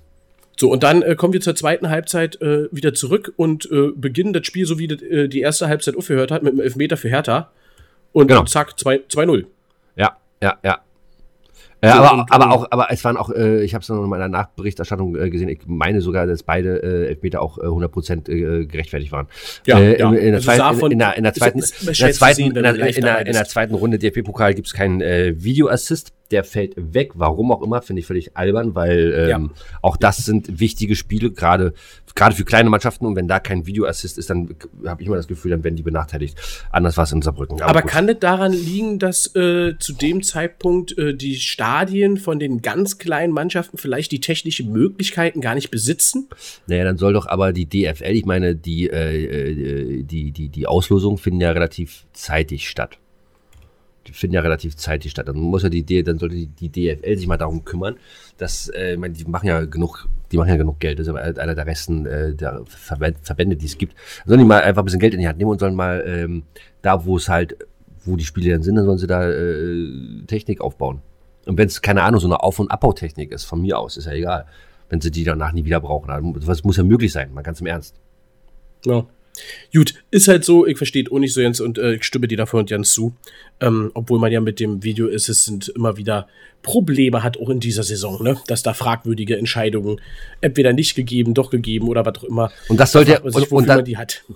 So, 0.62 0.70
und 0.70 0.84
dann 0.84 1.02
äh, 1.02 1.16
kommen 1.16 1.32
wir 1.32 1.40
zur 1.40 1.56
zweiten 1.56 1.90
Halbzeit 1.90 2.40
äh, 2.40 2.68
wieder 2.70 2.94
zurück 2.94 3.32
und 3.34 3.68
äh, 3.72 3.88
beginnen 3.96 4.32
das 4.32 4.46
Spiel, 4.46 4.64
so 4.64 4.78
wie 4.78 4.86
das, 4.86 5.02
äh, 5.02 5.26
die 5.26 5.40
erste 5.40 5.66
Halbzeit 5.66 5.96
aufgehört 5.96 6.30
hat, 6.30 6.44
mit 6.44 6.52
einem 6.52 6.60
Elfmeter 6.60 6.96
für 6.96 7.08
Hertha. 7.08 7.50
Und 8.12 8.28
genau. 8.28 8.44
zack, 8.44 8.74
2-0. 8.78 9.44
Ja, 9.96 10.16
ja, 10.40 10.58
ja. 10.62 10.78
Äh, 11.80 11.88
aber, 11.88 12.12
und, 12.12 12.30
aber 12.30 12.52
auch, 12.52 12.68
aber 12.70 12.92
es 12.92 13.02
waren 13.02 13.16
auch, 13.16 13.30
äh, 13.30 13.64
ich 13.64 13.74
habe 13.74 13.82
es 13.82 13.88
noch 13.88 14.04
in 14.04 14.08
meiner 14.08 14.28
Nachberichterstattung 14.28 15.16
äh, 15.16 15.30
gesehen, 15.30 15.48
ich 15.48 15.62
meine 15.66 16.00
sogar, 16.00 16.28
dass 16.28 16.44
beide 16.44 16.80
äh, 16.80 17.08
Elfmeter 17.08 17.42
auch 17.42 17.58
äh, 17.58 17.62
100% 17.62 18.30
äh, 18.30 18.66
gerechtfertigt 18.66 19.10
waren. 19.10 19.26
Ja, 19.66 19.80
äh, 19.80 19.98
ja. 19.98 20.08
In, 20.10 20.14
in, 20.14 20.24
der 20.26 20.34
also 20.34 20.46
zweiten, 20.46 20.86
in, 20.86 20.92
in, 20.92 20.98
der, 21.00 21.16
in 21.16 21.24
der 21.24 21.34
zweiten, 21.34 21.58
in 21.58 21.86
der 21.86 22.12
zweiten, 22.12 22.40
in 22.42 22.54
der, 22.54 22.74
in 22.76 23.02
der, 23.02 23.26
in 23.26 23.32
der 23.32 23.44
zweiten 23.46 23.74
Runde 23.74 23.98
DFB-Pokal 23.98 24.54
gibt 24.54 24.68
es 24.68 24.74
keinen 24.74 25.00
äh, 25.00 25.34
Video-Assist 25.42 26.12
der 26.32 26.44
fällt 26.44 26.74
weg. 26.76 27.12
Warum 27.14 27.52
auch 27.52 27.62
immer, 27.62 27.82
finde 27.82 28.00
ich 28.00 28.06
völlig 28.06 28.36
albern, 28.36 28.74
weil 28.74 29.14
ähm, 29.16 29.28
ja. 29.28 29.40
auch 29.82 29.96
das 29.96 30.18
sind 30.18 30.60
wichtige 30.60 30.96
Spiele, 30.96 31.30
gerade 31.30 31.74
gerade 32.14 32.34
für 32.34 32.44
kleine 32.44 32.70
Mannschaften. 32.70 33.06
Und 33.06 33.16
wenn 33.16 33.28
da 33.28 33.38
kein 33.40 33.66
Videoassist 33.66 34.18
ist, 34.18 34.30
dann 34.30 34.54
habe 34.86 35.02
ich 35.02 35.06
immer 35.06 35.16
das 35.16 35.28
Gefühl, 35.28 35.50
dann 35.50 35.64
werden 35.64 35.76
die 35.76 35.82
benachteiligt. 35.82 36.36
Anders 36.70 36.96
war 36.96 37.04
es 37.04 37.12
in 37.12 37.22
Saarbrücken. 37.22 37.60
Aber, 37.60 37.70
Aber 37.70 37.82
kann 37.82 38.08
es 38.08 38.18
daran 38.18 38.52
liegen, 38.52 38.98
dass 38.98 39.34
äh, 39.34 39.74
zu 39.78 39.92
dem 39.92 40.22
Zeitpunkt 40.22 40.96
äh, 40.98 41.14
die 41.14 41.36
Stadien 41.36 42.16
von 42.16 42.38
den 42.38 42.62
ganz 42.62 42.98
kleinen 42.98 43.32
Mannschaften 43.32 43.78
vielleicht 43.78 44.12
die 44.12 44.20
technischen 44.20 44.72
Möglichkeiten 44.72 45.40
gar 45.40 45.54
nicht 45.54 45.70
besitzen? 45.70 46.28
Naja, 46.66 46.84
dann 46.84 46.98
soll 46.98 47.12
doch 47.12 47.26
aber 47.26 47.52
die 47.52 47.66
DFL, 47.66 48.12
ich 48.12 48.26
meine, 48.26 48.54
die, 48.56 48.88
äh, 48.88 49.24
äh, 49.24 50.02
die, 50.02 50.32
die, 50.32 50.48
die 50.48 50.66
Auslosungen 50.66 51.18
finden 51.18 51.40
ja 51.40 51.50
relativ 51.50 52.04
zeitig 52.12 52.68
statt 52.68 52.98
die 54.06 54.12
finden 54.12 54.34
ja 54.34 54.40
relativ 54.40 54.76
zeitig 54.76 55.10
statt. 55.10 55.28
Dann 55.28 55.36
muss 55.36 55.62
ja 55.62 55.68
die, 55.68 56.02
dann 56.02 56.18
sollte 56.18 56.34
die, 56.34 56.46
die 56.46 56.68
DFL 56.68 57.16
sich 57.16 57.26
mal 57.26 57.36
darum 57.36 57.64
kümmern, 57.64 57.96
dass, 58.38 58.68
äh, 58.68 58.92
ich 58.92 58.98
meine, 58.98 59.14
die 59.14 59.24
machen 59.24 59.46
ja 59.46 59.64
genug, 59.64 60.08
die 60.30 60.36
machen 60.36 60.48
ja 60.48 60.56
genug 60.56 60.80
Geld. 60.80 60.98
Das 60.98 61.06
ist 61.06 61.10
aber 61.10 61.22
einer 61.22 61.54
der 61.54 61.64
besten 61.64 62.06
äh, 62.06 62.34
der 62.34 62.62
Verbände, 62.66 63.56
die 63.56 63.66
es 63.66 63.78
gibt. 63.78 63.94
Dann 63.94 64.28
sollen 64.28 64.40
die 64.40 64.46
mal 64.46 64.62
einfach 64.62 64.82
ein 64.82 64.84
bisschen 64.84 65.00
Geld 65.00 65.14
in 65.14 65.20
die 65.20 65.28
Hand 65.28 65.38
nehmen 65.38 65.50
und 65.50 65.60
sollen 65.60 65.74
mal 65.74 66.02
ähm, 66.06 66.42
da, 66.82 67.04
wo 67.04 67.16
es 67.16 67.28
halt, 67.28 67.56
wo 68.04 68.16
die 68.16 68.24
Spiele 68.24 68.52
dann 68.52 68.62
sind, 68.62 68.76
dann 68.76 68.84
sollen 68.84 68.98
sie 68.98 69.06
da 69.06 69.28
äh, 69.28 70.24
Technik 70.26 70.60
aufbauen. 70.60 71.00
Und 71.46 71.58
wenn 71.58 71.66
es, 71.66 71.82
keine 71.82 72.02
Ahnung, 72.02 72.20
so 72.20 72.28
eine 72.28 72.42
Auf- 72.42 72.58
und 72.58 72.70
Abbautechnik 72.70 73.32
ist, 73.32 73.44
von 73.44 73.60
mir 73.60 73.78
aus, 73.78 73.96
ist 73.96 74.06
ja 74.06 74.12
egal. 74.12 74.46
Wenn 74.88 75.00
sie 75.00 75.10
die 75.10 75.24
danach 75.24 75.52
nie 75.52 75.64
wieder 75.64 75.80
brauchen. 75.80 76.40
Das 76.46 76.64
muss 76.64 76.76
ja 76.76 76.84
möglich 76.84 77.12
sein, 77.12 77.32
mal 77.32 77.42
ganz 77.42 77.60
im 77.60 77.66
Ernst. 77.66 77.96
Ja. 78.84 79.06
Gut, 79.72 79.94
ist 80.10 80.28
halt 80.28 80.44
so, 80.44 80.66
ich 80.66 80.76
verstehe 80.76 81.04
auch 81.10 81.18
nicht 81.18 81.32
so 81.32 81.40
ganz 81.40 81.60
und 81.60 81.78
äh, 81.78 81.94
ich 81.94 82.04
stimme 82.04 82.28
dir 82.28 82.36
davon 82.36 82.66
ganz 82.66 82.92
zu. 82.92 83.14
Ähm, 83.60 83.90
obwohl 83.94 84.18
man 84.18 84.30
ja 84.30 84.40
mit 84.40 84.60
dem 84.60 84.82
Video 84.82 85.08
Assistant 85.08 85.68
immer 85.68 85.96
wieder 85.96 86.28
Probleme 86.62 87.22
hat, 87.22 87.38
auch 87.38 87.48
in 87.48 87.60
dieser 87.60 87.82
Saison, 87.82 88.22
ne? 88.22 88.36
Dass 88.46 88.62
da 88.62 88.74
fragwürdige 88.74 89.36
Entscheidungen 89.36 90.00
entweder 90.40 90.72
nicht 90.72 90.94
gegeben, 90.94 91.34
doch 91.34 91.50
gegeben 91.50 91.88
oder 91.88 92.04
was 92.04 92.18
auch 92.18 92.24
immer. 92.24 92.52
Und 92.68 92.78
das 92.78 92.92
sollte 92.92 93.12
ja, 93.12 93.20
und, 93.20 93.34
und, 93.52 93.68
da, 93.68 93.82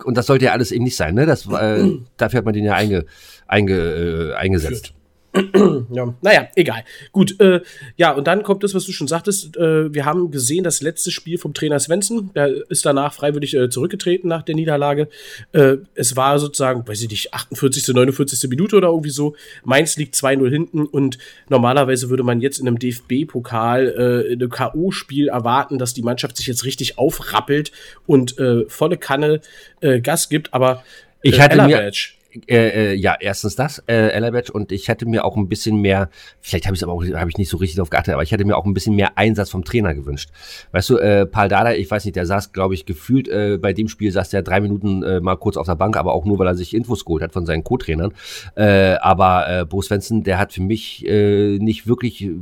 und, 0.05 0.17
das 0.17 0.27
sollte 0.27 0.47
ja 0.47 0.53
alles 0.53 0.73
eben 0.73 0.85
nicht 0.85 0.97
sein, 0.97 1.15
ne? 1.15 1.27
Das, 1.27 1.47
äh, 1.47 1.85
dafür 2.17 2.39
hat 2.39 2.45
man 2.45 2.55
den 2.55 2.65
ja 2.65 2.75
einge, 2.75 3.05
einge, 3.47 3.75
äh, 3.75 4.35
eingesetzt. 4.35 4.87
Führt 4.87 5.06
ja, 5.93 6.15
naja, 6.23 6.49
egal. 6.55 6.85
Gut, 7.13 7.39
äh, 7.41 7.61
ja, 7.97 8.13
und 8.13 8.27
dann 8.27 8.43
kommt 8.43 8.65
das, 8.65 8.75
was 8.75 8.85
du 8.85 8.93
schon 8.93 9.09
sagtest. 9.09 9.57
Äh, 9.57 9.93
wir 9.93 10.05
haben 10.05 10.31
gesehen, 10.31 10.65
das 10.65 10.83
letzte 10.83 11.11
Spiel 11.11 11.39
vom 11.39 11.55
Trainer 11.55 11.79
Svensson. 11.79 12.31
Der 12.35 12.49
ist 12.71 12.87
danach 12.87 13.13
freiwillig 13.13 13.55
äh, 13.55 13.69
zurückgetreten 13.69 14.29
nach 14.29 14.43
der 14.43 14.55
Niederlage. 14.55 15.09
Äh, 15.53 15.77
es 15.95 16.17
war 16.17 16.39
sozusagen, 16.39 16.87
weiß 16.87 17.03
ich 17.03 17.11
nicht, 17.11 17.35
48., 17.35 17.95
49. 17.95 18.49
Minute 18.49 18.77
oder 18.77 18.89
irgendwie 18.89 19.11
so. 19.11 19.37
Mainz 19.65 19.97
liegt 19.97 20.15
2-0 20.15 20.49
hinten 20.49 20.87
und 20.87 21.19
normalerweise 21.49 22.11
würde 22.11 22.23
man 22.23 22.41
jetzt 22.41 22.59
in 22.59 22.67
einem 22.67 22.79
DFB-Pokal 22.79 23.89
äh, 23.89 24.33
in 24.33 24.41
einem 24.41 24.51
K.O.-Spiel 24.51 25.29
erwarten, 25.29 25.79
dass 25.79 25.95
die 25.95 26.03
Mannschaft 26.03 26.37
sich 26.37 26.47
jetzt 26.47 26.65
richtig 26.65 26.99
aufrappelt 26.99 27.73
und 28.07 28.39
äh, 28.39 28.65
volle 28.69 28.97
Kanne 28.97 29.41
Gas 30.03 30.31
gibt, 30.31 30.55
aber 30.55 30.83
ich 31.23 31.39
hatte 31.41 31.63
mir 31.63 31.93
Äh, 32.49 32.93
äh, 32.93 32.95
ja, 32.95 33.17
erstens 33.19 33.57
das, 33.57 33.83
äh, 33.87 34.09
Elabatch, 34.09 34.51
und 34.51 34.73
ich 34.73 34.89
hätte 34.89 35.07
mir 35.07 35.25
auch 35.25 35.37
ein 35.37 35.49
bisschen 35.49 35.81
mehr, 35.81 36.11
vielleicht 36.41 36.67
habe 36.67 36.77
ich 36.77 36.83
aber 36.83 36.93
auch 36.93 37.05
hab 37.05 37.29
ich 37.29 37.39
nicht 37.39 37.49
so 37.49 37.57
richtig 37.57 37.77
darauf 37.77 37.91
geachtet, 37.91 38.15
aber 38.15 38.23
ich 38.23 38.33
hätte 38.33 38.45
mir 38.45 38.57
auch 38.57 38.67
ein 38.67 38.75
bisschen 38.75 38.95
mehr 38.95 39.17
Einsatz 39.17 39.51
vom 39.51 39.65
Trainer 39.65 39.95
gewünscht. 39.95 40.31
Weißt 40.73 40.91
du, 40.91 40.99
äh, 40.99 41.27
Paul 41.27 41.49
Dada, 41.49 41.73
ich 41.73 41.91
weiß 41.91 42.05
nicht, 42.05 42.17
der 42.17 42.27
saß, 42.27 42.53
glaube 42.53 42.75
ich, 42.75 42.87
gefühlt, 42.87 43.29
äh, 43.29 43.59
bei 43.61 43.73
dem 43.73 43.89
Spiel 43.89 44.11
saß 44.13 44.31
der 44.31 44.43
drei 44.43 44.61
Minuten 44.61 45.03
äh, 45.03 45.21
mal 45.21 45.37
kurz 45.37 45.57
auf 45.57 45.67
der 45.67 45.77
Bank, 45.77 45.97
aber 45.97 46.13
auch 46.13 46.25
nur, 46.25 46.39
weil 46.39 46.47
er 46.47 46.55
sich 46.55 46.75
Infos 46.75 47.05
geholt 47.05 47.23
hat 47.23 47.33
von 47.33 47.47
seinen 47.47 47.65
Co-Trainern. 47.65 48.13
Äh, 48.57 48.97
aber 49.01 49.49
äh, 49.49 49.65
Bo 49.65 49.83
Svensson, 49.83 50.23
der 50.23 50.39
hat 50.39 50.53
für 50.53 50.63
mich 50.63 51.07
äh, 51.07 51.59
nicht 51.59 51.87
wirklich 51.87 52.23
äh, 52.23 52.35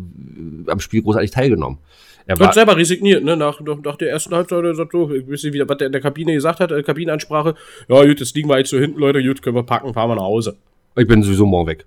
am 0.68 0.80
Spiel 0.80 1.02
großartig 1.02 1.30
teilgenommen. 1.30 1.78
Er 2.26 2.40
war 2.40 2.52
selber 2.54 2.76
resigniert, 2.76 3.22
ne? 3.22 3.36
Nach, 3.36 3.60
nach, 3.60 3.76
nach 3.82 3.96
der 3.96 4.10
ersten 4.10 4.34
Halbzeit 4.34 4.64
er 4.64 4.74
sagt 4.74 4.92
so, 4.92 5.10
ich 5.12 5.28
weiß 5.30 5.42
nicht, 5.42 5.52
wieder, 5.52 5.68
was 5.68 5.76
der 5.76 5.88
in 5.88 5.92
der 5.92 6.00
Kabine 6.00 6.32
gesagt 6.32 6.60
hat, 6.60 6.72
äh, 6.72 6.82
Kabinenansprache. 6.82 7.54
Ja, 7.88 8.02
gut, 8.04 8.18
jetzt 8.20 8.34
liegen 8.34 8.48
wir 8.48 8.58
jetzt 8.58 8.70
so 8.70 8.78
hinten, 8.78 8.98
Leute, 8.98 9.22
gut, 9.22 9.42
können 9.42 9.56
wir 9.56 9.62
packen, 9.62 9.92
fahren 9.92 10.08
wir 10.08 10.14
nach 10.16 10.22
Hause. 10.22 10.56
Ich 10.96 11.06
bin 11.06 11.22
sowieso 11.22 11.44
morgen 11.44 11.68
weg. 11.68 11.84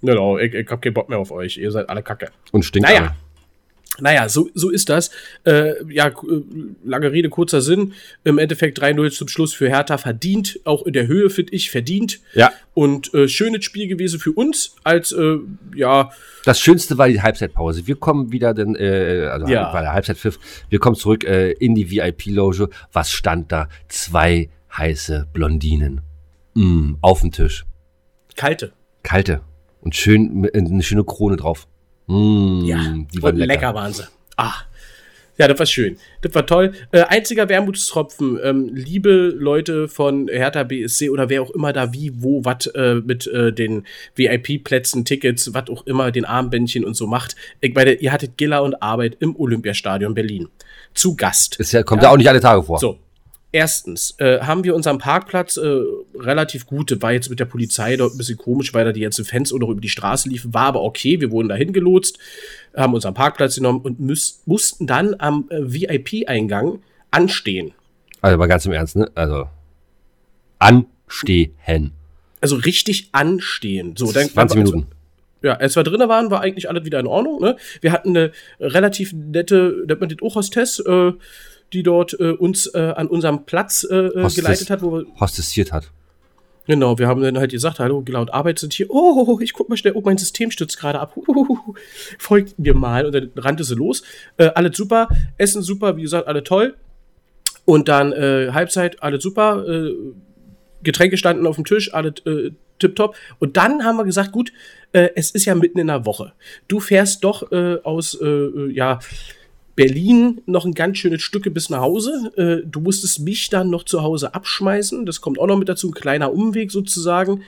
Genau, 0.00 0.38
ich, 0.38 0.54
ich 0.54 0.68
hab 0.70 0.80
keinen 0.80 0.94
Bock 0.94 1.08
mehr 1.08 1.18
auf 1.18 1.30
euch. 1.32 1.58
Ihr 1.58 1.70
seid 1.70 1.88
alle 1.90 2.02
Kacke. 2.02 2.30
Und 2.52 2.64
stinkt 2.64 2.88
Naja. 2.88 3.00
alle. 3.00 3.14
Naja, 4.00 4.28
so, 4.28 4.48
so 4.54 4.70
ist 4.70 4.88
das. 4.88 5.10
Äh, 5.44 5.72
ja, 5.92 6.08
äh, 6.08 6.12
lange 6.84 7.10
Rede, 7.10 7.28
kurzer 7.30 7.60
Sinn. 7.60 7.94
Im 8.24 8.38
Endeffekt 8.38 8.80
3-0 8.80 9.10
zum 9.10 9.28
Schluss 9.28 9.52
für 9.54 9.68
Hertha 9.68 9.98
verdient. 9.98 10.60
Auch 10.64 10.86
in 10.86 10.92
der 10.92 11.06
Höhe, 11.08 11.30
finde 11.30 11.52
ich, 11.52 11.70
verdient. 11.70 12.20
Ja. 12.34 12.52
Und 12.74 13.12
äh, 13.14 13.26
schönes 13.28 13.64
Spiel 13.64 13.88
gewesen 13.88 14.20
für 14.20 14.32
uns 14.32 14.76
als, 14.84 15.10
äh, 15.12 15.38
ja, 15.74 16.10
Das 16.44 16.60
Schönste 16.60 16.96
war 16.96 17.08
die 17.08 17.20
Halbzeitpause. 17.22 17.86
Wir 17.86 17.96
kommen 17.96 18.30
wieder, 18.30 18.54
denn, 18.54 18.76
äh, 18.76 19.28
also 19.32 19.46
Ja. 19.48 19.72
war 19.72 19.82
der 19.82 19.92
Halbzeitpfiff. 19.92 20.38
Wir 20.68 20.78
kommen 20.78 20.94
zurück 20.96 21.24
äh, 21.24 21.52
in 21.52 21.74
die 21.74 21.90
VIP-Loge. 21.90 22.68
Was 22.92 23.10
stand 23.10 23.50
da? 23.50 23.68
Zwei 23.88 24.48
heiße 24.76 25.26
Blondinen. 25.32 26.02
Mm, 26.54 26.94
auf 27.00 27.20
dem 27.22 27.32
Tisch. 27.32 27.64
kalte. 28.36 28.72
Kalte. 29.02 29.40
Und 29.80 29.94
schön, 29.96 30.48
eine 30.52 30.82
schöne 30.82 31.04
Krone 31.04 31.36
drauf. 31.36 31.66
Mm, 32.08 32.64
Ja, 32.64 32.78
die 33.12 33.22
waren 33.22 33.36
lecker. 33.36 33.52
lecker 33.54 33.74
waren 33.74 33.92
sie. 33.92 34.04
Ah. 34.36 34.54
Ja, 35.38 35.46
das 35.46 35.56
war 35.56 35.66
schön. 35.66 35.98
Das 36.20 36.34
war 36.34 36.44
toll. 36.46 36.72
Äh, 36.90 37.02
einziger 37.02 37.48
Wermutstropfen, 37.48 38.40
ähm, 38.42 38.70
liebe 38.74 39.32
Leute 39.38 39.86
von 39.86 40.26
Hertha 40.26 40.64
BSC 40.64 41.10
oder 41.10 41.28
wer 41.28 41.42
auch 41.42 41.50
immer 41.50 41.72
da 41.72 41.92
wie, 41.92 42.12
wo, 42.16 42.44
was 42.44 42.66
äh, 42.66 42.96
mit 42.96 43.28
äh, 43.28 43.52
den 43.52 43.84
VIP-Plätzen, 44.16 45.04
Tickets, 45.04 45.54
was 45.54 45.70
auch 45.70 45.86
immer, 45.86 46.10
den 46.10 46.24
Armbändchen 46.24 46.84
und 46.84 46.94
so 46.94 47.06
macht. 47.06 47.36
Ich 47.60 47.72
meine, 47.72 47.92
ihr 47.92 48.10
hattet 48.10 48.36
Gilla 48.36 48.58
und 48.58 48.82
Arbeit 48.82 49.16
im 49.20 49.36
Olympiastadion 49.36 50.12
Berlin. 50.12 50.48
Zu 50.92 51.14
Gast. 51.14 51.56
Ja, 51.70 51.84
kommt 51.84 52.02
ja. 52.02 52.10
auch 52.10 52.16
nicht 52.16 52.28
alle 52.28 52.40
Tage 52.40 52.64
vor. 52.64 52.80
So. 52.80 52.98
Erstens 53.50 54.14
äh, 54.18 54.40
haben 54.40 54.62
wir 54.64 54.74
unseren 54.74 54.98
Parkplatz 54.98 55.56
äh, 55.56 55.82
relativ 56.18 56.66
gut. 56.66 57.00
War 57.00 57.12
jetzt 57.12 57.30
mit 57.30 57.40
der 57.40 57.46
Polizei 57.46 57.96
dort 57.96 58.14
ein 58.14 58.18
bisschen 58.18 58.36
komisch, 58.36 58.74
weil 58.74 58.84
da 58.84 58.92
die 58.92 59.00
ganzen 59.00 59.24
Fans 59.24 59.52
oder 59.52 59.68
über 59.68 59.80
die 59.80 59.88
Straße 59.88 60.28
liefen. 60.28 60.52
War 60.52 60.66
aber 60.66 60.82
okay. 60.82 61.20
Wir 61.20 61.30
wurden 61.30 61.48
dahin 61.48 61.72
gelotst, 61.72 62.18
haben 62.76 62.92
unseren 62.92 63.14
Parkplatz 63.14 63.54
genommen 63.54 63.80
und 63.80 64.00
müß, 64.00 64.42
mussten 64.44 64.86
dann 64.86 65.14
am 65.18 65.48
äh, 65.48 65.60
VIP-Eingang 65.62 66.80
anstehen. 67.10 67.72
Also 68.20 68.36
mal 68.36 68.48
ganz 68.48 68.66
im 68.66 68.72
Ernst, 68.72 68.96
ne? 68.96 69.10
Also 69.14 69.48
anstehen. 70.58 71.92
Also 72.40 72.56
richtig 72.56 73.08
anstehen. 73.12 73.96
So, 73.96 74.12
dann 74.12 74.28
20 74.28 74.58
Minuten. 74.58 74.86
Ja, 75.42 75.54
als 75.54 75.76
wir 75.76 75.84
drinnen 75.84 76.08
waren, 76.08 76.30
war 76.30 76.40
eigentlich 76.40 76.68
alles 76.68 76.84
wieder 76.84 76.98
in 76.98 77.06
Ordnung. 77.06 77.40
Ne? 77.40 77.56
Wir 77.80 77.92
hatten 77.92 78.10
eine 78.10 78.32
relativ 78.58 79.12
nette, 79.12 79.84
nennt 79.86 80.00
man 80.00 80.08
das 80.08 80.18
auch 80.20 80.34
Hostess, 80.34 80.80
äh, 80.80 81.12
die 81.72 81.82
dort 81.82 82.18
äh, 82.18 82.30
uns 82.32 82.66
äh, 82.74 82.92
an 82.96 83.08
unserem 83.08 83.44
Platz 83.44 83.86
äh, 83.88 83.94
äh, 83.94 84.22
Hostess. 84.22 84.34
geleitet 84.34 84.70
hat, 84.70 84.82
wo 84.82 84.92
wir 84.92 85.06
Hostessiert 85.20 85.72
hat. 85.72 85.90
Genau, 86.66 86.98
wir 86.98 87.08
haben 87.08 87.22
dann 87.22 87.38
halt 87.38 87.50
gesagt, 87.50 87.78
hallo, 87.78 88.04
und 88.06 88.34
Arbeit 88.34 88.58
sind 88.58 88.74
hier. 88.74 88.90
Oh, 88.90 89.38
ich 89.40 89.54
guck 89.54 89.70
mal 89.70 89.76
schnell, 89.78 89.94
oh, 89.94 90.02
mein 90.04 90.18
System 90.18 90.50
stürzt 90.50 90.78
gerade 90.78 91.00
ab. 91.00 91.16
Huhuhu. 91.16 91.74
Folgt 92.18 92.58
mir 92.58 92.74
mal. 92.74 93.06
Und 93.06 93.14
dann 93.14 93.30
rannte 93.36 93.64
sie 93.64 93.74
los. 93.74 94.02
Äh, 94.36 94.50
alles 94.54 94.76
super, 94.76 95.08
Essen 95.38 95.62
super, 95.62 95.96
wie 95.96 96.02
gesagt, 96.02 96.28
alle 96.28 96.44
toll. 96.44 96.76
Und 97.64 97.88
dann 97.88 98.12
äh, 98.12 98.50
Halbzeit, 98.52 99.02
alles 99.02 99.22
super. 99.22 99.66
Äh, 99.66 99.94
Getränke 100.82 101.16
standen 101.16 101.46
auf 101.46 101.56
dem 101.56 101.64
Tisch, 101.64 101.92
alles 101.94 102.14
äh, 102.26 102.50
tipptopp. 102.78 103.16
Und 103.38 103.56
dann 103.56 103.84
haben 103.84 103.96
wir 103.96 104.04
gesagt, 104.04 104.32
gut, 104.32 104.52
äh, 104.92 105.08
es 105.14 105.30
ist 105.30 105.44
ja 105.46 105.54
mitten 105.54 105.78
in 105.78 105.88
der 105.88 106.04
Woche. 106.06 106.32
Du 106.68 106.80
fährst 106.80 107.24
doch 107.24 107.50
äh, 107.50 107.78
aus, 107.82 108.14
äh, 108.20 108.26
äh, 108.26 108.72
ja, 108.72 108.98
Berlin 109.78 110.40
noch 110.46 110.64
ein 110.64 110.74
ganz 110.74 110.98
schönes 110.98 111.22
Stücke 111.22 111.50
bis 111.50 111.70
nach 111.70 111.80
Hause. 111.80 112.32
Äh, 112.36 112.66
du 112.66 112.80
musstest 112.80 113.20
mich 113.20 113.48
dann 113.48 113.70
noch 113.70 113.84
zu 113.84 114.02
Hause 114.02 114.34
abschmeißen. 114.34 115.06
Das 115.06 115.20
kommt 115.20 115.38
auch 115.38 115.46
noch 115.46 115.56
mit 115.56 115.68
dazu, 115.68 115.88
ein 115.88 115.94
kleiner 115.94 116.32
Umweg 116.32 116.72
sozusagen. 116.72 117.42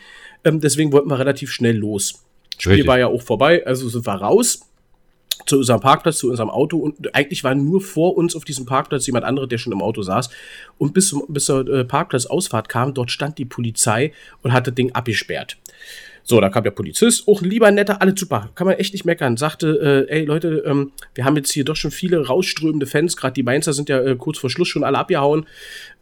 Ähm, 0.45 0.61
deswegen 0.61 0.93
wollten 0.93 1.11
wir 1.11 1.19
relativ 1.19 1.51
schnell 1.51 1.77
los. 1.77 2.23
Spiel 2.57 2.73
Richtig. 2.73 2.88
war 2.88 2.99
ja 2.99 3.09
auch 3.09 3.23
vorbei, 3.23 3.66
also 3.66 3.88
sind 3.88 4.07
wir 4.07 4.14
raus 4.14 4.61
zu 5.47 5.57
unserem 5.57 5.81
Parkplatz, 5.81 6.19
zu 6.19 6.29
unserem 6.29 6.51
Auto 6.51 6.77
und 6.77 7.14
eigentlich 7.14 7.43
war 7.43 7.55
nur 7.55 7.81
vor 7.81 8.16
uns 8.16 8.37
auf 8.37 8.45
diesem 8.45 8.66
Parkplatz 8.66 9.07
jemand 9.07 9.25
anderes, 9.25 9.49
der 9.49 9.57
schon 9.59 9.73
im 9.73 9.81
Auto 9.81 10.03
saß. 10.03 10.29
Und 10.79 10.93
bis, 10.93 11.09
zum- 11.09 11.25
bis 11.29 11.47
zur 11.47 11.66
äh, 11.66 11.85
Parkplatzausfahrt 11.85 12.69
kam, 12.69 12.93
dort 12.95 13.11
stand 13.11 13.38
die 13.38 13.47
Polizei 13.47 14.12
und 14.43 14.53
hat 14.53 14.66
das 14.66 14.75
Ding 14.75 14.93
abgesperrt. 14.93 15.57
So, 16.22 16.40
da 16.40 16.48
kam 16.48 16.64
der 16.64 16.70
Polizist, 16.70 17.26
auch 17.26 17.42
ein 17.42 17.48
lieber 17.48 17.70
netter, 17.70 18.00
alles 18.00 18.18
super, 18.18 18.50
kann 18.54 18.66
man 18.66 18.76
echt 18.76 18.92
nicht 18.92 19.04
meckern, 19.04 19.37
sagte, 19.37 20.06
äh, 20.09 20.12
ey 20.12 20.24
Leute, 20.24 20.62
ähm, 20.66 20.92
wir 21.14 21.24
haben 21.24 21.37
jetzt 21.37 21.50
hier 21.50 21.64
doch 21.64 21.76
schon 21.76 21.90
viele 21.90 22.26
rausströmende 22.26 22.87
Fans, 22.87 23.16
gerade 23.16 23.35
die 23.35 23.42
Mainzer 23.42 23.72
sind 23.72 23.88
ja 23.88 24.00
äh, 24.00 24.16
kurz 24.16 24.38
vor 24.38 24.50
Schluss 24.50 24.68
schon 24.68 24.85
alle 24.85 24.98
abgehauen. 24.98 25.46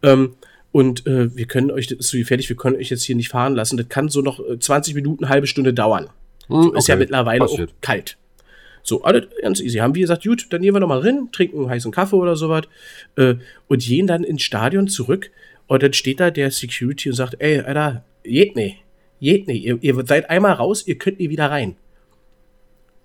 Ähm, 0.03 0.35
und 0.71 1.07
äh, 1.07 1.35
wir 1.35 1.47
können 1.47 1.71
euch, 1.71 1.87
das 1.87 1.99
ist 1.99 2.09
so 2.09 2.19
gefährlich, 2.19 2.49
wir 2.49 2.57
können 2.57 2.77
euch 2.77 2.91
jetzt 2.91 3.03
hier 3.03 3.17
nicht 3.17 3.31
fahren 3.31 3.55
lassen. 3.55 3.79
Das 3.79 3.89
kann 3.89 4.09
so 4.11 4.21
noch 4.21 4.39
äh, 4.39 4.59
20 4.59 4.95
Minuten, 4.95 5.29
halbe 5.29 5.47
Stunde 5.47 5.73
dauern. 5.73 6.09
Hm, 6.49 6.75
Ist 6.77 6.89
ja 6.89 6.97
mittlerweile 6.97 7.45
auch 7.45 7.59
kalt. 7.81 8.19
So, 8.83 9.03
alles 9.03 9.27
ganz 9.43 9.61
easy. 9.61 9.79
Haben 9.79 9.95
wir 9.95 10.03
gesagt, 10.03 10.25
gut, 10.25 10.47
dann 10.51 10.63
gehen 10.63 10.75
wir 10.75 10.81
noch 10.81 10.89
mal 10.89 11.01
rein, 11.01 11.29
trinken 11.33 11.59
einen 11.61 11.71
heißen 11.71 11.93
Kaffee 11.93 12.17
oder 12.17 12.37
sowas 12.37 12.65
äh, 13.17 13.35
und 13.67 13.83
gehen 13.83 14.07
dann 14.07 14.25
ins 14.25 14.43
Stadion 14.43 14.89
zurück. 14.89 15.31
Und 15.67 15.83
dann 15.83 15.93
steht 15.93 16.21
da 16.21 16.31
der 16.31 16.51
Security 16.51 17.11
und 17.11 17.15
sagt, 17.15 17.37
ey, 17.39 17.61
Alter, 17.61 18.05
geht 18.23 18.57
nicht. 18.57 18.79
Geht 19.21 19.47
nicht. 19.47 19.65
Ihr, 19.65 19.79
ihr 19.81 20.07
seid 20.07 20.31
einmal 20.31 20.53
raus, 20.53 20.87
ihr 20.87 20.97
könnt 20.97 21.19
nie 21.19 21.31
wieder 21.31 21.51
rein. 21.51 21.77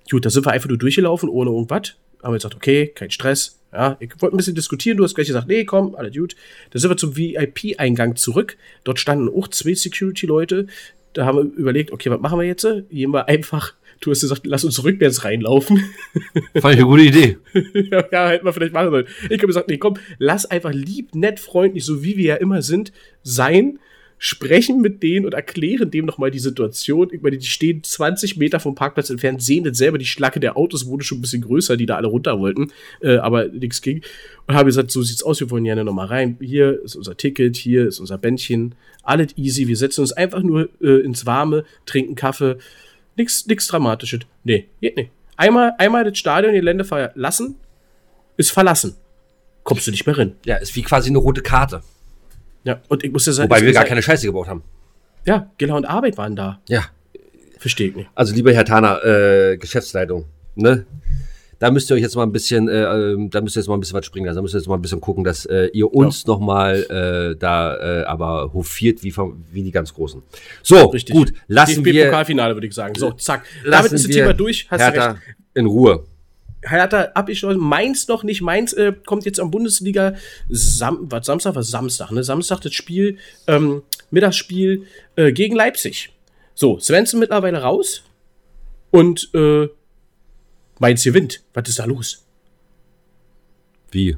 Gut, 0.10 0.26
da 0.26 0.30
sind 0.30 0.46
wir 0.46 0.52
einfach 0.52 0.70
nur 0.70 0.78
durchgelaufen, 0.78 1.30
ohne 1.30 1.50
irgendwas. 1.50 1.96
Haben 2.22 2.34
wir 2.34 2.38
gesagt, 2.38 2.56
okay, 2.56 2.88
kein 2.88 3.12
Stress. 3.12 3.60
Ja, 3.72 3.98
ich 4.00 4.10
wollte 4.22 4.36
ein 4.36 4.38
bisschen 4.38 4.56
diskutieren. 4.56 4.98
Du 4.98 5.04
hast 5.04 5.16
gleich 5.16 5.28
gesagt, 5.28 5.48
nee, 5.48 5.66
komm, 5.66 5.96
alles 5.96 6.16
gut. 6.16 6.36
Da 6.70 6.80
sind 6.80 6.92
wir 6.92 6.98
zum 6.98 7.18
VIP-Eingang 7.18 8.16
zurück. 8.16 8.58
Dort 8.84 9.00
standen 9.00 9.30
auch 9.30 9.48
zwei 9.48 9.74
Security-Leute. 9.74 10.68
Da 11.14 11.26
haben 11.26 11.38
wir 11.38 11.44
überlegt, 11.58 11.92
okay, 11.92 12.10
was 12.12 12.20
machen 12.20 12.40
wir 12.40 12.46
jetzt? 12.46 12.68
Gehen 12.90 13.12
wir 13.12 13.28
einfach, 13.28 13.74
du 14.00 14.12
hast 14.12 14.22
gesagt, 14.22 14.46
lass 14.46 14.64
uns 14.64 14.84
rückwärts 14.84 15.24
reinlaufen. 15.24 15.78
Fand 16.60 16.76
ich 16.76 16.82
eine 16.82 16.84
gute 16.84 17.04
Idee. 17.04 17.38
ja, 17.74 18.04
ja, 18.12 18.30
hätten 18.30 18.46
wir 18.46 18.54
vielleicht 18.54 18.74
machen 18.74 18.92
sollen. 18.92 19.08
Ich 19.26 19.38
habe 19.38 19.48
gesagt, 19.48 19.68
nee, 19.68 19.78
komm, 19.78 19.96
lass 20.18 20.46
einfach 20.46 20.72
lieb, 20.74 21.16
nett, 21.16 21.40
freundlich, 21.40 21.86
so 21.86 22.04
wie 22.04 22.18
wir 22.18 22.26
ja 22.26 22.36
immer 22.36 22.62
sind, 22.62 22.92
sein, 23.24 23.80
sprechen 24.26 24.80
mit 24.80 25.04
denen 25.04 25.26
und 25.26 25.34
erklären 25.34 25.92
dem 25.92 26.06
nochmal 26.06 26.32
die 26.32 26.40
Situation. 26.40 27.10
Ich 27.12 27.22
meine, 27.22 27.38
die 27.38 27.46
stehen 27.46 27.84
20 27.84 28.38
Meter 28.38 28.62
vom 28.62 28.74
Parkplatz 28.74 29.10
entfernt, 29.10 29.44
sehen 29.44 29.66
das 29.66 29.78
selber, 29.78 29.98
die 29.98 30.06
Schlacke 30.06 30.40
der 30.40 30.56
Autos 30.56 30.88
wurde 30.88 31.04
schon 31.04 31.18
ein 31.18 31.22
bisschen 31.22 31.42
größer, 31.42 31.76
die 31.76 31.86
da 31.86 31.98
alle 31.98 32.08
runter 32.08 32.40
wollten, 32.40 32.72
äh, 33.02 33.18
aber 33.18 33.50
nichts 33.50 33.82
ging. 33.82 34.02
Und 34.48 34.56
habe 34.56 34.68
gesagt, 34.68 34.92
so 34.92 35.02
sieht's 35.02 35.24
aus, 35.24 35.42
wir 35.42 35.52
wollen 35.52 35.66
gerne 35.66 35.84
nochmal 35.84 36.08
rein. 36.08 36.38
Hier 36.40 36.82
ist 36.86 36.96
unser 36.96 37.18
Ticket, 37.18 37.58
hier 37.58 37.86
ist 37.86 38.00
unser 38.00 38.18
Bändchen, 38.18 38.76
alles 39.04 39.34
easy, 39.36 39.68
wir 39.68 39.76
setzen 39.76 40.00
uns 40.00 40.14
einfach 40.14 40.42
nur 40.42 40.70
äh, 40.82 41.02
ins 41.02 41.26
Warme, 41.26 41.66
trinken 41.86 42.16
Kaffee, 42.16 42.60
nix, 43.18 43.46
nix 43.46 43.68
Dramatisches. 43.68 44.22
Nee, 44.46 44.68
geht 44.80 44.96
nicht. 44.96 45.12
Einmal, 45.36 45.74
einmal 45.80 46.06
das 46.06 46.18
Stadion, 46.18 46.54
die 46.54 46.62
Länder 46.62 46.86
verlassen, 46.86 47.56
ist 48.38 48.52
verlassen. 48.52 48.96
Kommst 49.66 49.86
du 49.86 49.92
nicht 49.92 50.06
mehr 50.06 50.18
rein. 50.18 50.38
Ja, 50.46 50.56
ist 50.56 50.78
wie 50.78 50.82
quasi 50.82 51.10
eine 51.10 51.18
rote 51.18 51.42
Karte. 51.42 51.82
Ja, 52.64 52.80
und 52.90 53.04
ich 53.04 53.12
muss 53.12 53.26
ja 53.26 53.34
sagen, 53.34 53.50
Wobei 53.50 53.62
wir 53.62 53.74
gar 53.74 53.84
ja- 53.84 53.90
keine 53.90 54.02
Scheiße 54.02 54.26
gebaut 54.26 54.48
haben. 54.48 54.64
Ja, 55.26 55.50
Giller 55.58 55.76
und 55.76 55.86
Arbeit 55.86 56.18
waren 56.18 56.36
da. 56.36 56.60
Ja. 56.68 56.84
Verstehe 57.58 57.90
ich 57.90 57.96
nicht. 57.96 58.10
Also 58.16 58.34
lieber 58.36 58.52
Herr 58.54 58.66
Thaner, 58.66 59.04
äh, 59.06 59.58
Geschäftsleitung, 59.58 60.26
ne? 60.56 60.86
Da 61.60 61.72
müsst 61.72 61.90
ihr 61.90 61.96
euch 61.96 62.02
jetzt 62.02 62.16
mal 62.18 62.24
ein 62.24 62.34
bisschen, 62.34 62.68
äh, 62.68 62.84
ähm, 62.84 63.30
da 63.30 63.40
müsst 63.40 63.56
ihr 63.56 63.62
jetzt 63.62 63.70
mal 63.70 63.76
ein 63.76 63.80
bisschen 63.80 63.96
was 63.98 64.06
springen 64.06 64.26
lassen. 64.26 64.36
Da 64.36 64.42
müsst 64.42 64.54
ihr 64.54 64.58
jetzt 64.58 64.68
mal 64.68 64.76
ein 64.76 64.82
bisschen 64.82 65.00
gucken, 65.00 65.24
dass 65.24 65.46
äh, 65.46 65.68
ihr 65.72 65.94
uns 65.94 66.28
noch 66.28 66.42
mal 66.42 66.76
äh, 66.90 67.38
da 67.40 68.02
äh, 68.02 68.04
aber 68.04 68.52
hofiert 68.54 69.02
wie, 69.02 69.12
vom- 69.12 69.46
wie 69.50 69.64
die 69.64 69.72
ganz 69.72 69.94
Großen. 69.94 70.22
So, 70.62 70.88
Richtig. 70.88 71.16
gut, 71.16 71.32
lassen 71.48 71.86
wir, 71.86 71.94
DFB-Pokalfinale, 71.94 72.54
würde 72.56 72.68
ich 72.68 72.74
sagen. 72.74 72.96
So, 72.98 73.12
zack. 73.12 73.46
Damit 73.70 73.94
ist 73.94 74.04
das 74.06 74.12
Thema 74.12 74.34
durch. 74.34 74.68
Hast 74.70 74.82
du 74.82 74.84
Hertha 74.86 75.12
recht. 75.12 75.22
in 75.54 75.66
Ruhe. 75.68 76.04
Hertha 76.66 77.12
abgeschlossen. 77.14 77.60
Mainz 77.60 78.08
noch 78.08 78.24
nicht. 78.24 78.42
Mainz 78.42 78.74
äh, 78.74 78.94
kommt 79.06 79.26
jetzt 79.26 79.40
am 79.40 79.52
Bundesliga 79.52 80.16
Sam 80.50 81.00
was, 81.12 81.26
Samstag, 81.26 81.56
was 81.56 81.70
Samstag, 81.70 82.12
ne? 82.12 82.24
Samstag 82.24 82.62
das 82.62 82.74
Spiel, 82.74 83.18
ähm, 83.48 83.84
Mittagsspiel 84.12 84.86
äh, 85.16 85.32
gegen 85.32 85.56
Leipzig. 85.56 86.12
So, 86.56 86.80
Svensson 86.80 87.20
mittlerweile 87.20 87.62
raus 87.62 88.04
und 88.92 89.30
äh, 89.34 89.68
Mainz 90.80 91.04
gewinnt. 91.04 91.42
Was 91.54 91.70
ist 91.70 91.80
da 91.80 91.86
los? 91.86 92.26
Wie? 93.92 94.18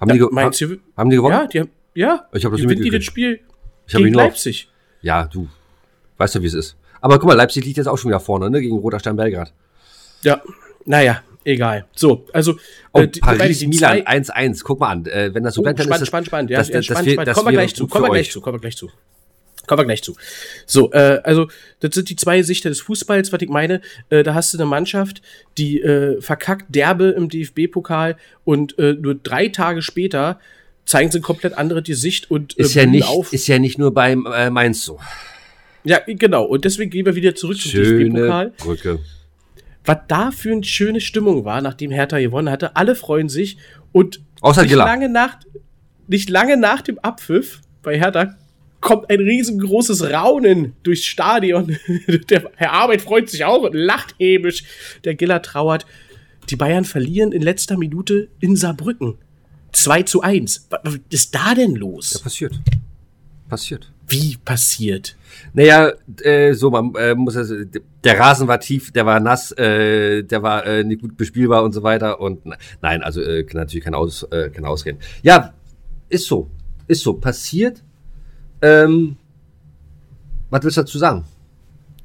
Haben, 0.00 0.10
Ja, 0.10 0.14
die, 0.28 0.34
Mainz 0.34 0.56
ha, 0.60 0.66
gewinnt. 0.66 0.82
haben 0.96 1.10
die 1.10 1.16
gewonnen? 1.16 1.34
Ja, 1.34 1.46
die 1.46 1.60
haben, 1.60 1.70
ja, 1.94 2.28
Ich 2.32 2.44
hab 2.44 2.52
das 2.52 2.60
gewinnen 2.60 2.82
die 2.82 2.90
das. 2.90 3.04
Spiel 3.04 3.40
Ich 3.86 3.94
gegen 3.94 4.14
Leipzig. 4.14 4.68
Ja, 5.02 5.24
du, 5.26 5.48
Weißt 6.16 6.34
du, 6.34 6.42
wie 6.42 6.46
es 6.46 6.54
ist? 6.54 6.76
Aber 7.00 7.18
guck 7.18 7.28
mal, 7.28 7.34
Leipzig 7.34 7.64
liegt 7.64 7.76
jetzt 7.76 7.86
auch 7.86 7.96
schon 7.96 8.10
wieder 8.10 8.18
vorne, 8.20 8.50
ne? 8.50 8.60
Gegen 8.60 8.76
Roter 8.76 8.98
Stern 8.98 9.16
Belgrad. 9.16 9.52
Ja, 10.22 10.42
naja, 10.84 11.22
egal. 11.44 11.86
So, 11.94 12.26
also 12.32 12.58
oh, 12.92 13.02
die, 13.02 13.20
Paris 13.20 13.58
die 13.58 13.66
Milan 13.66 14.00
1-1. 14.00 14.62
Guck 14.64 14.80
mal 14.80 14.90
an, 14.90 15.06
äh, 15.06 15.34
wenn 15.34 15.42
das 15.42 15.54
so 15.54 15.62
oh, 15.62 15.64
spannend, 15.64 15.82
spannend, 15.82 16.06
spannend, 16.06 16.26
spannend, 16.26 16.50
ja, 16.50 16.58
das, 16.58 16.68
spannend, 16.84 17.10
spannend. 17.10 17.34
Kommen 17.34 17.48
wir 17.48 17.52
gleich 17.52 17.74
zu, 17.74 17.86
kommen 17.86 18.04
wir 18.04 18.10
gleich 18.10 18.30
zu, 18.30 18.40
kommen 18.40 18.56
wir 18.56 18.60
gleich 18.60 18.76
zu. 18.76 18.90
Kommen 19.66 19.80
wir 19.80 19.84
gleich 19.84 20.02
zu. 20.02 20.16
So, 20.64 20.92
äh, 20.92 21.20
also 21.24 21.48
das 21.80 21.94
sind 21.94 22.08
die 22.08 22.16
zwei 22.16 22.42
Sichter 22.42 22.70
des 22.70 22.80
Fußballs, 22.80 23.32
was 23.32 23.42
ich 23.42 23.50
meine. 23.50 23.82
Äh, 24.08 24.22
da 24.22 24.34
hast 24.34 24.54
du 24.54 24.58
eine 24.58 24.66
Mannschaft, 24.66 25.20
die 25.58 25.80
äh, 25.80 26.20
verkackt 26.22 26.74
derbe 26.74 27.10
im 27.10 27.28
DFB-Pokal 27.28 28.16
und 28.44 28.78
äh, 28.78 28.94
nur 28.94 29.14
drei 29.14 29.48
Tage 29.48 29.82
später 29.82 30.40
zeigen 30.86 31.10
sie 31.10 31.18
ein 31.18 31.22
komplett 31.22 31.52
andere 31.52 31.82
die 31.82 31.92
Sicht 31.92 32.30
und 32.30 32.58
äh, 32.58 32.62
ist 32.62 32.74
ja 32.74 32.86
nicht 32.86 33.06
auf. 33.06 33.32
ist 33.32 33.46
ja 33.46 33.58
nicht 33.58 33.78
nur 33.78 33.92
beim 33.92 34.26
äh, 34.26 34.48
Mainz 34.48 34.84
so. 34.84 34.98
Ja, 35.84 36.00
genau. 36.06 36.44
Und 36.44 36.64
deswegen 36.64 36.90
gehen 36.90 37.04
wir 37.04 37.14
wieder 37.14 37.34
zurück 37.34 37.60
zum 37.60 37.70
DFB-Pokal. 37.70 38.52
Brücke. 38.56 38.98
Was 39.88 40.00
da 40.06 40.30
für 40.30 40.52
eine 40.52 40.64
schöne 40.64 41.00
Stimmung 41.00 41.46
war, 41.46 41.62
nachdem 41.62 41.90
Hertha 41.90 42.18
gewonnen 42.18 42.50
hatte. 42.50 42.76
Alle 42.76 42.94
freuen 42.94 43.30
sich 43.30 43.56
und 43.90 44.20
Außer 44.42 44.62
nicht 44.62 44.74
lange 44.74 45.08
nach 45.08 45.38
nicht 46.06 46.28
lange 46.28 46.58
nach 46.58 46.82
dem 46.82 46.98
Abpfiff 46.98 47.62
bei 47.82 47.98
Hertha 47.98 48.36
kommt 48.80 49.10
ein 49.10 49.20
riesengroßes 49.20 50.10
Raunen 50.10 50.74
durchs 50.82 51.04
Stadion. 51.04 51.78
Der 52.28 52.50
Herr 52.56 52.72
Arbeit 52.74 53.00
freut 53.00 53.30
sich 53.30 53.44
auch 53.46 53.62
und 53.62 53.74
lacht 53.74 54.14
hämisch. 54.18 54.64
Der 55.04 55.14
Giller 55.14 55.40
trauert. 55.40 55.86
Die 56.50 56.56
Bayern 56.56 56.84
verlieren 56.84 57.32
in 57.32 57.40
letzter 57.40 57.78
Minute 57.78 58.28
in 58.40 58.56
Saarbrücken. 58.56 59.16
2 59.72 60.02
zu 60.02 60.20
1. 60.20 60.68
Was 60.70 60.98
ist 61.08 61.34
da 61.34 61.54
denn 61.54 61.74
los? 61.74 62.12
Ja, 62.12 62.20
passiert. 62.20 62.60
Passiert. 63.48 63.90
Wie 64.08 64.36
passiert? 64.44 65.16
Naja, 65.52 65.92
äh, 66.22 66.52
so, 66.54 66.70
man 66.70 66.94
äh, 66.94 67.14
muss 67.14 67.34
das, 67.34 67.52
der 68.04 68.18
Rasen 68.18 68.48
war 68.48 68.58
tief, 68.60 68.90
der 68.90 69.06
war 69.06 69.20
nass, 69.20 69.52
äh, 69.52 70.22
der 70.22 70.42
war 70.42 70.66
äh, 70.66 70.84
nicht 70.84 71.00
gut 71.02 71.16
bespielbar 71.16 71.62
und 71.62 71.72
so 71.72 71.82
weiter. 71.82 72.20
Und 72.20 72.40
nein, 72.80 73.02
also 73.02 73.20
äh, 73.20 73.44
kann 73.44 73.60
natürlich 73.60 73.84
kein, 73.84 73.94
Aus, 73.94 74.22
äh, 74.24 74.50
kein 74.50 74.64
Ausreden. 74.64 74.98
Ja, 75.22 75.52
ist 76.08 76.26
so. 76.26 76.50
Ist 76.86 77.02
so. 77.02 77.14
Passiert 77.14 77.82
ähm, 78.62 79.16
was 80.50 80.62
willst 80.62 80.76
du 80.76 80.82
dazu 80.82 80.98
sagen? 80.98 81.24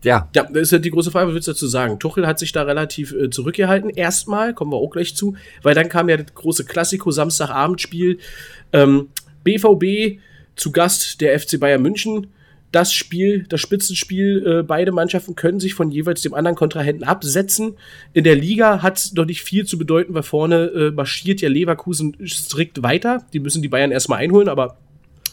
Ja. 0.04 0.30
Ja, 0.36 0.44
das 0.44 0.64
ist 0.64 0.72
ja 0.72 0.80
die 0.80 0.92
große 0.92 1.12
Frage, 1.12 1.28
was 1.28 1.34
willst 1.34 1.48
du 1.48 1.54
dazu 1.54 1.68
sagen? 1.68 1.98
Tuchel 1.98 2.28
hat 2.28 2.38
sich 2.38 2.52
da 2.52 2.64
relativ 2.64 3.14
äh, 3.14 3.30
zurückgehalten. 3.30 3.90
Erstmal, 3.90 4.54
kommen 4.54 4.72
wir 4.72 4.78
auch 4.78 4.90
gleich 4.90 5.16
zu, 5.16 5.36
weil 5.62 5.76
dann 5.76 5.88
kam 5.88 6.10
ja 6.10 6.18
das 6.18 6.34
große 6.34 6.66
Klassiko 6.66 7.12
Samstagabendspiel. 7.12 8.20
Ähm, 8.74 9.10
BVB 9.46 10.20
zu 10.56 10.72
Gast 10.72 11.22
der 11.22 11.40
FC 11.40 11.60
Bayern 11.60 11.82
München. 11.82 12.28
Das 12.72 12.92
Spiel, 12.92 13.46
das 13.50 13.62
Spitzenspiel, 13.62 14.44
äh, 14.48 14.64
beide 14.64 14.92
Mannschaften 14.92 15.36
können 15.36 15.60
sich 15.60 15.76
von 15.76 15.92
jeweils 15.92 16.24
dem 16.24 16.34
anderen 16.34 16.56
Kontrahenten 16.56 17.04
absetzen. 17.04 17.76
In 18.14 18.24
der 18.24 18.36
Liga 18.36 18.82
hat 18.82 18.98
es 18.98 19.14
noch 19.14 19.26
nicht 19.26 19.44
viel 19.44 19.66
zu 19.66 19.78
bedeuten, 19.78 20.16
weil 20.16 20.24
vorne 20.24 20.66
äh, 20.76 20.92
marschiert 20.92 21.42
ja 21.42 21.50
Leverkusen 21.50 22.18
strikt 22.26 22.82
weiter. 22.82 23.24
Die 23.32 23.40
müssen 23.40 23.62
die 23.62 23.68
Bayern 23.68 23.92
erstmal 23.92 24.20
einholen, 24.20 24.50
aber 24.50 24.78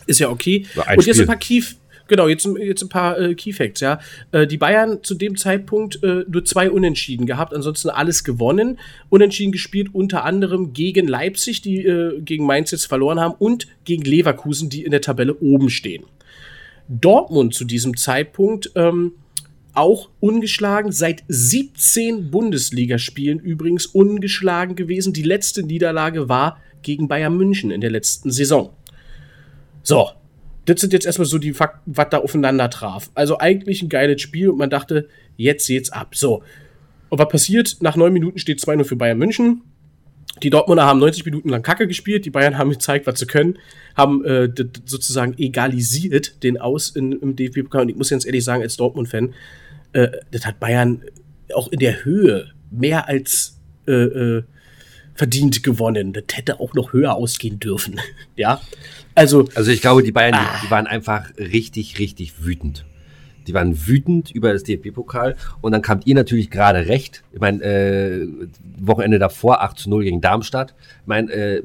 ist 0.07 0.21
ja 0.21 0.29
okay. 0.29 0.67
Und 0.97 1.07
jetzt 1.07 1.21
ein 1.21 1.27
paar 1.27 1.37
Key, 1.37 1.63
genau, 2.11 2.29
jetzt, 2.29 2.47
jetzt 2.59 2.83
ein 2.83 2.91
paar 2.91 3.19
äh, 3.19 3.35
Key 3.35 3.53
Facts, 3.53 3.81
ja. 3.81 3.99
Äh, 4.33 4.47
die 4.47 4.59
Bayern 4.59 5.03
zu 5.03 5.15
dem 5.15 5.37
Zeitpunkt 5.37 6.03
äh, 6.03 6.25
nur 6.29 6.45
zwei 6.45 6.71
Unentschieden 6.71 7.25
gehabt, 7.25 7.55
ansonsten 7.55 7.89
alles 7.89 8.25
gewonnen. 8.25 8.79
Unentschieden 9.09 9.53
gespielt, 9.53 9.89
unter 9.95 10.25
anderem 10.25 10.75
gegen 10.75 11.09
Leipzig, 11.09 11.63
die 11.63 11.87
äh, 11.87 12.21
gegen 12.21 12.45
Mainz 12.45 12.73
jetzt 12.73 12.85
verloren 12.85 13.19
haben, 13.19 13.35
und 13.39 13.67
gegen 13.85 14.03
Leverkusen, 14.03 14.69
die 14.69 14.85
in 14.85 14.91
der 14.91 15.01
Tabelle 15.01 15.35
oben 15.37 15.71
stehen. 15.71 16.05
Dortmund 16.89 17.55
zu 17.55 17.65
diesem 17.65 17.97
Zeitpunkt 17.97 18.73
ähm, 18.75 19.13
auch 19.73 20.11
ungeschlagen, 20.19 20.91
seit 20.91 21.23
17 21.29 22.31
Bundesligaspielen 22.31 23.39
übrigens 23.39 23.87
ungeschlagen 23.87 24.75
gewesen. 24.75 25.13
Die 25.13 25.23
letzte 25.23 25.63
Niederlage 25.63 26.29
war 26.29 26.59
gegen 26.83 27.07
Bayern 27.07 27.37
München 27.37 27.71
in 27.71 27.81
der 27.81 27.91
letzten 27.91 28.33
Saison. 28.33 28.71
So, 29.85 30.11
das 30.67 30.81
sind 30.81 30.93
jetzt 30.93 31.07
erstmal 31.07 31.27
so 31.27 31.39
die 31.39 31.53
Fakten, 31.53 31.93
was 31.97 32.09
da 32.11 32.19
aufeinander 32.19 32.71
traf. 32.71 33.11
Also 33.15 33.39
eigentlich 33.39 33.83
ein 33.83 33.89
geiles 33.89 34.21
Spiel 34.21 34.51
und 34.51 34.59
man 34.59 34.71
dachte, 34.71 35.09
jetzt 35.37 35.67
geht's 35.67 35.91
ab. 35.91 36.15
So. 36.15 36.43
Und 37.09 37.19
was 37.19 37.29
passiert? 37.29 37.79
Nach 37.81 37.97
neun 37.97 38.13
Minuten 38.13 38.39
steht 38.39 38.61
2-0 38.61 38.85
für 38.85 38.97
Bayern 38.97 39.19
München. 39.19 39.63
Die 40.43 40.51
Dortmunder 40.51 40.85
haben 40.85 41.01
90 41.01 41.25
Minuten 41.25 41.49
lang 41.49 41.63
Kacke 41.63 41.87
gespielt. 41.89 42.25
Die 42.25 42.31
Bayern 42.31 42.57
haben 42.57 42.71
gezeigt, 42.71 43.07
was 43.07 43.19
sie 43.19 43.27
können. 43.27 43.59
Haben 43.97 44.25
äh, 44.25 44.49
sozusagen 44.85 45.35
egalisiert 45.39 46.43
den 46.43 46.59
Aus 46.59 46.91
in, 46.91 47.13
im 47.13 47.37
DFB-Pokal. 47.37 47.83
Und 47.83 47.89
ich 47.89 47.97
muss 47.97 48.11
ganz 48.11 48.25
ehrlich 48.25 48.45
sagen, 48.45 48.63
als 48.63 48.77
Dortmund-Fan, 48.77 49.35
äh, 49.93 50.09
das 50.31 50.47
hat 50.47 50.61
Bayern 50.61 51.03
auch 51.55 51.69
in 51.69 51.81
der 51.81 52.05
Höhe 52.05 52.53
mehr 52.71 53.09
als 53.09 53.59
äh, 53.87 53.93
äh 53.93 54.43
verdient 55.21 55.63
gewonnen. 55.63 56.15
Das 56.15 56.25
hätte 56.33 56.61
auch 56.61 56.73
noch 56.73 56.95
höher 56.95 57.15
ausgehen 57.15 57.61
dürfen. 57.61 58.01
ja. 58.37 58.59
Also, 59.15 59.47
also 59.55 59.71
ich 59.71 59.83
glaube, 59.83 60.03
die 60.03 60.13
Bayern, 60.13 60.33
ah. 60.35 60.61
die, 60.65 60.71
waren 60.71 60.87
einfach 60.87 61.29
richtig, 61.37 61.99
richtig 61.99 62.43
wütend. 62.43 62.87
Die 63.47 63.53
waren 63.53 63.87
wütend 63.87 64.31
über 64.31 64.55
das 64.55 64.63
DFB-Pokal 64.63 65.37
und 65.61 65.73
dann 65.73 65.83
kamt 65.83 66.07
ihr 66.07 66.15
natürlich 66.15 66.51
gerade 66.51 66.87
recht. 66.87 67.23
Ich 67.33 67.41
meine, 67.41 67.63
äh, 67.63 68.29
Wochenende 68.79 69.19
davor 69.19 69.61
8 69.61 69.79
zu 69.79 69.91
0 69.91 70.05
gegen 70.05 70.23
Darmstadt. 70.23 70.75
Ich 71.03 71.07
meine, 71.07 71.31
äh, 71.31 71.63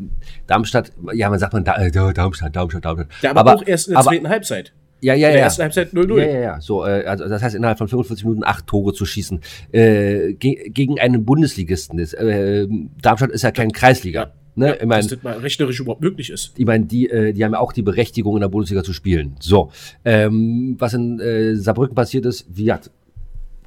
Darmstadt, 0.47 0.91
ja, 1.13 1.29
man 1.29 1.39
sagt 1.39 1.53
man 1.53 1.63
da, 1.63 1.77
äh, 1.77 1.91
Darmstadt, 1.91 2.53
Darmstadt, 2.53 2.83
Darmstadt. 2.83 3.07
Ja, 3.21 3.29
aber, 3.29 3.39
aber 3.39 3.55
auch 3.55 3.65
erst 3.65 3.87
in 3.87 3.91
der 3.91 3.99
aber, 3.99 4.09
zweiten 4.09 4.27
Halbzeit. 4.27 4.73
Ja, 5.05 5.13
ja, 5.13 5.19
ja. 5.19 5.27
In 5.27 5.33
der 5.33 5.43
ersten 5.43 5.61
Halbzeit 5.61 5.93
0-0. 5.93 6.17
Ja, 6.17 6.25
ja, 6.25 6.39
ja. 6.39 6.61
So, 6.61 6.83
äh, 6.83 7.05
also 7.05 7.27
das 7.27 7.43
heißt, 7.43 7.53
innerhalb 7.53 7.77
von 7.77 7.87
45 7.87 8.25
Minuten 8.25 8.43
acht 8.43 8.65
Tore 8.65 8.91
zu 8.91 9.05
schießen. 9.05 9.39
Äh, 9.71 10.33
ge 10.33 10.71
gegen 10.71 10.99
einen 10.99 11.25
Bundesligisten. 11.25 11.99
Ist, 11.99 12.15
äh, 12.15 12.67
Darmstadt 13.03 13.29
ist 13.29 13.43
ja 13.43 13.51
kein 13.51 13.71
Kreisliga. 13.71 14.21
Ja. 14.21 14.31
Ne? 14.55 14.67
Ja, 14.69 14.73
ich 14.73 14.85
mein, 14.85 15.01
dass 15.01 15.09
das 15.09 15.21
mal 15.21 15.37
rechnerisch 15.37 15.79
überhaupt 15.79 16.01
möglich 16.01 16.31
ist. 16.31 16.53
Ich 16.57 16.65
meine, 16.65 16.85
die, 16.85 17.07
äh, 17.07 17.33
die 17.33 17.45
haben 17.45 17.51
ja 17.51 17.59
auch 17.59 17.71
die 17.71 17.83
Berechtigung, 17.83 18.35
in 18.35 18.41
der 18.41 18.47
Bundesliga 18.47 18.83
zu 18.83 18.93
spielen. 18.93 19.35
So, 19.39 19.69
ähm, 20.05 20.75
was 20.79 20.95
in 20.95 21.19
äh, 21.19 21.55
Saarbrücken 21.55 21.93
passiert 21.93 22.25
ist, 22.25 22.47
wie 22.49 22.71
hat 22.71 22.89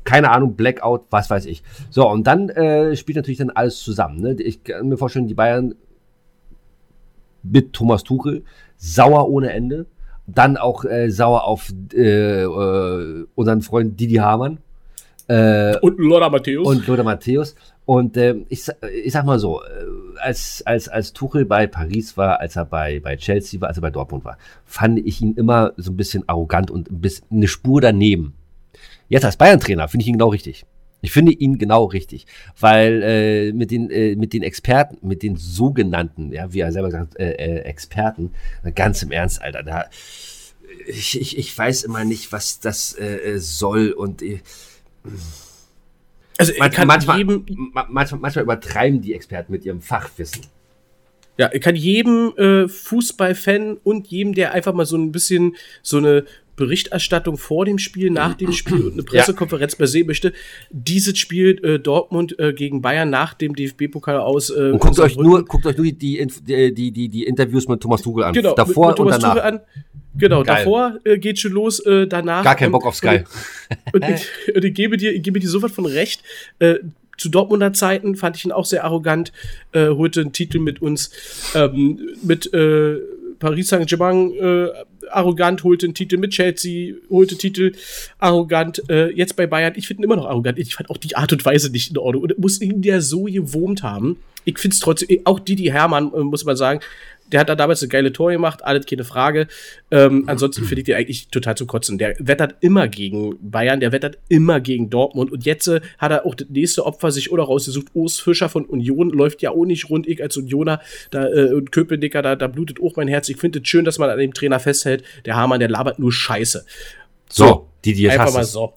keine 0.02 0.30
Ahnung, 0.30 0.56
Blackout, 0.56 1.02
was 1.10 1.30
weiß 1.30 1.46
ich. 1.46 1.62
So, 1.90 2.08
und 2.08 2.26
dann 2.26 2.48
äh, 2.48 2.96
spielt 2.96 3.16
natürlich 3.16 3.38
dann 3.38 3.50
alles 3.50 3.78
zusammen. 3.78 4.22
Ne? 4.22 4.32
Ich 4.40 4.64
kann 4.64 4.88
mir 4.88 4.96
vorstellen, 4.96 5.28
die 5.28 5.34
Bayern 5.34 5.74
mit 7.44 7.74
Thomas 7.74 8.02
Tuchel 8.02 8.42
sauer 8.76 9.28
ohne 9.28 9.52
Ende. 9.52 9.86
Dann 10.28 10.56
auch 10.56 10.84
äh, 10.84 11.10
sauer 11.10 11.44
auf 11.44 11.72
äh, 11.94 12.42
äh, 12.42 13.26
unseren 13.34 13.62
Freund 13.62 13.98
Didi 13.98 14.16
Hamann. 14.16 14.58
Äh, 15.26 15.76
und 15.78 15.98
Lothar 15.98 16.30
Matthäus. 16.30 16.66
Und 16.66 16.86
Lothar 16.86 17.04
Matthäus. 17.04 17.54
Und 17.86 18.18
äh, 18.18 18.36
ich, 18.50 18.66
ich 19.04 19.12
sag 19.12 19.24
mal 19.24 19.38
so, 19.38 19.62
äh, 19.62 19.66
als, 20.20 20.62
als, 20.66 20.88
als 20.88 21.14
Tuchel 21.14 21.46
bei 21.46 21.66
Paris 21.66 22.18
war, 22.18 22.40
als 22.40 22.56
er 22.56 22.66
bei, 22.66 23.00
bei 23.00 23.16
Chelsea 23.16 23.60
war, 23.60 23.68
als 23.68 23.78
er 23.78 23.82
bei 23.82 23.90
Dortmund 23.90 24.26
war, 24.26 24.36
fand 24.66 24.98
ich 24.98 25.22
ihn 25.22 25.34
immer 25.34 25.72
so 25.78 25.92
ein 25.92 25.96
bisschen 25.96 26.28
arrogant 26.28 26.70
und 26.70 26.90
ein 26.90 27.00
bisschen 27.00 27.26
eine 27.30 27.48
Spur 27.48 27.80
daneben. 27.80 28.34
Jetzt 29.08 29.24
als 29.24 29.38
Bayern-Trainer 29.38 29.88
finde 29.88 30.02
ich 30.02 30.08
ihn 30.08 30.18
genau 30.18 30.28
richtig. 30.28 30.66
Ich 31.00 31.12
finde 31.12 31.32
ihn 31.32 31.58
genau 31.58 31.84
richtig, 31.84 32.26
weil 32.58 33.02
äh, 33.02 33.52
mit 33.52 33.70
den 33.70 33.90
äh, 33.90 34.16
mit 34.16 34.32
den 34.32 34.42
Experten, 34.42 35.06
mit 35.06 35.22
den 35.22 35.36
sogenannten, 35.36 36.32
ja, 36.32 36.52
wie 36.52 36.60
er 36.60 36.72
selber 36.72 36.90
sagt, 36.90 37.18
äh, 37.18 37.32
äh, 37.32 37.60
Experten, 37.60 38.32
ganz 38.74 39.02
im 39.02 39.12
Ernst, 39.12 39.40
Alter, 39.40 39.62
da 39.62 39.84
ich, 40.86 41.20
ich, 41.20 41.38
ich 41.38 41.56
weiß 41.56 41.84
immer 41.84 42.04
nicht, 42.04 42.32
was 42.32 42.60
das 42.60 42.94
äh, 42.94 43.16
äh 43.16 43.38
soll 43.38 43.92
und 43.92 44.22
äh, 44.22 44.40
also 46.38 46.52
manchmal, 46.58 46.86
manchmal, 46.86 47.18
jedem, 47.18 47.44
manchmal, 47.88 48.20
manchmal 48.20 48.44
übertreiben 48.44 49.00
die 49.00 49.14
Experten 49.14 49.52
mit 49.52 49.64
ihrem 49.64 49.80
Fachwissen. 49.80 50.46
Ja, 51.36 51.50
ich 51.52 51.60
kann 51.60 51.76
jedem 51.76 52.32
äh, 52.36 52.68
Fußballfan 52.68 53.78
und 53.82 54.08
jedem, 54.08 54.34
der 54.34 54.52
einfach 54.52 54.72
mal 54.72 54.86
so 54.86 54.96
ein 54.96 55.12
bisschen 55.12 55.56
so 55.82 55.98
eine 55.98 56.24
Berichterstattung 56.58 57.38
vor 57.38 57.64
dem 57.64 57.78
Spiel, 57.78 58.10
nach 58.10 58.34
dem 58.34 58.52
Spiel 58.52 58.82
und 58.82 58.92
eine 58.92 59.02
Pressekonferenz 59.04 59.76
ja. 59.78 59.86
sehen 59.86 60.06
möchte, 60.06 60.34
dieses 60.70 61.18
Spiel 61.18 61.64
äh, 61.64 61.78
Dortmund 61.78 62.38
äh, 62.38 62.52
gegen 62.52 62.82
Bayern 62.82 63.08
nach 63.08 63.32
dem 63.32 63.54
DFB-Pokal 63.54 64.18
aus. 64.18 64.50
Äh, 64.50 64.72
und 64.72 64.80
guckt 64.80 64.98
euch 64.98 65.16
nur, 65.16 65.44
guckt 65.46 65.64
euch 65.64 65.76
nur 65.76 65.86
die, 65.86 65.96
die, 65.96 66.26
die, 66.74 66.92
die, 66.92 67.08
die 67.08 67.24
Interviews 67.24 67.66
mit 67.68 67.80
Thomas 67.80 68.02
Tuchel 68.02 68.24
an. 68.24 68.34
Genau, 68.34 68.54
davor 68.54 68.88
mit, 68.88 68.98
mit 68.98 69.06
und 69.06 69.22
danach. 69.22 69.42
An. 69.42 69.60
Genau, 70.14 70.42
Geil. 70.42 70.56
davor 70.56 70.98
äh, 71.04 71.18
geht 71.18 71.38
schon 71.38 71.52
los, 71.52 71.78
äh, 71.80 72.06
danach. 72.06 72.42
Gar 72.42 72.56
kein 72.56 72.72
Bock 72.72 72.84
auf 72.84 72.96
Sky. 72.96 73.20
Und, 73.92 74.04
und, 74.04 74.10
ich, 74.10 74.26
und 74.54 74.64
ich, 74.64 74.74
gebe 74.74 74.96
dir, 74.96 75.12
ich 75.12 75.22
gebe 75.22 75.38
dir 75.38 75.48
sofort 75.48 75.72
von 75.72 75.86
recht. 75.86 76.22
Äh, 76.58 76.80
zu 77.16 77.28
Dortmunder 77.28 77.72
Zeiten 77.72 78.14
fand 78.16 78.36
ich 78.36 78.44
ihn 78.44 78.52
auch 78.52 78.64
sehr 78.64 78.84
arrogant, 78.84 79.32
äh, 79.72 79.88
holte 79.88 80.20
einen 80.20 80.32
Titel 80.32 80.60
mit 80.60 80.82
uns, 80.82 81.10
ähm, 81.54 82.00
mit 82.22 82.52
äh, 82.52 82.98
Paris 83.38 83.68
Saint-Germain 83.68 84.32
äh, 84.32 84.68
arrogant, 85.10 85.64
holte 85.64 85.86
einen 85.86 85.94
Titel 85.94 86.16
mit 86.16 86.30
Chelsea, 86.30 86.94
holte 87.10 87.36
Titel 87.36 87.72
arrogant, 88.18 88.82
äh, 88.88 89.10
jetzt 89.10 89.36
bei 89.36 89.46
Bayern. 89.46 89.74
Ich 89.76 89.86
finde 89.86 90.02
ihn 90.02 90.04
immer 90.04 90.16
noch 90.16 90.26
arrogant. 90.26 90.58
Ich 90.58 90.74
fand 90.74 90.90
auch 90.90 90.96
die 90.96 91.16
Art 91.16 91.32
und 91.32 91.44
Weise 91.44 91.70
nicht 91.70 91.90
in 91.90 91.98
Ordnung. 91.98 92.24
Und 92.24 92.38
muss 92.38 92.60
ihn 92.60 92.82
ja 92.82 93.00
so 93.00 93.24
gewurmt 93.24 93.82
haben. 93.82 94.18
ich 94.44 94.58
finde 94.58 94.74
es 94.74 94.80
trotzdem, 94.80 95.20
auch 95.24 95.40
Didi 95.40 95.64
Hermann, 95.64 96.12
äh, 96.14 96.20
muss 96.20 96.44
man 96.44 96.56
sagen, 96.56 96.80
der 97.32 97.40
hat 97.40 97.48
da 97.48 97.54
damals 97.54 97.82
eine 97.82 97.88
geile 97.88 98.12
Tor 98.12 98.30
gemacht, 98.30 98.64
alles 98.64 98.86
keine 98.86 99.04
Frage. 99.04 99.48
Ähm, 99.90 100.24
ansonsten 100.26 100.64
finde 100.64 100.80
ich 100.80 100.86
den 100.86 100.96
eigentlich 100.96 101.28
total 101.28 101.56
zu 101.56 101.66
kotzen. 101.66 101.98
Der 101.98 102.14
wettert 102.18 102.56
immer 102.60 102.88
gegen 102.88 103.36
Bayern, 103.40 103.80
der 103.80 103.92
wettert 103.92 104.18
immer 104.28 104.60
gegen 104.60 104.90
Dortmund 104.90 105.30
und 105.30 105.44
jetzt 105.44 105.68
äh, 105.68 105.80
hat 105.98 106.10
er 106.10 106.26
auch 106.26 106.34
das 106.34 106.48
nächste 106.48 106.86
Opfer 106.86 107.10
sich 107.10 107.30
oder 107.30 107.44
rausgesucht. 107.44 107.88
Urs 107.94 108.18
Fischer 108.18 108.48
von 108.48 108.64
Union 108.64 109.10
läuft 109.10 109.42
ja 109.42 109.50
auch 109.50 109.64
nicht 109.64 109.90
rund. 109.90 110.06
Ich 110.06 110.22
als 110.22 110.36
Unioner 110.36 110.80
da, 111.10 111.28
äh, 111.28 111.52
und 111.52 111.72
Köpenicker, 111.72 112.22
da, 112.22 112.36
da 112.36 112.46
blutet 112.46 112.80
auch 112.82 112.96
mein 112.96 113.08
Herz. 113.08 113.28
Ich 113.28 113.36
finde 113.36 113.60
es 113.60 113.68
schön, 113.68 113.84
dass 113.84 113.98
man 113.98 114.10
an 114.10 114.18
dem 114.18 114.34
Trainer 114.34 114.60
festhält. 114.60 115.04
Der 115.24 115.36
Hamann, 115.36 115.60
der 115.60 115.68
labert 115.68 115.98
nur 115.98 116.12
Scheiße. 116.12 116.64
So, 117.28 117.44
so 117.44 117.68
die, 117.84 117.94
die 117.94 118.02
jetzt 118.02 118.18
Einfach 118.18 118.32
mal 118.32 118.44
so. 118.44 118.72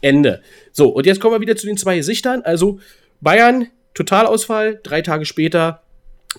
Ende. 0.00 0.42
So, 0.72 0.88
und 0.90 1.06
jetzt 1.06 1.20
kommen 1.20 1.34
wir 1.34 1.40
wieder 1.40 1.56
zu 1.56 1.66
den 1.66 1.76
zwei 1.76 1.96
Gesichtern. 1.96 2.42
Also 2.42 2.78
Bayern, 3.20 3.68
Totalausfall, 3.94 4.78
drei 4.82 5.02
Tage 5.02 5.24
später 5.24 5.82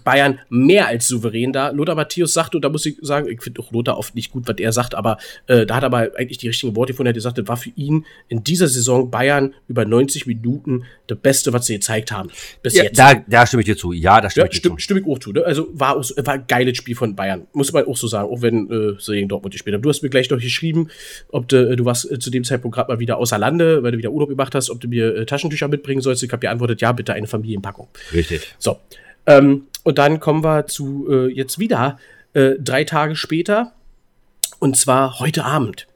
Bayern 0.04 0.40
mehr 0.50 0.88
als 0.88 1.08
souverän 1.08 1.54
da. 1.54 1.70
Lothar 1.70 1.96
Matthäus 1.96 2.34
sagt, 2.34 2.56
und 2.56 2.64
da 2.64 2.70
muss 2.70 2.86
ich 2.86 2.98
sagen, 3.02 3.28
ich 3.30 3.42
finde 3.42 3.62
auch 3.62 3.72
Lothar 3.72 3.98
oft 3.98 4.16
nicht 4.16 4.32
gut, 4.32 4.48
was 4.48 4.58
er 4.58 4.72
sagt, 4.72 4.96
aber 4.96 5.18
äh, 5.48 5.66
da 5.66 5.76
hat 5.76 5.84
er 5.84 5.88
aber 5.88 6.12
eigentlich 6.18 6.38
die 6.38 6.48
richtigen 6.48 6.76
Worte 6.76 6.94
gefunden. 6.94 7.08
Er 7.08 7.10
hat 7.10 7.16
gesagt, 7.16 7.38
das 7.38 7.48
war 7.48 7.58
für 7.58 7.72
ihn 7.76 8.06
in 8.28 8.44
dieser 8.44 8.68
Saison 8.68 9.10
Bayern 9.10 9.54
über 9.68 9.86
90 9.86 10.28
Minuten 10.28 10.84
das 11.08 11.18
Beste, 11.18 11.54
was 11.54 11.66
sie 11.66 11.76
gezeigt 11.76 12.12
haben. 12.12 12.30
Bis 12.62 12.76
ja, 12.76 12.84
jetzt. 12.84 13.00
Da, 13.00 13.16
da 13.16 13.46
stimme 13.46 13.62
ich 13.62 13.66
dir 13.66 13.78
zu. 13.78 13.94
Ja, 13.94 14.22
da 14.22 14.30
stimme 14.30 14.46
ja, 14.46 14.48
ich 14.48 14.52
dir 14.52 14.60
stimm, 14.60 14.74
zu. 14.74 14.80
Stimme 14.80 15.00
ich 15.02 15.08
auch 15.08 15.20
zu. 15.20 15.32
Ne? 15.32 15.44
Also 15.44 15.68
war, 15.74 15.98
auch, 15.98 16.10
war 16.18 16.34
ein 16.34 16.46
geiles 16.48 16.78
Spiel 16.78 16.96
von 16.96 17.16
Bayern. 17.16 17.48
Muss 17.54 17.72
man 17.74 17.86
auch 17.86 17.98
so 17.98 18.08
sagen, 18.08 18.30
auch 18.30 18.42
wenn 18.42 18.70
äh, 18.70 19.00
sie 19.00 19.14
gegen 19.14 19.30
Dortmund 19.30 19.54
gespielt 19.54 19.74
haben. 19.74 19.82
Du 19.82 19.90
hast 19.90 20.04
mir 20.04 20.10
gleich 20.10 20.30
noch 20.30 20.40
geschrieben, 20.40 20.90
ob 21.30 21.48
du, 21.48 21.76
du 21.76 21.86
warst 21.86 22.10
äh, 22.12 22.20
zu 22.20 22.30
dem 22.30 22.44
Zeitpunkt 22.44 22.76
gerade 22.76 22.92
mal 22.92 23.00
wieder 23.00 23.18
außer 23.18 23.38
Lande, 23.38 23.84
weil 23.84 23.92
du 23.92 23.98
wieder 23.98 24.12
Urlaub 24.12 24.30
gemacht 24.30 24.56
hast, 24.56 24.70
ob 24.70 24.80
du 24.80 24.88
mir 24.88 25.16
äh, 25.16 25.26
Taschentücher 25.26 25.68
mitbringen 25.68 26.02
sollst. 26.02 26.24
Ich 26.24 26.32
habe 26.32 26.40
dir 26.40 26.52
antwortet, 26.52 26.82
ja, 26.82 26.92
bitte 26.92 27.14
eine 27.14 27.28
Familienpackung. 27.28 27.88
Richtig. 28.14 28.42
So. 28.60 28.78
Ähm, 29.26 29.68
und 29.88 30.00
dann 30.00 30.20
kommen 30.20 30.44
wir 30.44 30.68
zu 30.68 31.08
äh, 31.10 31.28
jetzt 31.32 31.60
wieder 31.60 31.98
äh, 32.34 32.56
drei 32.60 32.84
Tage 32.84 33.16
später. 33.16 33.72
Und 34.60 34.76
zwar 34.76 35.20
heute 35.20 35.46
Abend. 35.46 35.88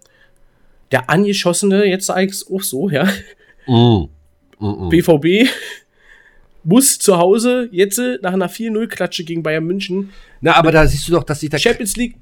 Der 0.93 1.09
angeschossene, 1.09 1.83
jetzt 1.83 2.05
sage 2.05 2.23
ich 2.23 2.31
es 2.31 2.49
auch 2.49 2.61
so, 2.61 2.89
ja. 2.89 3.03
Mm. 3.67 3.71
Mm 3.73 4.09
-mm. 4.59 4.89
BVB 4.89 5.49
muss 6.63 6.99
zu 6.99 7.17
Hause 7.17 7.67
jetzt 7.73 7.99
nach 8.21 8.31
einer 8.31 8.49
4-0-Klatsche 8.49 9.25
gegen 9.25 9.43
Bayern 9.43 9.65
München. 9.65 10.11
Na, 10.39 10.55
aber 10.55 10.71
da 10.71 10.87
siehst 10.87 11.09
du 11.09 11.11
doch, 11.11 11.25
dass 11.25 11.41
sich 11.41 11.49
der 11.49 11.59
Champions 11.59 11.97
League 11.97 12.15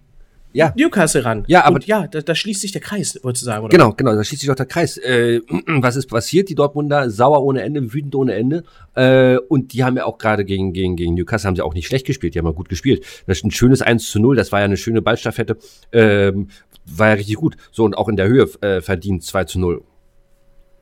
ja. 0.53 0.73
Newcastle 0.75 1.23
ran. 1.23 1.43
Ja, 1.47 1.65
aber 1.65 1.75
und 1.75 1.85
ja, 1.85 2.07
da, 2.07 2.21
da 2.21 2.35
schließt 2.35 2.61
sich 2.61 2.71
der 2.71 2.81
Kreis, 2.81 3.19
wolltest 3.23 3.43
du 3.43 3.45
sagen, 3.45 3.65
oder? 3.65 3.71
Genau, 3.71 3.93
genau, 3.93 4.15
da 4.15 4.23
schließt 4.23 4.41
sich 4.41 4.47
doch 4.47 4.55
der 4.55 4.65
Kreis. 4.65 4.97
Äh, 4.97 5.41
was 5.67 5.95
ist 5.95 6.07
passiert? 6.07 6.49
Die 6.49 6.55
Dortmunder 6.55 7.09
sauer 7.09 7.43
ohne 7.43 7.61
Ende, 7.61 7.93
wütend 7.93 8.15
ohne 8.15 8.35
Ende. 8.35 8.63
Äh, 8.95 9.37
und 9.37 9.73
die 9.73 9.83
haben 9.83 9.97
ja 9.97 10.05
auch 10.05 10.17
gerade 10.17 10.45
gegen, 10.45 10.73
gegen, 10.73 10.95
gegen 10.95 11.13
Newcastle 11.13 11.47
haben 11.47 11.55
sie 11.55 11.61
auch 11.61 11.73
nicht 11.73 11.87
schlecht 11.87 12.05
gespielt, 12.05 12.35
die 12.35 12.39
haben 12.39 12.45
ja 12.45 12.51
gut 12.51 12.69
gespielt. 12.69 13.05
Das 13.27 13.37
ist 13.37 13.43
ein 13.43 13.51
schönes 13.51 13.81
1 13.81 14.09
zu 14.09 14.19
0, 14.19 14.35
das 14.35 14.51
war 14.51 14.59
ja 14.59 14.65
eine 14.65 14.77
schöne 14.77 15.01
Ballstaffette. 15.01 15.57
Ähm, 15.91 16.47
war 16.85 17.09
ja 17.09 17.13
richtig 17.13 17.35
gut. 17.35 17.55
So, 17.71 17.83
und 17.83 17.97
auch 17.97 18.09
in 18.09 18.15
der 18.15 18.27
Höhe 18.27 18.49
äh, 18.61 18.81
verdient 18.81 19.23
2 19.23 19.43
zu 19.45 19.59
0. 19.59 19.83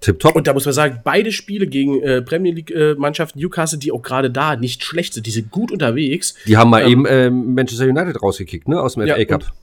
Tipptopp. 0.02 0.36
Und 0.36 0.48
da 0.48 0.54
muss 0.54 0.66
man 0.66 0.74
sagen, 0.74 1.02
beide 1.04 1.32
Spiele 1.32 1.68
gegen 1.68 2.02
äh, 2.02 2.22
Premier 2.22 2.54
League-Mannschaften 2.54 3.40
äh, 3.40 3.44
Newcastle, 3.44 3.80
die 3.80 3.92
auch 3.92 4.02
gerade 4.02 4.30
da 4.30 4.56
nicht 4.56 4.84
schlecht 4.84 5.14
sind, 5.14 5.26
die 5.26 5.32
sind 5.32 5.52
gut 5.52 5.72
unterwegs. 5.72 6.36
Die 6.46 6.58
haben 6.58 6.70
mal 6.70 6.84
ähm, 6.84 6.90
eben 6.92 7.06
äh, 7.06 7.30
Manchester 7.30 7.86
United 7.86 8.22
rausgekickt, 8.22 8.68
ne, 8.68 8.82
aus 8.82 8.94
dem 8.94 9.06
ja, 9.08 9.16
FA 9.16 9.26
Cup. 9.26 9.54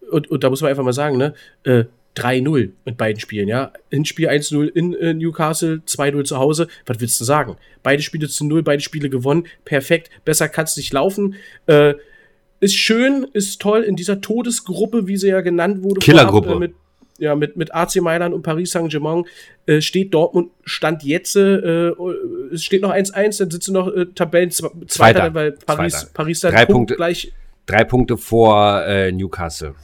Und, 0.00 0.10
und, 0.10 0.30
und, 0.30 0.44
da 0.44 0.50
muss 0.50 0.60
man 0.60 0.70
einfach 0.70 0.84
mal 0.84 0.92
sagen, 0.92 1.16
ne, 1.16 1.34
äh, 1.64 1.84
3-0 2.16 2.70
mit 2.84 2.96
beiden 2.96 3.18
Spielen, 3.20 3.48
ja. 3.48 3.72
Hinspiel 3.90 4.28
1-0 4.28 4.68
in 4.68 4.94
äh, 4.94 5.14
Newcastle, 5.14 5.82
2-0 5.86 6.24
zu 6.24 6.38
Hause. 6.38 6.68
Was 6.86 7.00
willst 7.00 7.20
du 7.20 7.24
sagen? 7.24 7.56
Beide 7.82 8.02
Spiele 8.02 8.28
zu 8.28 8.46
0, 8.46 8.62
beide 8.62 8.82
Spiele 8.82 9.10
gewonnen. 9.10 9.46
Perfekt. 9.64 10.10
Besser 10.24 10.48
kann 10.48 10.64
es 10.64 10.76
nicht 10.76 10.92
laufen. 10.92 11.34
Äh, 11.66 11.94
ist 12.60 12.76
schön, 12.76 13.26
ist 13.32 13.60
toll 13.60 13.82
in 13.82 13.96
dieser 13.96 14.20
Todesgruppe, 14.20 15.06
wie 15.08 15.16
sie 15.16 15.28
ja 15.28 15.40
genannt 15.40 15.82
wurde. 15.82 16.00
Killergruppe. 16.00 16.52
Äh, 16.52 16.58
mit 16.58 16.74
ja, 17.18 17.34
mit, 17.34 17.56
mit 17.56 17.74
AC 17.74 17.96
Mailand 17.96 18.34
und 18.34 18.42
Paris 18.42 18.72
Saint-Germain 18.72 19.24
äh, 19.66 19.80
steht 19.80 20.12
Dortmund 20.12 20.50
Stand 20.64 21.02
jetzt, 21.04 21.36
äh, 21.36 21.92
es 22.52 22.64
steht 22.64 22.82
noch 22.82 22.92
1-1, 22.92 23.38
dann 23.38 23.50
sitzen 23.50 23.72
noch 23.72 23.88
äh, 23.88 24.06
Tabellen 24.06 24.50
Zweiter, 24.50 24.86
Zweiter, 24.86 25.34
weil 25.34 25.52
Paris, 25.52 25.92
Zweiter. 25.92 26.10
Paris 26.12 26.40
dann 26.40 26.52
drei 26.52 26.66
Punkte, 26.66 26.96
gleich. 26.96 27.32
Drei 27.66 27.84
Punkte 27.84 28.16
vor 28.16 28.84
äh, 28.84 29.10
Newcastle. 29.12 29.74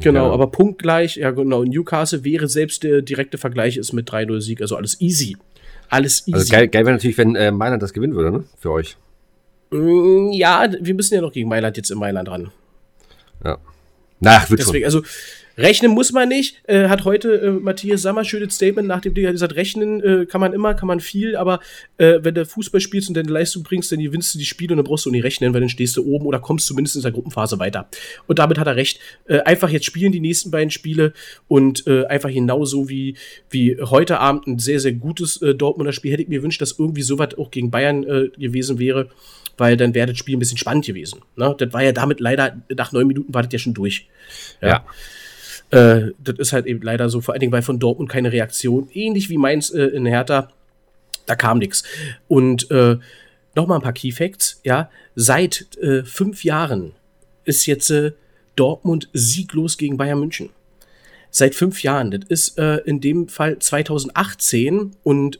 Genau, 0.00 0.28
ja. 0.28 0.32
aber 0.32 0.46
punktgleich, 0.50 1.16
ja 1.16 1.30
genau, 1.30 1.62
Newcastle 1.62 2.24
wäre 2.24 2.48
selbst 2.48 2.82
der 2.82 3.02
direkte 3.02 3.36
Vergleich 3.36 3.76
ist 3.76 3.92
mit 3.92 4.10
3-0 4.10 4.40
Sieg, 4.40 4.62
also 4.62 4.76
alles 4.76 5.00
easy. 5.00 5.36
Alles 5.90 6.22
also 6.22 6.30
easy. 6.30 6.34
Also 6.34 6.52
geil, 6.52 6.68
geil 6.68 6.86
wäre 6.86 6.96
natürlich, 6.96 7.18
wenn 7.18 7.36
äh, 7.36 7.50
Mailand 7.50 7.82
das 7.82 7.92
gewinnen 7.92 8.14
würde, 8.14 8.30
ne? 8.30 8.44
Für 8.58 8.72
euch. 8.72 8.96
Mm, 9.70 10.30
ja, 10.32 10.66
wir 10.80 10.94
müssen 10.94 11.14
ja 11.14 11.20
noch 11.20 11.32
gegen 11.32 11.48
Mailand 11.48 11.76
jetzt 11.76 11.90
in 11.90 11.98
Mailand 11.98 12.28
ran. 12.28 12.50
Ja. 13.44 13.58
Na, 14.20 14.48
wird 14.48 14.60
Deswegen, 14.60 14.90
schon. 14.90 15.02
Also 15.02 15.02
Rechnen 15.56 15.92
muss 15.92 16.12
man 16.12 16.28
nicht, 16.28 16.56
äh, 16.66 16.88
hat 16.88 17.04
heute 17.04 17.32
äh, 17.34 17.50
Matthias 17.50 18.02
Sammer 18.02 18.24
schönes 18.24 18.54
Statement 18.54 18.88
nach 18.88 19.00
dem 19.00 19.14
Ding 19.14 19.30
gesagt, 19.30 19.56
rechnen 19.56 20.02
äh, 20.02 20.26
kann 20.26 20.40
man 20.40 20.52
immer, 20.52 20.74
kann 20.74 20.86
man 20.86 21.00
viel, 21.00 21.36
aber 21.36 21.60
äh, 21.98 22.18
wenn 22.22 22.34
du 22.34 22.46
Fußball 22.46 22.80
spielst 22.80 23.08
und 23.08 23.16
deine 23.16 23.30
Leistung 23.30 23.62
bringst, 23.62 23.92
dann 23.92 24.00
gewinnst 24.00 24.34
du 24.34 24.38
die 24.38 24.44
Spiele 24.44 24.72
und 24.72 24.78
dann 24.78 24.84
brauchst 24.84 25.06
du 25.06 25.10
nicht 25.10 25.24
rechnen, 25.24 25.52
weil 25.52 25.60
dann 25.60 25.68
stehst 25.68 25.96
du 25.96 26.04
oben 26.04 26.26
oder 26.26 26.38
kommst 26.38 26.66
zumindest 26.66 26.96
in 26.96 27.02
der 27.02 27.12
Gruppenphase 27.12 27.58
weiter. 27.58 27.88
Und 28.26 28.38
damit 28.38 28.58
hat 28.58 28.66
er 28.66 28.76
recht. 28.76 29.00
Äh, 29.26 29.40
einfach 29.40 29.70
jetzt 29.70 29.84
spielen 29.84 30.12
die 30.12 30.20
nächsten 30.20 30.50
beiden 30.50 30.70
Spiele 30.70 31.12
und 31.48 31.86
äh, 31.86 32.06
einfach 32.06 32.30
genauso 32.30 32.88
wie, 32.88 33.16
wie 33.50 33.76
heute 33.80 34.18
Abend 34.18 34.46
ein 34.46 34.58
sehr, 34.58 34.80
sehr 34.80 34.92
gutes 34.92 35.40
Dortmunder 35.40 35.92
Spiel. 35.92 36.12
Hätte 36.12 36.22
ich 36.22 36.28
mir 36.28 36.38
gewünscht, 36.38 36.60
dass 36.60 36.78
irgendwie 36.78 37.02
sowas 37.02 37.36
auch 37.38 37.50
gegen 37.50 37.70
Bayern 37.70 38.02
gewesen 38.38 38.78
wäre, 38.78 39.08
weil 39.56 39.76
dann 39.76 39.94
wäre 39.94 40.08
das 40.08 40.18
Spiel 40.18 40.36
ein 40.36 40.38
bisschen 40.38 40.58
spannend 40.58 40.86
gewesen. 40.86 41.20
Ne? 41.36 41.54
Das 41.58 41.72
war 41.72 41.82
ja 41.82 41.92
damit 41.92 42.20
leider, 42.20 42.60
nach 42.74 42.92
neun 42.92 43.06
Minuten 43.06 43.32
war 43.32 43.42
das 43.42 43.52
ja 43.52 43.58
schon 43.58 43.74
durch. 43.74 44.08
ja. 44.60 44.68
ja. 44.68 44.84
Äh, 45.70 46.12
das 46.18 46.38
ist 46.38 46.52
halt 46.52 46.66
eben 46.66 46.82
leider 46.82 47.08
so, 47.08 47.20
vor 47.20 47.34
allen 47.34 47.40
Dingen, 47.40 47.52
weil 47.52 47.62
von 47.62 47.78
Dortmund 47.78 48.10
keine 48.10 48.32
Reaktion, 48.32 48.88
ähnlich 48.92 49.30
wie 49.30 49.38
Mainz 49.38 49.70
äh, 49.70 49.82
in 49.82 50.06
Hertha, 50.06 50.48
da 51.26 51.36
kam 51.36 51.58
nichts. 51.58 51.84
Und 52.28 52.70
äh, 52.70 52.98
nochmal 53.54 53.78
ein 53.78 53.82
paar 53.82 53.92
Key 53.92 54.10
Facts, 54.10 54.60
ja, 54.64 54.90
seit 55.14 55.76
äh, 55.78 56.02
fünf 56.02 56.44
Jahren 56.44 56.92
ist 57.44 57.66
jetzt 57.66 57.90
äh, 57.90 58.12
Dortmund 58.56 59.08
sieglos 59.12 59.78
gegen 59.78 59.96
Bayern 59.96 60.20
München. 60.20 60.50
Seit 61.32 61.54
fünf 61.54 61.84
Jahren. 61.84 62.10
Das 62.10 62.22
ist 62.28 62.58
äh, 62.58 62.78
in 62.78 63.00
dem 63.00 63.28
Fall 63.28 63.58
2018 63.60 64.96
und 65.04 65.38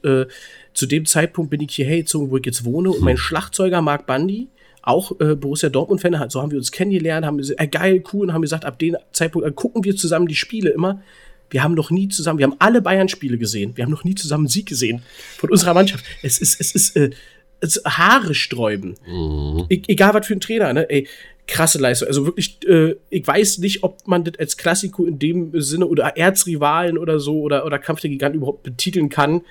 zu 0.73 0.85
dem 0.85 1.05
Zeitpunkt 1.05 1.51
bin 1.51 1.59
ich 1.59 1.75
hierher 1.75 1.97
gezogen, 1.97 2.31
wo 2.31 2.37
ich 2.37 2.45
jetzt 2.45 2.63
wohne 2.63 2.91
und 2.91 3.01
mein 3.01 3.17
Schlagzeuger 3.17 3.81
Marc 3.81 4.05
Bandi, 4.07 4.47
auch 4.81 5.19
äh, 5.19 5.35
Borussia 5.35 5.69
Dortmund-Fan, 5.69 6.29
so 6.29 6.41
haben 6.41 6.51
wir 6.51 6.57
uns 6.57 6.71
kennengelernt, 6.71 7.25
haben 7.25 7.37
gesagt, 7.37 7.61
äh, 7.61 7.67
geil, 7.67 8.03
cool, 8.11 8.27
und 8.27 8.33
haben 8.33 8.41
gesagt, 8.41 8.65
ab 8.65 8.79
dem 8.79 8.97
Zeitpunkt 9.11 9.47
äh, 9.47 9.51
gucken 9.51 9.83
wir 9.83 9.95
zusammen 9.95 10.27
die 10.27 10.35
Spiele 10.35 10.69
immer. 10.71 11.01
Wir 11.49 11.63
haben 11.63 11.73
noch 11.73 11.91
nie 11.91 12.07
zusammen, 12.07 12.39
wir 12.39 12.45
haben 12.45 12.55
alle 12.59 12.81
Bayern-Spiele 12.81 13.37
gesehen, 13.37 13.75
wir 13.75 13.83
haben 13.83 13.91
noch 13.91 14.05
nie 14.05 14.15
zusammen 14.15 14.45
einen 14.45 14.49
Sieg 14.49 14.67
gesehen 14.67 15.01
von 15.37 15.49
unserer 15.49 15.73
Mannschaft. 15.73 16.05
Es 16.23 16.39
ist, 16.39 16.59
es 16.59 16.73
ist, 16.73 16.95
äh, 16.95 17.11
es 17.59 17.75
ist 17.75 17.85
Haare 17.85 18.33
sträuben. 18.33 18.95
Mhm. 19.05 19.65
E 19.69 19.81
egal 19.87 20.13
was 20.13 20.25
für 20.25 20.33
ein 20.33 20.39
Trainer, 20.39 20.73
ne? 20.73 20.89
Ey, 20.89 21.07
krasse 21.47 21.77
Leistung. 21.77 22.07
Also 22.07 22.25
wirklich, 22.25 22.57
äh, 22.67 22.95
ich 23.09 23.27
weiß 23.27 23.59
nicht, 23.59 23.83
ob 23.83 24.07
man 24.07 24.23
das 24.23 24.39
als 24.39 24.57
Klassiko 24.57 25.05
in 25.05 25.19
dem 25.19 25.59
Sinne 25.61 25.85
oder 25.85 26.17
Erzrivalen 26.17 26.97
oder 26.97 27.19
so 27.19 27.41
oder, 27.41 27.65
oder 27.65 27.77
Kampf 27.77 28.01
der 28.01 28.09
Giganten 28.09 28.37
überhaupt 28.37 28.63
betiteln 28.63 29.09
kann. 29.09 29.41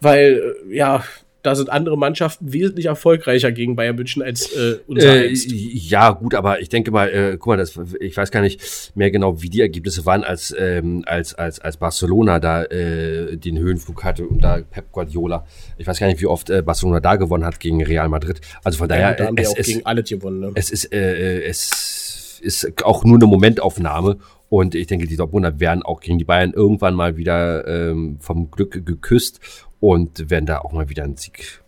Weil, 0.00 0.54
äh, 0.70 0.76
ja, 0.76 1.04
da 1.42 1.54
sind 1.54 1.70
andere 1.70 1.96
Mannschaften 1.96 2.52
wesentlich 2.52 2.86
erfolgreicher 2.86 3.52
gegen 3.52 3.76
Bayern 3.76 3.96
München 3.96 4.22
als 4.22 4.52
äh, 4.52 4.78
unser 4.86 5.24
äh, 5.24 5.32
Ja, 5.32 6.10
gut, 6.10 6.34
aber 6.34 6.60
ich 6.60 6.68
denke 6.68 6.90
mal, 6.90 7.08
äh, 7.08 7.36
guck 7.38 7.48
mal, 7.48 7.56
das, 7.56 7.78
ich 8.00 8.16
weiß 8.16 8.30
gar 8.30 8.42
nicht 8.42 8.92
mehr 8.94 9.10
genau, 9.10 9.40
wie 9.42 9.48
die 9.48 9.60
Ergebnisse 9.60 10.04
waren, 10.04 10.24
als 10.24 10.54
ähm, 10.58 11.02
als 11.06 11.34
als 11.34 11.60
als 11.60 11.76
Barcelona 11.78 12.40
da 12.40 12.64
äh, 12.64 13.36
den 13.36 13.58
Höhenflug 13.58 14.04
hatte 14.04 14.26
und 14.26 14.44
da 14.44 14.60
Pep 14.70 14.92
Guardiola. 14.92 15.46
Ich 15.78 15.86
weiß 15.86 15.98
gar 15.98 16.06
nicht, 16.06 16.20
wie 16.20 16.26
oft 16.26 16.50
äh, 16.50 16.62
Barcelona 16.62 17.00
da 17.00 17.16
gewonnen 17.16 17.44
hat 17.44 17.58
gegen 17.60 17.82
Real 17.82 18.08
Madrid. 18.08 18.40
Also 18.62 18.78
von 18.78 18.88
daher, 18.88 19.10
ja, 19.10 19.14
da 19.14 19.26
haben 19.26 19.38
es, 19.38 19.48
auch 19.48 19.56
es, 19.56 19.66
gegen 19.66 19.86
alle 19.86 20.02
gewonnen. 20.02 20.40
Ne? 20.40 20.52
Es 20.54 20.70
ist 20.70 20.92
äh, 20.92 21.38
äh, 21.38 21.44
es 21.44 22.38
ist 22.42 22.84
auch 22.84 23.04
nur 23.04 23.16
eine 23.16 23.26
Momentaufnahme 23.26 24.18
und 24.48 24.74
ich 24.74 24.86
denke, 24.88 25.06
die 25.06 25.16
Dortmunder 25.16 25.60
werden 25.60 25.82
auch 25.82 26.00
gegen 26.00 26.18
die 26.18 26.24
Bayern 26.24 26.52
irgendwann 26.52 26.94
mal 26.94 27.16
wieder 27.16 27.66
ähm, 27.66 28.18
vom 28.20 28.50
Glück 28.50 28.84
geküsst 28.84 29.40
und 29.80 30.30
werden 30.30 30.46
da 30.46 30.58
auch 30.58 30.72
mal 30.72 30.88
wieder 30.88 31.04
einen 31.04 31.16
Sieg 31.16 31.62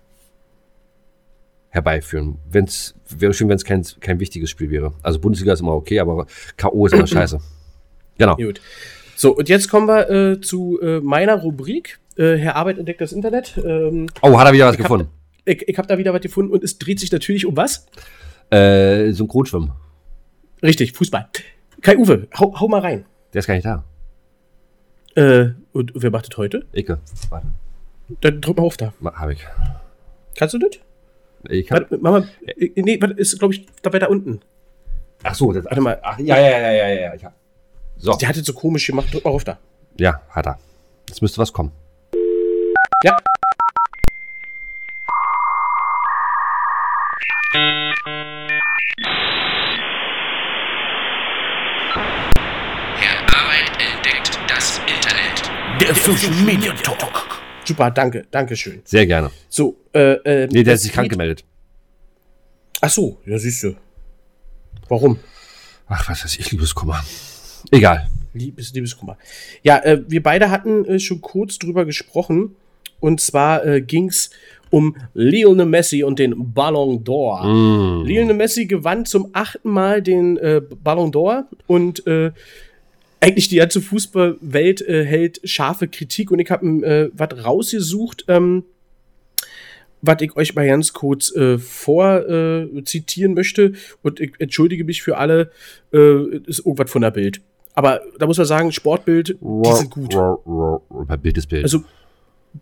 herbeiführen. 1.70 2.38
Wenn's, 2.50 2.94
wäre 3.08 3.32
schön, 3.32 3.48
wenn 3.48 3.56
es 3.56 3.64
kein, 3.64 3.82
kein 4.00 4.20
wichtiges 4.20 4.50
Spiel 4.50 4.70
wäre. 4.70 4.92
Also 5.02 5.18
Bundesliga 5.18 5.54
ist 5.54 5.60
immer 5.60 5.74
okay, 5.74 5.98
aber 6.00 6.26
K.O. 6.56 6.86
ist 6.86 6.92
immer 6.92 7.06
scheiße. 7.06 7.40
Genau. 8.18 8.36
Gut. 8.36 8.60
So, 9.16 9.34
und 9.34 9.48
jetzt 9.48 9.68
kommen 9.68 9.88
wir 9.88 10.10
äh, 10.10 10.40
zu 10.40 10.78
äh, 10.82 11.00
meiner 11.00 11.36
Rubrik. 11.36 11.98
Äh, 12.16 12.36
Herr 12.36 12.56
Arbeit 12.56 12.78
entdeckt 12.78 13.00
das 13.00 13.12
Internet. 13.12 13.58
Ähm, 13.64 14.08
oh, 14.20 14.38
hat 14.38 14.46
er 14.46 14.52
wieder 14.52 14.66
was 14.66 14.74
ich 14.74 14.82
gefunden? 14.82 15.06
Hab, 15.06 15.48
ich 15.48 15.68
ich 15.68 15.78
habe 15.78 15.88
da 15.88 15.96
wieder 15.96 16.12
was 16.12 16.20
gefunden 16.20 16.52
und 16.52 16.62
es 16.62 16.78
dreht 16.78 17.00
sich 17.00 17.10
natürlich 17.10 17.46
um 17.46 17.56
was? 17.56 17.86
Äh, 18.50 19.12
Synchronschwimmen. 19.12 19.72
Richtig, 20.62 20.92
Fußball. 20.92 21.28
Kai 21.80 21.96
Uwe, 21.96 22.28
hau, 22.38 22.60
hau 22.60 22.68
mal 22.68 22.80
rein. 22.80 23.06
Der 23.32 23.40
ist 23.40 23.46
gar 23.46 23.54
nicht 23.54 23.64
da. 23.64 23.84
Äh, 25.14 25.52
und 25.72 25.92
wer 25.94 26.10
macht 26.10 26.28
das 26.30 26.36
heute? 26.36 26.66
Icke. 26.72 26.98
Warte. 27.30 27.46
Dann 28.20 28.40
drück 28.40 28.56
mal 28.56 28.64
auf 28.64 28.76
da. 28.76 28.92
Hab 29.04 29.30
ich. 29.30 29.46
Kannst 30.36 30.54
du 30.54 30.58
das? 30.58 30.70
Ich 31.48 31.70
hab, 31.70 31.80
Warte, 31.80 31.98
Mama, 31.98 32.26
äh, 32.46 32.70
nee, 32.76 33.00
warte, 33.00 33.14
ist, 33.14 33.38
glaube 33.38 33.54
ich, 33.54 33.66
da 33.82 33.92
weiter 33.92 34.10
unten. 34.10 34.40
ach 35.22 35.34
so, 35.34 35.52
das, 35.52 35.64
Warte 35.64 35.80
mal. 35.80 35.98
Ach, 36.02 36.18
ja, 36.18 36.38
ja, 36.38 36.50
ja, 36.50 36.58
ja, 36.72 36.88
ja, 36.88 37.00
ja. 37.00 37.14
Ich 37.14 37.24
hab, 37.24 37.34
so, 37.96 38.14
Der 38.14 38.28
hat 38.28 38.36
jetzt 38.36 38.46
so 38.46 38.52
komisch 38.52 38.86
gemacht. 38.86 39.12
Drück 39.12 39.24
mal 39.24 39.30
auf 39.30 39.44
da. 39.44 39.58
ja, 39.98 40.20
hat 40.30 40.46
er. 40.46 40.58
Jetzt 41.08 41.20
müsste 41.22 41.38
was 41.38 41.52
kommen. 41.52 41.72
Ja. 43.04 43.16
Herr 52.96 53.20
Arbeit 53.36 53.70
entdeckt 53.80 54.38
das 54.48 54.78
Internet. 54.86 55.50
Der 55.80 55.94
Social 55.94 56.32
Media 56.44 56.72
Talk. 56.74 57.31
Super, 57.64 57.90
danke, 57.90 58.26
danke 58.30 58.56
schön. 58.56 58.82
Sehr 58.84 59.06
gerne. 59.06 59.30
So, 59.48 59.76
äh, 59.94 60.14
äh. 60.24 60.48
Nee, 60.50 60.62
der 60.62 60.72
hat 60.72 60.78
es 60.78 60.82
sich 60.82 60.92
krank 60.92 61.10
gemeldet. 61.10 61.44
Ach 62.80 62.90
so, 62.90 63.18
ja, 63.24 63.38
siehst 63.38 63.62
du. 63.62 63.76
Warum? 64.88 65.18
Ach, 65.86 66.08
was 66.08 66.24
weiß 66.24 66.38
ich, 66.38 66.50
Liebeskummer. 66.50 67.02
Egal. 67.70 68.08
Liebes, 68.34 68.72
Liebeskummer. 68.72 69.16
Ja, 69.62 69.78
äh, 69.78 70.02
wir 70.08 70.22
beide 70.22 70.50
hatten 70.50 70.84
äh, 70.86 70.98
schon 70.98 71.20
kurz 71.20 71.58
drüber 71.58 71.84
gesprochen. 71.84 72.56
Und 72.98 73.20
zwar 73.20 73.64
äh, 73.64 73.80
ging's 73.80 74.30
um 74.70 74.96
Lionel 75.12 75.66
Messi 75.66 76.02
und 76.02 76.18
den 76.18 76.52
Ballon 76.54 77.04
d'Or. 77.04 77.44
Mm. 77.44 78.06
Lionel 78.06 78.34
Messi 78.34 78.66
gewann 78.66 79.04
zum 79.04 79.30
achten 79.32 79.70
Mal 79.70 80.02
den 80.02 80.38
äh, 80.38 80.62
Ballon 80.82 81.12
d'Or 81.12 81.44
und 81.66 82.06
äh, 82.06 82.32
eigentlich 83.22 83.48
die 83.48 83.56
ganze 83.56 83.80
Fußballwelt 83.80 84.82
äh, 84.82 85.04
hält 85.04 85.40
scharfe 85.44 85.86
Kritik 85.86 86.30
und 86.32 86.40
ich 86.40 86.50
habe 86.50 86.66
äh, 86.66 87.10
was 87.14 87.44
rausgesucht, 87.44 88.24
ähm, 88.26 88.64
was 90.02 90.20
ich 90.20 90.36
euch 90.36 90.56
mal 90.56 90.66
ganz 90.66 90.92
kurz 90.92 91.34
äh, 91.36 91.58
vor 91.58 92.28
äh, 92.28 93.28
möchte 93.28 93.74
und 94.02 94.18
ich 94.18 94.32
entschuldige 94.40 94.84
mich 94.84 95.02
für 95.02 95.18
alle, 95.18 95.52
äh, 95.92 96.36
ist 96.46 96.66
irgendwas 96.66 96.90
von 96.90 97.02
der 97.02 97.12
Bild. 97.12 97.40
Aber 97.74 98.00
da 98.18 98.26
muss 98.26 98.38
man 98.38 98.46
sagen, 98.46 98.72
Sportbild, 98.72 99.38
die 99.40 99.72
sind 99.72 99.90
gut. 99.90 100.14
Bei 101.06 101.16
Bild 101.16 101.38
ist 101.38 101.48
Bild. 101.48 101.62
Also, 101.62 101.84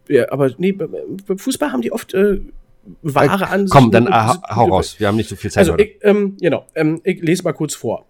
ja, 0.09 0.31
aber 0.31 0.51
nee, 0.59 0.73
beim 0.73 1.38
Fußball 1.38 1.73
haben 1.73 1.83
die 1.83 1.90
oft 1.90 2.12
äh, 2.12 2.40
wahre 3.03 3.49
Ansichten. 3.49 3.70
Komm, 3.70 3.90
dann 3.90 4.09
hau 4.09 4.66
raus. 4.66 4.96
Wir 4.99 5.09
haben 5.09 5.16
nicht 5.16 5.31
so 5.31 5.37
viel 5.37 5.51
Zeit 5.51 5.62
Also, 5.62 5.79
ich, 5.79 5.96
ähm, 6.03 6.37
genau, 6.38 6.66
ähm, 6.75 7.01
ich 7.03 7.23
lese 7.23 7.42
mal 7.42 7.55
kurz 7.55 7.75
vor. 7.75 8.07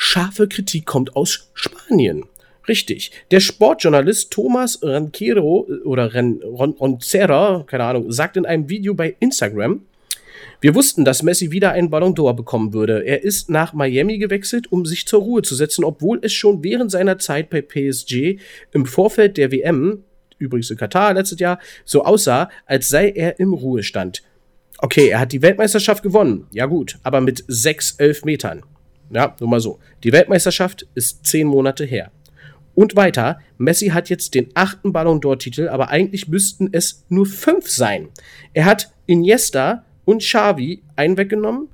Scharfe 0.00 0.46
Kritik 0.46 0.86
kommt 0.86 1.16
aus 1.16 1.50
Spanien. 1.54 2.24
Richtig. 2.68 3.10
Der 3.32 3.40
Sportjournalist 3.40 4.30
Thomas 4.30 4.78
Ranquero 4.80 5.66
äh, 5.68 5.82
oder 5.82 6.14
Ren, 6.14 6.40
Ron, 6.40 6.70
Roncera, 6.70 7.64
keine 7.66 7.82
Ahnung, 7.82 8.12
sagt 8.12 8.36
in 8.36 8.46
einem 8.46 8.68
Video 8.68 8.94
bei 8.94 9.16
Instagram, 9.18 9.82
wir 10.60 10.76
wussten, 10.76 11.04
dass 11.04 11.24
Messi 11.24 11.50
wieder 11.50 11.72
einen 11.72 11.90
Ballon 11.90 12.14
d'Or 12.14 12.36
bekommen 12.36 12.72
würde. 12.72 13.04
Er 13.04 13.24
ist 13.24 13.50
nach 13.50 13.72
Miami 13.72 14.18
gewechselt, 14.18 14.70
um 14.70 14.86
sich 14.86 15.04
zur 15.04 15.20
Ruhe 15.20 15.42
zu 15.42 15.56
setzen, 15.56 15.82
obwohl 15.82 16.20
es 16.22 16.32
schon 16.32 16.62
während 16.62 16.92
seiner 16.92 17.18
Zeit 17.18 17.50
bei 17.50 17.60
PSG 17.60 18.38
im 18.72 18.86
Vorfeld 18.86 19.36
der 19.36 19.50
WM, 19.50 20.04
übrigens 20.38 20.70
in 20.70 20.76
Katar 20.76 21.12
letztes 21.12 21.40
Jahr, 21.40 21.58
so 21.84 22.04
aussah, 22.04 22.50
als 22.66 22.88
sei 22.88 23.10
er 23.10 23.40
im 23.40 23.52
Ruhestand. 23.52 24.22
Okay, 24.78 25.08
er 25.08 25.18
hat 25.18 25.32
die 25.32 25.42
Weltmeisterschaft 25.42 26.04
gewonnen. 26.04 26.46
Ja 26.52 26.66
gut, 26.66 26.98
aber 27.02 27.20
mit 27.20 27.42
sechs 27.48 27.96
Elfmetern. 27.98 28.62
Ja, 29.10 29.34
nur 29.40 29.48
mal 29.48 29.60
so. 29.60 29.78
Die 30.04 30.12
Weltmeisterschaft 30.12 30.86
ist 30.94 31.26
zehn 31.26 31.46
Monate 31.46 31.84
her. 31.84 32.10
Und 32.74 32.94
weiter, 32.94 33.40
Messi 33.56 33.88
hat 33.88 34.08
jetzt 34.08 34.34
den 34.34 34.50
achten 34.54 34.92
Ballon 34.92 35.20
d'Or-Titel, 35.20 35.68
aber 35.68 35.88
eigentlich 35.88 36.28
müssten 36.28 36.68
es 36.70 37.04
nur 37.08 37.26
fünf 37.26 37.68
sein. 37.68 38.08
Er 38.52 38.66
hat 38.66 38.92
Iniesta 39.06 39.84
und 40.04 40.22
Xavi 40.22 40.82
einen 40.94 41.16
weggenommen, 41.16 41.68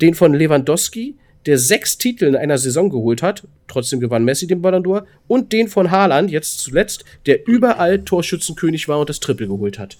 den 0.00 0.14
von 0.14 0.34
Lewandowski, 0.34 1.16
der 1.46 1.58
sechs 1.58 1.96
Titel 1.96 2.24
in 2.24 2.36
einer 2.36 2.58
Saison 2.58 2.90
geholt 2.90 3.22
hat, 3.22 3.46
trotzdem 3.68 4.00
gewann 4.00 4.24
Messi 4.24 4.46
den 4.46 4.60
Ballon 4.60 4.82
d'Or, 4.82 5.04
und 5.28 5.52
den 5.52 5.68
von 5.68 5.90
Haaland, 5.90 6.30
jetzt 6.30 6.58
zuletzt, 6.58 7.04
der 7.26 7.46
überall 7.46 8.04
Torschützenkönig 8.04 8.88
war 8.88 8.98
und 8.98 9.08
das 9.08 9.20
Triple 9.20 9.46
geholt 9.46 9.78
hat. 9.78 9.96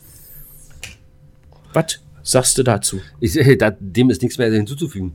Was 1.73 2.01
sagst 2.23 2.59
du 2.59 2.65
dazu? 2.65 3.01
Ich, 3.21 3.35
dem 3.35 4.11
ist 4.11 4.23
nichts 4.23 4.39
mehr 4.39 4.51
hinzuzufügen. 4.51 5.15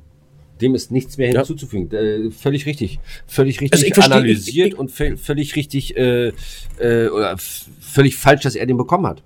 Dem 0.64 0.74
ist 0.76 0.92
nichts 0.92 1.18
mehr 1.18 1.30
Ja. 1.32 1.40
hinzuzufügen. 1.42 1.92
Äh, 1.92 2.32
völlig 2.32 2.66
richtig. 2.66 3.00
Völlig 3.28 3.62
richtig 3.62 3.96
Also 3.98 4.12
analysiert 4.12 4.68
ich- 4.68 4.74
ich- 4.74 4.80
und 4.80 4.90
vö- 4.92 5.18
völlig 5.18 5.56
richtig 5.56 5.96
äh, 5.96 6.32
äh, 6.80 7.08
oder 7.10 7.36
völlig 7.38 8.16
falsch, 8.16 8.42
dass 8.42 8.56
er 8.56 8.66
den 8.66 8.78
bekommen 8.78 9.06
hat. 9.06 9.22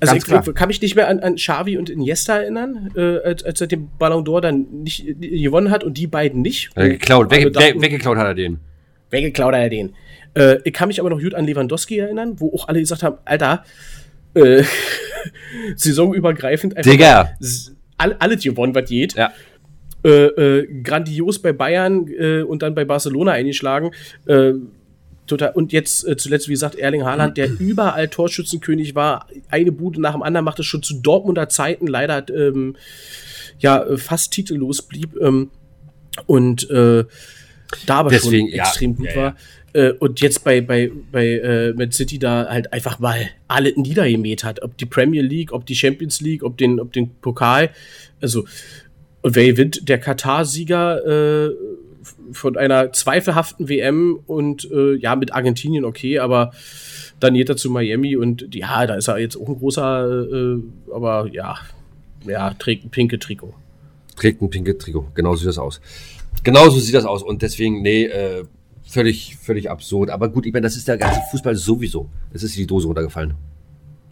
Also 0.00 0.12
Ganz 0.12 0.24
ich 0.24 0.28
klar. 0.28 0.42
kann 0.54 0.68
mich 0.68 0.82
nicht 0.82 0.94
mehr 0.96 1.08
an, 1.08 1.20
an 1.20 1.36
Xavi 1.36 1.78
und 1.78 1.88
Iniesta 1.88 2.38
erinnern, 2.38 2.90
äh, 2.96 3.18
als, 3.18 3.44
als 3.44 3.60
er 3.62 3.66
den 3.66 3.88
Ballon 3.98 4.24
d'Or 4.24 4.40
dann 4.42 4.66
nicht 4.82 5.06
äh, 5.06 5.14
gewonnen 5.14 5.70
hat 5.70 5.84
und 5.84 5.96
die 5.96 6.06
beiden 6.06 6.42
nicht. 6.42 6.70
Äh, 6.74 6.90
geklaut, 6.90 7.30
Alle 7.32 7.40
wegge 7.40 7.50
dachten, 7.52 7.78
we 7.78 7.82
weggeklaut 7.82 8.18
hat 8.18 8.26
er 8.26 8.34
den. 8.34 8.58
Weggeklaut 9.10 9.54
hat 9.54 9.62
er 9.62 9.70
den. 9.70 9.94
Äh, 10.34 10.58
ich 10.64 10.72
kann 10.74 10.88
mich 10.88 11.00
aber 11.00 11.08
noch 11.08 11.20
gut 11.20 11.34
an 11.34 11.46
Lewandowski 11.46 11.98
erinnern, 11.98 12.34
wo 12.40 12.52
auch 12.54 12.68
alle 12.68 12.80
gesagt 12.80 13.02
haben, 13.04 13.16
Alter, 13.24 13.64
äh, 14.34 14.64
saisonübergreifend 15.76 16.76
einfach 16.76 16.90
Digga. 16.90 17.30
alles 17.96 18.42
gewonnen, 18.42 18.74
was 18.74 18.88
geht. 18.88 19.14
Ja. 19.14 19.32
Äh, 20.06 20.26
äh, 20.60 20.82
grandios 20.84 21.40
bei 21.40 21.52
Bayern 21.52 22.06
äh, 22.06 22.42
und 22.42 22.62
dann 22.62 22.76
bei 22.76 22.84
Barcelona 22.84 23.32
eingeschlagen. 23.32 23.90
Äh, 24.26 24.52
total. 25.26 25.50
Und 25.54 25.72
jetzt 25.72 26.06
äh, 26.06 26.16
zuletzt, 26.16 26.46
wie 26.46 26.52
gesagt, 26.52 26.76
Erling 26.76 27.04
Haaland, 27.04 27.36
der 27.36 27.50
überall 27.58 28.06
Torschützenkönig 28.06 28.94
war, 28.94 29.26
eine 29.48 29.72
Bude 29.72 30.00
nach 30.00 30.12
dem 30.12 30.22
anderen 30.22 30.44
machte 30.44 30.62
schon 30.62 30.84
zu 30.84 31.00
Dortmunder 31.00 31.48
Zeiten, 31.48 31.88
leider 31.88 32.24
ähm, 32.28 32.76
ja 33.58 33.84
fast 33.96 34.30
titellos 34.32 34.82
blieb 34.82 35.16
ähm, 35.20 35.50
und 36.26 36.68
da 36.70 37.08
aber 37.88 38.10
Deswegen, 38.10 38.48
schon 38.50 38.56
ja, 38.56 38.62
extrem 38.62 38.94
gut 38.94 39.06
ja, 39.06 39.12
ja. 39.12 39.16
war. 39.16 39.98
Und 39.98 40.20
jetzt 40.20 40.44
bei, 40.44 40.60
bei, 40.60 40.90
bei 41.10 41.26
äh, 41.32 41.72
Man 41.72 41.90
City 41.90 42.18
da 42.18 42.46
halt 42.48 42.72
einfach 42.72 42.98
mal 42.98 43.28
alle 43.48 43.72
niedergemäht 43.78 44.44
hat. 44.44 44.62
Ob 44.62 44.78
die 44.78 44.86
Premier 44.86 45.20
League, 45.22 45.52
ob 45.52 45.66
die 45.66 45.74
Champions 45.74 46.20
League, 46.20 46.44
ob 46.44 46.56
den, 46.56 46.80
ob 46.80 46.92
den 46.92 47.10
Pokal. 47.16 47.70
Also, 48.20 48.46
und 49.26 49.34
gewinnt? 49.34 49.88
Der 49.88 49.98
Katar-Sieger 49.98 51.46
äh, 51.48 51.54
von 52.32 52.56
einer 52.56 52.92
zweifelhaften 52.92 53.68
WM 53.68 54.20
und 54.26 54.70
äh, 54.70 54.94
ja, 54.94 55.16
mit 55.16 55.34
Argentinien 55.34 55.84
okay, 55.84 56.18
aber 56.20 56.52
dann 57.18 57.34
geht 57.34 57.48
er 57.48 57.56
zu 57.56 57.70
Miami 57.70 58.16
und 58.16 58.54
ja, 58.54 58.86
da 58.86 58.94
ist 58.94 59.08
er 59.08 59.18
jetzt 59.18 59.36
auch 59.36 59.48
ein 59.48 59.58
großer, 59.58 60.32
äh, 60.32 60.92
aber 60.92 61.28
ja, 61.32 61.56
ja, 62.24 62.54
trägt 62.54 62.84
ein 62.84 62.90
pinke 62.90 63.18
Trikot. 63.18 63.54
Trägt 64.14 64.42
ein 64.42 64.50
pinke 64.50 64.78
Trikot. 64.78 65.08
Genau 65.14 65.32
so 65.32 65.38
sieht 65.38 65.48
das 65.48 65.58
aus. 65.58 65.80
Genau 66.44 66.68
so 66.68 66.78
sieht 66.78 66.94
das 66.94 67.04
aus. 67.04 67.22
Und 67.22 67.42
deswegen, 67.42 67.82
nee, 67.82 68.04
äh, 68.04 68.44
völlig, 68.84 69.36
völlig 69.36 69.70
absurd. 69.70 70.10
Aber 70.10 70.28
gut, 70.28 70.46
ich 70.46 70.52
meine, 70.52 70.64
das 70.64 70.76
ist 70.76 70.86
der 70.86 70.98
ganze 70.98 71.20
Fußball 71.30 71.56
sowieso. 71.56 72.08
Es 72.32 72.42
ist 72.42 72.56
die 72.56 72.66
Dose 72.66 72.86
runtergefallen. 72.86 73.34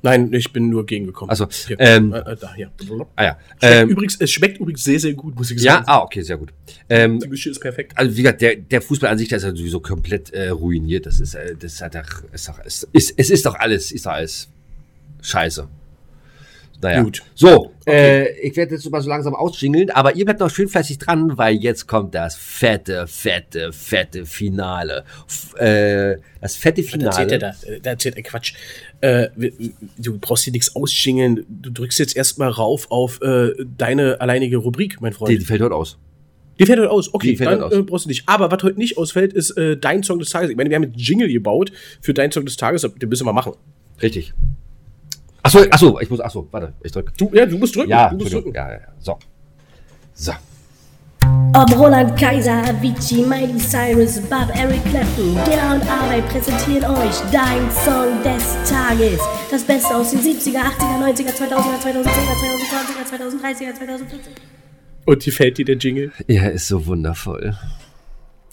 Nein, 0.04 0.30
ich 0.34 0.52
bin 0.52 0.68
nur 0.68 0.84
gegengekommen. 0.84 1.30
Ach 1.32 1.36
so, 1.36 1.48
Hier, 1.66 1.80
ähm, 1.80 2.12
äh, 2.12 2.18
äh, 2.18 2.36
da, 2.36 2.52
hier. 2.52 2.70
Ah 3.16 3.24
ja. 3.24 3.38
Ähm, 3.62 3.88
übrigens, 3.88 4.20
es 4.20 4.30
schmeckt 4.30 4.58
übrigens 4.58 4.84
sehr, 4.84 5.00
sehr 5.00 5.14
gut, 5.14 5.34
muss 5.34 5.50
ich 5.50 5.62
ja, 5.62 5.76
sagen. 5.76 5.84
ah, 5.88 6.02
okay, 6.02 6.20
sehr 6.20 6.36
gut. 6.36 6.52
Ähm, 6.90 7.20
Die 7.20 7.26
Mische 7.28 7.48
ist 7.48 7.58
perfekt. 7.58 7.92
also 7.96 8.14
wie 8.14 8.20
gesagt, 8.20 8.42
der, 8.42 8.56
der 8.56 8.82
Fußball 8.82 9.08
an 9.08 9.16
sich, 9.16 9.28
der 9.28 9.38
ist 9.38 9.44
ja 9.44 9.56
sowieso 9.56 9.80
komplett 9.80 10.28
äh, 10.34 10.50
ruiniert. 10.50 11.06
Das 11.06 11.20
ist, 11.20 11.34
äh, 11.34 11.56
das 11.58 11.72
ist 11.72 11.80
halt 11.80 11.94
doch, 11.94 12.22
ist 12.34 12.46
doch, 12.46 12.58
ist, 12.66 12.86
ist, 12.92 13.14
es 13.16 13.30
ist 13.30 13.46
doch 13.46 13.54
alles, 13.54 13.92
ist 13.92 14.04
doch 14.04 14.12
alles 14.12 14.48
scheiße. 15.22 15.66
Naja. 16.82 17.02
Gut. 17.02 17.22
So, 17.34 17.72
Okay. 17.86 18.24
äh, 18.26 18.40
ich 18.48 18.56
werde 18.56 18.74
jetzt 18.74 18.90
mal 18.90 19.00
so 19.00 19.08
langsam 19.08 19.34
ausschingeln, 19.34 19.90
aber 19.90 20.16
ihr 20.16 20.24
bleibt 20.24 20.40
noch 20.40 20.50
schön 20.50 20.68
fleißig 20.68 20.98
dran, 20.98 21.36
weil 21.38 21.54
jetzt 21.56 21.86
kommt 21.86 22.14
das 22.14 22.36
fette, 22.36 23.06
fette, 23.06 23.72
fette 23.72 24.26
Finale. 24.26 25.04
F 25.26 25.54
äh, 25.60 26.16
das 26.40 26.56
fette 26.56 26.82
Was 26.84 26.92
erzählt 26.92 27.30
Finale. 27.30 27.32
er 27.32 27.38
da? 27.38 27.48
Äh, 27.72 27.80
Da 27.80 27.90
erzählt 27.90 28.16
er 28.16 28.22
Quatsch. 28.22 28.54
Äh, 29.00 29.28
du 29.98 30.18
brauchst 30.18 30.44
hier 30.44 30.52
nichts 30.52 30.74
ausschingeln. 30.76 31.44
Du 31.48 31.70
drückst 31.70 31.98
jetzt 31.98 32.16
erstmal 32.16 32.50
rauf 32.50 32.90
auf 32.90 33.20
äh, 33.22 33.52
deine 33.78 34.20
alleinige 34.20 34.56
Rubrik, 34.58 35.00
mein 35.00 35.12
Freund. 35.12 35.30
Die, 35.32 35.38
die 35.38 35.44
fällt 35.44 35.62
heute 35.62 35.74
aus. 35.74 35.96
Die 36.58 36.66
fällt 36.66 36.78
heute 36.80 36.90
aus. 36.90 37.12
Okay, 37.12 37.30
Die 37.32 37.36
fällt 37.36 37.50
dann 37.50 37.56
heute 37.62 37.66
aus. 37.66 37.72
Äh, 37.74 37.82
brauchst 37.82 38.04
du 38.04 38.08
nicht. 38.08 38.22
Aber 38.26 38.50
was 38.50 38.62
heute 38.62 38.78
nicht 38.78 38.96
ausfällt, 38.98 39.32
ist 39.32 39.50
äh, 39.52 39.76
dein 39.76 40.02
Song 40.02 40.18
des 40.18 40.30
Tages. 40.30 40.50
Ich 40.50 40.56
meine, 40.56 40.70
wir 40.70 40.76
haben 40.76 40.84
jetzt 40.84 40.96
Jingle 41.00 41.28
gebaut 41.32 41.72
für 42.00 42.14
dein 42.14 42.30
Song 42.30 42.44
des 42.44 42.56
Tages. 42.56 42.82
Den 42.82 43.08
müssen 43.08 43.26
wir 43.26 43.32
machen. 43.32 43.52
Richtig. 44.02 44.32
Achso, 45.44 45.60
achso, 45.70 46.00
ich 46.00 46.08
muss, 46.08 46.20
achso, 46.20 46.48
warte, 46.50 46.72
ich 46.82 46.90
drück. 46.90 47.12
Du, 47.18 47.30
ja, 47.34 47.44
du 47.44 47.58
musst 47.58 47.76
drücken. 47.76 47.90
Ja, 47.90 48.08
du 48.08 48.16
musst 48.16 48.32
drücken. 48.32 48.54
ja, 48.54 48.66
ja, 48.66 48.74
ja. 48.76 48.88
So. 48.98 49.18
So. 50.14 50.32
Ob 51.54 51.78
Roland 51.78 52.18
Kaiser, 52.18 52.62
Avicii, 52.64 53.26
Miley 53.26 53.58
Cyrus, 53.58 54.20
Bob, 54.20 54.48
Eric 54.56 54.82
Clapton, 54.86 55.34
Gera 55.44 55.74
und 55.74 55.82
Arbeit 55.86 56.26
präsentieren 56.30 56.84
euch 56.96 57.14
dein 57.30 57.70
Song 57.70 58.22
des 58.22 58.70
Tages. 58.70 59.20
Das 59.50 59.62
Beste 59.64 59.94
aus 59.94 60.12
den 60.12 60.20
70er, 60.20 60.62
80er, 60.62 61.12
90er, 61.12 61.34
2000er, 61.34 61.78
2010er, 61.82 62.34
2020er, 63.04 63.42
2030er, 63.42 63.78
2040er. 63.78 64.18
Und 65.04 65.26
die 65.26 65.30
fällt 65.30 65.58
dir 65.58 65.66
der 65.66 65.76
Jingle. 65.76 66.10
Er 66.26 66.52
ist 66.52 66.68
so 66.68 66.86
wundervoll. 66.86 67.54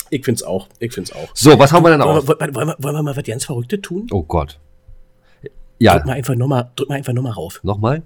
Ich 0.10 0.26
find's 0.26 0.44
auch. 0.44 0.68
Ich 0.80 0.92
find's 0.92 1.14
auch. 1.14 1.30
So, 1.34 1.58
was 1.58 1.72
haben 1.72 1.86
wir 1.86 1.92
denn 1.92 2.02
Wollen 2.02 2.18
auf? 2.18 2.28
wir, 2.28 2.38
wollen, 2.38 2.54
wir, 2.68 2.76
wollen 2.80 2.96
wir 2.96 3.04
mal 3.04 3.16
was 3.16 3.24
ganz 3.24 3.46
Verrücktes 3.46 3.80
tun? 3.82 4.08
Oh 4.12 4.24
Gott. 4.24 4.60
Drück 5.90 6.02
Ja, 6.02 6.06
mal 6.06 6.14
einfach 6.14 6.36
nochmal, 6.36 6.70
drück 6.76 6.90
mal 6.90 6.96
einfach 6.96 7.14
nochmal 7.14 7.32
rauf. 7.34 7.60
nochmal? 7.64 8.04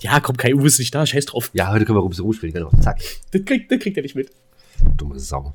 Ja, 0.00 0.20
komm, 0.20 0.36
Kai 0.36 0.54
Uwe 0.54 0.66
ist 0.66 0.78
nicht 0.78 0.94
da, 0.94 1.04
scheiß 1.06 1.26
drauf. 1.26 1.50
Ja, 1.54 1.70
heute 1.72 1.84
können 1.84 1.96
wir 1.96 2.02
Rubis 2.02 2.20
Ruhe 2.22 2.34
spielen, 2.34 2.52
genau. 2.52 2.70
Zack. 2.80 2.98
Das 3.32 3.44
kriegt, 3.44 3.70
das 3.72 3.78
kriegt 3.78 3.96
er 3.96 4.02
nicht 4.02 4.14
mit. 4.14 4.30
Dumme 4.96 5.18
Sau. 5.18 5.52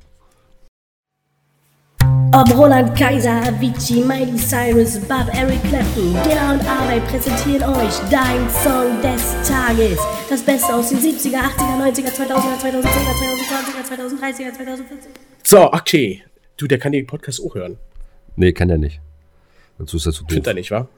Ob 2.32 2.56
Roland 2.56 2.96
Kaiser, 2.98 3.42
Avicii, 3.46 4.02
Miley 4.04 4.36
Cyrus, 4.36 4.98
Bob 5.00 5.26
Eric 5.32 5.62
Clapton, 5.64 6.12
Gera 6.24 6.52
und 6.54 6.64
Arbeit 6.68 7.06
präsentieren 7.06 7.62
euch 7.74 7.94
Dein 8.10 8.48
Song 8.50 9.00
des 9.02 9.48
Tages. 9.48 9.98
Das 10.28 10.42
Beste 10.42 10.74
aus 10.74 10.88
den 10.90 10.98
70er, 10.98 11.38
80er, 11.38 11.92
90er, 11.92 12.12
2000er, 12.12 12.60
2010er, 12.60 12.82
2020er, 12.82 14.20
2030er, 14.20 14.52
2040er. 14.52 14.84
So, 15.44 15.72
okay. 15.72 16.22
Du, 16.56 16.66
der 16.66 16.78
kann 16.78 16.92
den 16.92 17.06
Podcast 17.06 17.40
auch 17.40 17.54
hören. 17.54 17.78
Nee, 18.34 18.52
kann 18.52 18.68
der 18.68 18.78
nicht. 18.78 19.00
Dazu 19.78 19.96
ist 19.96 20.06
er 20.06 20.12
zu 20.12 20.22
doof. 20.24 20.30
Findet 20.32 20.46
er 20.48 20.54
nicht, 20.54 20.70
wa? 20.70 20.88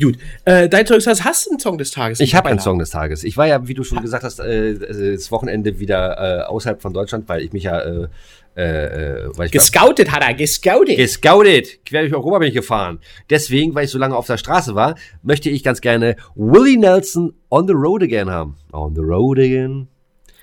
Gut. 0.00 0.18
Äh, 0.44 0.68
dein 0.68 0.84
Zeug 0.86 1.06
hast, 1.06 1.24
hast 1.24 1.46
du 1.46 1.50
einen 1.50 1.60
Song 1.60 1.78
des 1.78 1.90
Tages? 1.90 2.20
Ich 2.20 2.34
habe 2.34 2.48
einen. 2.50 2.58
Song 2.58 2.78
des 2.78 2.90
Tages. 2.90 3.24
Ich 3.24 3.36
war 3.36 3.46
ja, 3.46 3.66
wie 3.66 3.74
du 3.74 3.82
schon 3.82 4.02
gesagt 4.02 4.24
hast, 4.24 4.40
äh, 4.40 4.70
äh, 4.72 5.12
das 5.14 5.30
Wochenende 5.30 5.78
wieder 5.78 6.40
äh, 6.40 6.42
außerhalb 6.46 6.82
von 6.82 6.92
Deutschland, 6.92 7.28
weil 7.28 7.42
ich 7.42 7.52
mich 7.52 7.62
ja, 7.64 7.80
äh, 7.80 8.08
äh, 8.56 8.62
äh, 8.62 9.28
weil 9.36 9.46
ich 9.46 9.52
Gescoutet 9.52 10.10
hat 10.12 10.22
er, 10.22 10.34
gescoutet. 10.34 10.96
gescoutet, 10.96 11.84
quer 11.86 12.02
durch 12.02 12.12
Europa 12.14 12.38
bin 12.40 12.48
ich 12.48 12.54
gefahren. 12.54 12.98
Deswegen, 13.30 13.74
weil 13.74 13.84
ich 13.86 13.90
so 13.90 13.98
lange 13.98 14.16
auf 14.16 14.26
der 14.26 14.36
Straße 14.36 14.74
war, 14.74 14.96
möchte 15.22 15.48
ich 15.50 15.62
ganz 15.62 15.80
gerne 15.80 16.16
Willie 16.34 16.78
Nelson 16.78 17.32
on 17.50 17.66
the 17.66 17.74
road 17.74 18.02
again 18.02 18.30
haben. 18.30 18.56
On 18.72 18.94
the 18.94 19.00
road 19.02 19.38
again. 19.38 19.88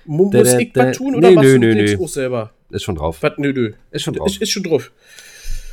Mu- 0.06 0.30
Da, 0.32 0.40
Muss 0.40 0.52
da, 0.52 0.58
ich 0.60 0.72
was 0.76 0.98
tun 0.98 1.16
oder 1.16 1.30
Nee, 1.30 1.36
machst 1.36 1.48
nö, 1.50 1.60
du 1.60 1.76
nö, 1.76 1.84
nö. 1.96 2.04
auch 2.04 2.08
selber? 2.10 2.52
Ist 2.72 2.84
schon 2.84 2.96
drauf. 2.96 3.18
Was? 3.22 3.34
Nö, 3.38 3.54
nö. 3.54 3.72
Ist 3.92 4.02
schon 4.04 4.14
drauf. 4.16 4.28
Ist, 4.28 4.42
ist 4.42 4.50
schon 4.50 4.64
drauf. 4.64 4.92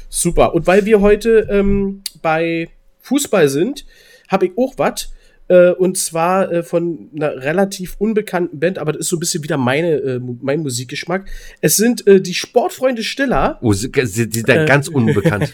Super. 0.09 0.55
Und 0.55 0.67
weil 0.67 0.85
wir 0.87 1.01
heute 1.01 1.47
ähm, 1.51 2.03
bei 2.23 2.69
Fußball 3.03 3.49
sind, 3.49 3.85
habe 4.29 4.47
ich 4.47 4.53
auch 4.57 4.75
was. 4.77 5.11
Äh, 5.51 5.73
und 5.73 5.99
zwar 5.99 6.53
äh, 6.53 6.63
von 6.63 7.11
einer 7.13 7.43
relativ 7.43 7.97
unbekannten 7.99 8.61
Band, 8.61 8.79
aber 8.79 8.93
das 8.93 9.01
ist 9.01 9.09
so 9.09 9.17
ein 9.17 9.19
bisschen 9.19 9.43
wieder 9.43 9.57
meine, 9.57 9.95
äh, 9.95 10.21
mein 10.41 10.61
Musikgeschmack. 10.61 11.29
Es 11.61 11.77
sind 11.77 12.05
die 12.07 12.35
Sportfreunde 12.35 13.03
Stiller. 13.03 13.59
Oh, 13.61 13.73
sie, 13.73 13.91
sie, 13.93 14.07
sie 14.07 14.31
sind 14.31 14.49
da 14.49 14.65
ganz 14.65 14.87
unbekannt. 14.87 15.53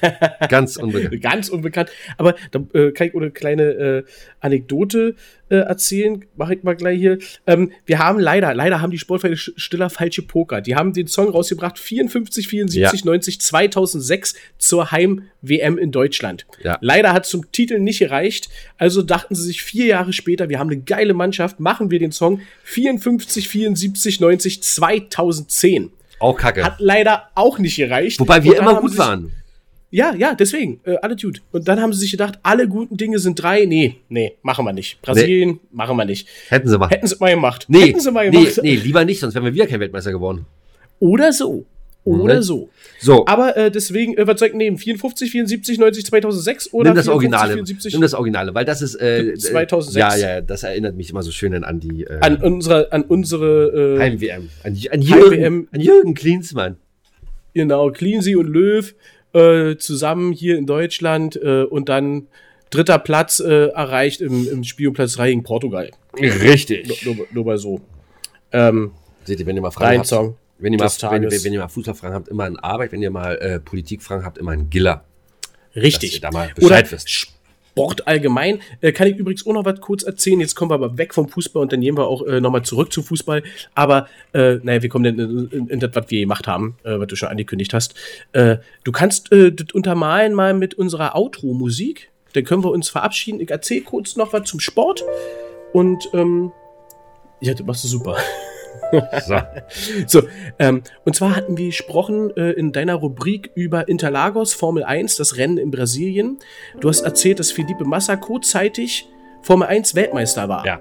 ganz 0.50 0.76
unbekannt. 0.76 1.22
Ganz 1.22 1.48
unbekannt. 1.48 1.90
Aber 2.18 2.34
da 2.50 2.58
kann 2.90 3.06
ich 3.06 3.14
eine 3.14 3.30
kleine 3.30 4.04
Anekdote 4.40 5.14
äh, 5.48 5.56
erzählen. 5.56 6.24
Mache 6.36 6.54
ich 6.54 6.62
mal 6.62 6.74
gleich 6.74 6.98
hier. 6.98 7.18
Ähm, 7.46 7.72
wir 7.84 7.98
haben 7.98 8.18
leider, 8.18 8.54
leider 8.54 8.80
haben 8.80 8.90
die 8.90 8.98
Sportvereine 8.98 9.36
Stiller 9.36 9.90
falsche 9.90 10.22
Poker. 10.22 10.60
Die 10.60 10.74
haben 10.74 10.92
den 10.92 11.06
Song 11.06 11.28
rausgebracht 11.28 11.78
54, 11.78 12.48
74, 12.48 13.00
Ja. 13.00 13.06
90, 13.06 13.40
2006 13.40 14.34
zur 14.58 14.90
Heim-WM 14.90 15.78
in 15.78 15.92
Deutschland. 15.92 16.46
Ja. 16.62 16.78
Leider 16.80 17.12
hat 17.12 17.26
zum 17.26 17.50
Titel 17.52 17.78
nicht 17.78 18.00
gereicht. 18.00 18.48
Also 18.78 19.02
dachten 19.02 19.34
sie 19.34 19.42
sich 19.42 19.62
vier 19.62 19.86
Jahre 19.86 20.12
später, 20.12 20.48
wir 20.48 20.58
haben 20.58 20.70
eine 20.70 20.80
geile 20.80 21.14
Mannschaft, 21.14 21.60
machen 21.60 21.90
wir 21.90 21.98
den 21.98 22.12
Song 22.12 22.40
54, 22.64 23.48
74, 23.48 24.20
90, 24.20 24.62
2010. 24.62 25.92
Auch 26.18 26.36
kacke. 26.36 26.64
Hat 26.64 26.76
leider 26.78 27.28
auch 27.34 27.58
nicht 27.58 27.76
gereicht. 27.76 28.20
Wobei 28.20 28.42
wir 28.42 28.58
immer 28.58 28.80
gut 28.80 28.96
waren. 28.96 29.32
Ja, 29.90 30.14
ja, 30.14 30.34
deswegen, 30.34 30.80
äh, 30.84 30.96
alle 31.02 31.16
gut. 31.16 31.42
Und 31.52 31.68
dann 31.68 31.80
haben 31.80 31.92
sie 31.92 32.00
sich 32.00 32.10
gedacht, 32.10 32.38
alle 32.42 32.68
guten 32.68 32.96
Dinge 32.96 33.18
sind 33.18 33.40
drei. 33.40 33.64
Nee, 33.66 33.96
nee, 34.08 34.32
machen 34.42 34.64
wir 34.64 34.72
nicht. 34.72 35.00
Brasilien, 35.02 35.60
machen 35.72 35.96
wir 35.96 36.04
nicht. 36.04 36.28
Hätten 36.48 36.68
sie 36.68 36.78
mal. 36.78 36.88
Hätten 36.90 37.06
sie 37.06 37.16
mal 37.18 37.30
gemacht. 37.34 37.66
nee, 37.68 37.88
Hätten 37.88 38.00
sie 38.00 38.10
mal 38.10 38.28
nee, 38.28 38.36
gemacht. 38.44 38.60
nee, 38.62 38.74
lieber 38.76 39.04
nicht, 39.04 39.20
sonst 39.20 39.34
wären 39.34 39.44
wir 39.44 39.54
wieder 39.54 39.66
kein 39.66 39.80
Weltmeister 39.80 40.12
geworden. 40.12 40.44
Oder 40.98 41.32
so. 41.32 41.64
Oder 42.04 42.36
Mhm. 42.36 42.42
so. 42.42 42.68
So, 43.00 43.26
Aber 43.26 43.56
äh, 43.56 43.68
deswegen, 43.70 44.16
äh, 44.16 44.26
was 44.28 44.38
soll 44.38 44.48
ich 44.48 44.54
nehmen? 44.54 44.78
54, 44.78 45.28
74, 45.30 45.78
90, 45.78 46.06
2006 46.06 46.72
oder 46.72 46.90
nimm 46.90 46.96
das 46.96 47.06
54, 47.06 47.14
Originale. 47.14 47.52
74? 47.54 47.92
Nimm 47.94 48.02
das 48.02 48.14
Originale, 48.14 48.54
weil 48.54 48.64
das 48.64 48.80
ist 48.80 48.94
äh, 48.94 49.34
2006. 49.34 49.96
Ja, 49.96 50.16
ja, 50.16 50.40
das 50.40 50.62
erinnert 50.62 50.94
mich 50.96 51.10
immer 51.10 51.22
so 51.24 51.32
schön 51.32 51.52
an 51.64 51.80
die 51.80 52.04
äh, 52.04 52.18
an 52.20 52.36
unsere, 52.36 52.92
an 52.92 53.02
unsere, 53.02 53.96
äh, 53.96 54.00
Heim-WM. 54.00 54.48
An, 54.62 54.78
an. 54.92 55.02
Jürgen, 55.02 55.68
an 55.72 55.80
Jürgen 55.80 56.14
Klinsmann. 56.14 56.76
genau, 57.54 57.90
Cleansey 57.90 58.36
und 58.36 58.46
Löw 58.46 58.94
äh, 59.36 59.76
zusammen 59.78 60.32
hier 60.32 60.56
in 60.56 60.66
Deutschland 60.66 61.36
äh, 61.36 61.62
und 61.62 61.88
dann 61.88 62.28
dritter 62.70 62.98
Platz 62.98 63.40
äh, 63.40 63.68
erreicht 63.68 64.20
im, 64.20 64.48
im 64.48 64.64
Spiel 64.64 64.88
um 64.88 64.94
Platz 64.94 65.14
3 65.14 65.28
gegen 65.28 65.42
Portugal. 65.42 65.90
Richtig. 66.18 67.04
Nur, 67.04 67.16
nur, 67.16 67.26
nur 67.32 67.44
mal 67.44 67.58
so. 67.58 67.80
Ähm, 68.52 68.92
Seht 69.24 69.40
ihr, 69.40 69.46
wenn 69.46 69.56
ihr 69.56 69.62
mal 69.62 69.70
Fragen 69.70 69.98
habt, 69.98 70.08
Song. 70.08 70.36
wenn 70.58 70.72
ihr, 70.72 70.78
mal, 70.78 70.88
wenn, 70.88 71.44
wenn 71.44 71.52
ihr 71.52 71.58
mal 71.60 71.68
Fußballfragen 71.68 72.14
habt, 72.14 72.28
immer 72.28 72.44
ein 72.44 72.58
Arbeit, 72.58 72.92
wenn 72.92 73.02
ihr 73.02 73.10
mal 73.10 73.36
äh, 73.36 73.60
Politikfragen 73.60 74.24
habt, 74.24 74.38
immer 74.38 74.52
ein 74.52 74.70
Giller. 74.70 75.04
Richtig. 75.74 76.10
Dass 76.10 76.18
ihr 76.18 76.20
da 76.22 76.30
mal 76.30 76.50
Bescheid 76.54 76.86
Oder 76.86 76.92
wisst. 76.92 77.35
Sport 77.76 78.06
allgemein. 78.06 78.60
Äh, 78.80 78.92
kann 78.92 79.06
ich 79.06 79.16
übrigens 79.18 79.46
auch 79.46 79.52
noch 79.52 79.66
was 79.66 79.82
kurz 79.82 80.02
erzählen. 80.02 80.40
Jetzt 80.40 80.54
kommen 80.54 80.70
wir 80.70 80.76
aber 80.76 80.96
weg 80.96 81.12
vom 81.12 81.28
Fußball 81.28 81.62
und 81.62 81.72
dann 81.72 81.82
gehen 81.82 81.98
wir 81.98 82.06
auch 82.06 82.26
äh, 82.26 82.40
nochmal 82.40 82.62
zurück 82.62 82.90
zum 82.90 83.04
Fußball. 83.04 83.42
Aber, 83.74 84.08
äh, 84.32 84.54
naja, 84.62 84.80
wir 84.80 84.88
kommen 84.88 85.04
dann 85.04 85.18
in, 85.18 85.48
in, 85.50 85.68
in 85.68 85.80
das, 85.80 85.90
was 85.92 86.06
wir 86.08 86.20
gemacht 86.20 86.46
haben, 86.46 86.78
äh, 86.84 86.98
was 86.98 87.08
du 87.08 87.16
schon 87.16 87.28
angekündigt 87.28 87.74
hast. 87.74 87.94
Äh, 88.32 88.56
du 88.84 88.92
kannst 88.92 89.30
äh, 89.30 89.52
das 89.52 89.66
untermalen 89.74 90.32
mal 90.32 90.54
mit 90.54 90.72
unserer 90.72 91.14
Outro-Musik. 91.14 92.10
Dann 92.32 92.44
können 92.44 92.64
wir 92.64 92.70
uns 92.70 92.88
verabschieden. 92.88 93.40
Ich 93.40 93.50
erzähle 93.50 93.82
kurz 93.82 94.16
noch 94.16 94.32
was 94.32 94.48
zum 94.48 94.58
Sport. 94.58 95.04
Und, 95.74 96.08
ähm, 96.14 96.52
ja, 97.42 97.52
das 97.52 97.66
machst 97.66 97.84
du 97.84 97.88
super. 97.88 98.16
So. 99.26 99.36
So, 100.06 100.22
ähm, 100.58 100.82
und 101.04 101.16
zwar 101.16 101.36
hatten 101.36 101.56
wir 101.56 101.66
gesprochen 101.66 102.30
äh, 102.36 102.52
in 102.52 102.72
deiner 102.72 102.94
Rubrik 102.94 103.50
über 103.54 103.88
Interlagos, 103.88 104.54
Formel 104.54 104.84
1, 104.84 105.16
das 105.16 105.36
Rennen 105.36 105.58
in 105.58 105.70
Brasilien. 105.70 106.38
Du 106.80 106.88
hast 106.88 107.00
erzählt, 107.02 107.40
dass 107.40 107.50
Felipe 107.50 107.84
Massa 107.84 108.16
kurzzeitig 108.16 109.08
Formel 109.42 109.68
1 109.68 109.94
Weltmeister 109.94 110.48
war. 110.48 110.64
Ja. 110.66 110.80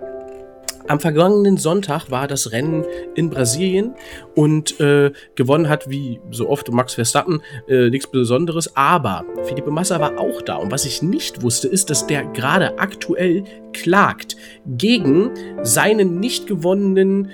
Am 0.88 1.00
vergangenen 1.00 1.58
Sonntag 1.58 2.12
war 2.12 2.28
das 2.28 2.52
Rennen 2.52 2.86
in 3.16 3.32
Brasilien 3.32 3.96
und 4.36 4.80
äh, 4.80 5.12
gewonnen 5.34 5.68
hat, 5.68 5.90
wie 5.90 6.20
so 6.30 6.48
oft 6.48 6.72
Max 6.72 6.94
Verstappen, 6.94 7.42
äh, 7.68 7.90
nichts 7.90 8.08
Besonderes. 8.08 8.76
Aber 8.76 9.26
Felipe 9.46 9.72
Massa 9.72 10.00
war 10.00 10.20
auch 10.20 10.44
da. 10.44 10.58
Und 10.58 10.72
was 10.72 10.86
ich 10.86 11.02
nicht 11.02 11.42
wusste, 11.42 11.68
ist, 11.68 11.90
dass 11.90 12.06
der 12.06 12.26
gerade 12.26 12.78
aktuell 12.78 13.46
klagt 13.74 14.36
gegen 14.68 15.32
seinen 15.64 16.20
nicht 16.20 16.46
gewonnenen 16.46 17.32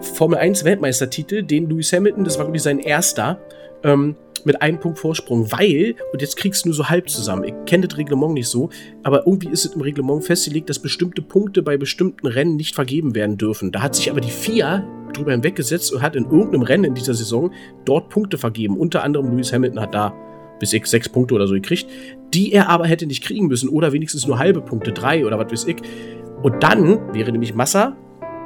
Formel 0.00 0.38
1 0.38 0.64
Weltmeistertitel, 0.64 1.42
den 1.42 1.68
Lewis 1.68 1.92
Hamilton, 1.92 2.24
das 2.24 2.38
war 2.38 2.44
glaube 2.44 2.56
ich 2.56 2.62
sein 2.62 2.78
erster, 2.78 3.38
ähm, 3.82 4.16
mit 4.44 4.62
einem 4.62 4.80
Punkt 4.80 4.98
Vorsprung, 4.98 5.52
weil, 5.52 5.96
und 6.12 6.22
jetzt 6.22 6.36
kriegst 6.36 6.64
du 6.64 6.68
nur 6.68 6.74
so 6.74 6.88
halb 6.88 7.10
zusammen, 7.10 7.44
ich 7.44 7.54
kenne 7.66 7.86
das 7.86 7.98
Reglement 7.98 8.32
nicht 8.32 8.48
so, 8.48 8.70
aber 9.02 9.26
irgendwie 9.26 9.50
ist 9.50 9.66
es 9.66 9.74
im 9.74 9.82
Reglement 9.82 10.24
festgelegt, 10.24 10.70
dass 10.70 10.78
bestimmte 10.78 11.20
Punkte 11.20 11.62
bei 11.62 11.76
bestimmten 11.76 12.26
Rennen 12.26 12.56
nicht 12.56 12.74
vergeben 12.74 13.14
werden 13.14 13.36
dürfen. 13.36 13.70
Da 13.72 13.82
hat 13.82 13.94
sich 13.94 14.10
aber 14.10 14.20
die 14.20 14.30
FIA 14.30 14.82
drüber 15.12 15.32
hinweggesetzt 15.32 15.92
und 15.92 16.00
hat 16.00 16.16
in 16.16 16.24
irgendeinem 16.24 16.62
Rennen 16.62 16.84
in 16.84 16.94
dieser 16.94 17.14
Saison 17.14 17.52
dort 17.84 18.08
Punkte 18.08 18.38
vergeben. 18.38 18.78
Unter 18.78 19.02
anderem 19.02 19.30
Lewis 19.30 19.52
Hamilton 19.52 19.80
hat 19.80 19.94
da 19.94 20.14
bis 20.60 20.72
ich 20.74 20.86
sechs 20.86 21.08
Punkte 21.08 21.34
oder 21.34 21.46
so 21.46 21.54
gekriegt, 21.54 21.88
die 22.32 22.52
er 22.52 22.68
aber 22.68 22.86
hätte 22.86 23.06
nicht 23.06 23.24
kriegen 23.24 23.48
müssen 23.48 23.68
oder 23.68 23.92
wenigstens 23.92 24.26
nur 24.26 24.38
halbe 24.38 24.60
Punkte, 24.60 24.92
drei 24.92 25.26
oder 25.26 25.38
was 25.38 25.50
weiß 25.50 25.64
ich. 25.64 25.76
Und 26.42 26.62
dann 26.62 27.14
wäre 27.14 27.32
nämlich 27.32 27.54
Massa 27.54 27.96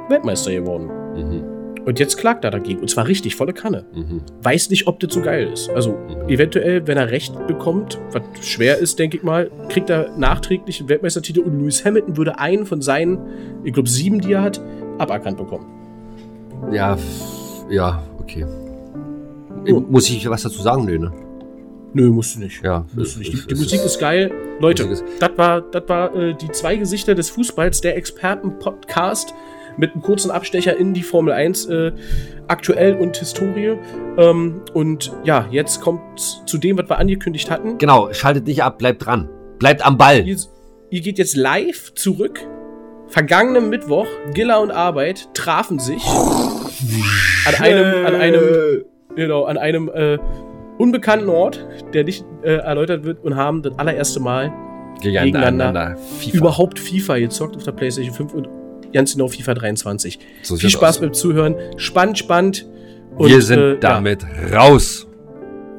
Weltmeister 0.09 0.51
geworden. 0.51 1.04
Mhm. 1.15 1.43
Und 1.85 1.99
jetzt 1.99 2.17
klagt 2.17 2.43
er 2.43 2.49
dagegen. 2.49 2.79
Und 2.81 2.89
zwar 2.89 3.07
richtig, 3.07 3.35
volle 3.35 3.53
Kanne. 3.53 3.85
Mhm. 3.93 4.21
Weiß 4.41 4.71
nicht, 4.71 4.87
ob 4.87 4.99
das 4.99 5.13
so 5.13 5.21
geil 5.21 5.49
ist. 5.53 5.69
Also, 5.69 5.95
eventuell, 6.27 6.87
wenn 6.87 6.97
er 6.97 7.11
Recht 7.11 7.35
bekommt, 7.47 7.99
was 8.11 8.23
schwer 8.41 8.79
ist, 8.79 8.97
denke 8.97 9.17
ich 9.17 9.23
mal, 9.23 9.51
kriegt 9.69 9.91
er 9.91 10.17
nachträglich 10.17 10.79
einen 10.79 10.89
Weltmeistertitel 10.89 11.41
und 11.41 11.59
Lewis 11.59 11.85
Hamilton 11.85 12.17
würde 12.17 12.39
einen 12.39 12.65
von 12.65 12.81
seinen, 12.81 13.19
ich 13.63 13.71
glaube, 13.73 13.87
sieben, 13.87 14.19
die 14.19 14.33
er 14.33 14.41
hat, 14.41 14.59
aberkannt 14.97 15.37
bekommen. 15.37 15.67
Ja, 16.71 16.97
ja, 17.69 18.01
okay. 18.19 18.45
Ja. 19.65 19.79
Muss 19.79 20.09
ich 20.09 20.27
was 20.27 20.41
dazu 20.41 20.61
sagen? 20.63 20.85
Nö, 20.85 20.97
ne? 20.97 21.11
Nö, 21.93 22.09
musst 22.09 22.35
du 22.35 22.39
nicht. 22.39 22.63
Ja, 22.63 22.83
Musst 22.95 23.15
du 23.15 23.19
nicht. 23.19 23.31
Die, 23.31 23.37
es- 23.37 23.47
die 23.47 23.55
Musik 23.55 23.83
ist 23.85 23.99
geil. 23.99 24.31
Leute, 24.59 24.87
das 25.19 25.31
war, 25.37 25.61
das 25.61 25.83
war 25.87 26.15
äh, 26.15 26.33
die 26.33 26.49
zwei 26.51 26.75
Gesichter 26.77 27.13
des 27.15 27.29
Fußballs, 27.29 27.81
der 27.81 27.95
Experten-Podcast 27.95 29.33
mit 29.77 29.93
einem 29.93 30.01
kurzen 30.01 30.31
Abstecher 30.31 30.77
in 30.77 30.93
die 30.93 31.03
Formel 31.03 31.33
1 31.33 31.65
äh, 31.65 31.91
aktuell 32.47 32.95
und 32.95 33.17
Historie. 33.17 33.77
Ähm, 34.17 34.61
und 34.73 35.11
ja, 35.23 35.47
jetzt 35.51 35.81
kommt 35.81 36.19
zu 36.45 36.57
dem, 36.57 36.77
was 36.77 36.89
wir 36.89 36.97
angekündigt 36.97 37.49
hatten. 37.49 37.77
Genau, 37.77 38.11
schaltet 38.13 38.47
nicht 38.47 38.63
ab, 38.63 38.77
bleibt 38.77 39.05
dran. 39.05 39.29
Bleibt 39.59 39.85
am 39.85 39.97
Ball. 39.97 40.25
Ihr, 40.25 40.37
ihr 40.89 41.01
geht 41.01 41.17
jetzt 41.17 41.35
live 41.35 41.93
zurück. 41.93 42.39
Vergangenen 43.07 43.69
Mittwoch, 43.69 44.07
Giller 44.33 44.61
und 44.61 44.71
Arbeit 44.71 45.29
trafen 45.35 45.79
sich 45.79 46.03
an 47.45 47.55
einem, 47.61 48.05
an 48.05 48.15
einem, 48.15 48.83
genau, 49.15 49.43
an 49.43 49.57
einem 49.57 49.89
äh, 49.93 50.17
unbekannten 50.79 51.29
Ort, 51.29 51.65
der 51.93 52.03
nicht 52.03 52.25
äh, 52.43 52.55
erläutert 52.55 53.03
wird, 53.03 53.23
und 53.23 53.35
haben 53.35 53.61
das 53.61 53.77
allererste 53.77 54.19
Mal 54.19 54.51
gegeneinander 55.01 55.97
FIFA. 56.19 56.37
überhaupt 56.37 56.79
FIFA 56.79 57.19
gezockt 57.19 57.55
auf 57.55 57.63
der 57.63 57.73
PlayStation 57.73 58.13
5 58.13 58.33
und 58.33 58.47
ganz 58.93 59.13
genau 59.13 59.27
FIFA 59.27 59.53
23. 59.55 60.19
So 60.43 60.55
Viel 60.57 60.69
Spaß 60.69 60.97
aus. 60.97 61.01
beim 61.01 61.13
Zuhören. 61.13 61.55
Spannend, 61.77 62.17
spannend. 62.17 62.67
Und, 63.17 63.29
Wir 63.29 63.41
sind 63.41 63.59
äh, 63.59 63.73
ja, 63.73 63.79
damit 63.79 64.25
raus. 64.53 65.07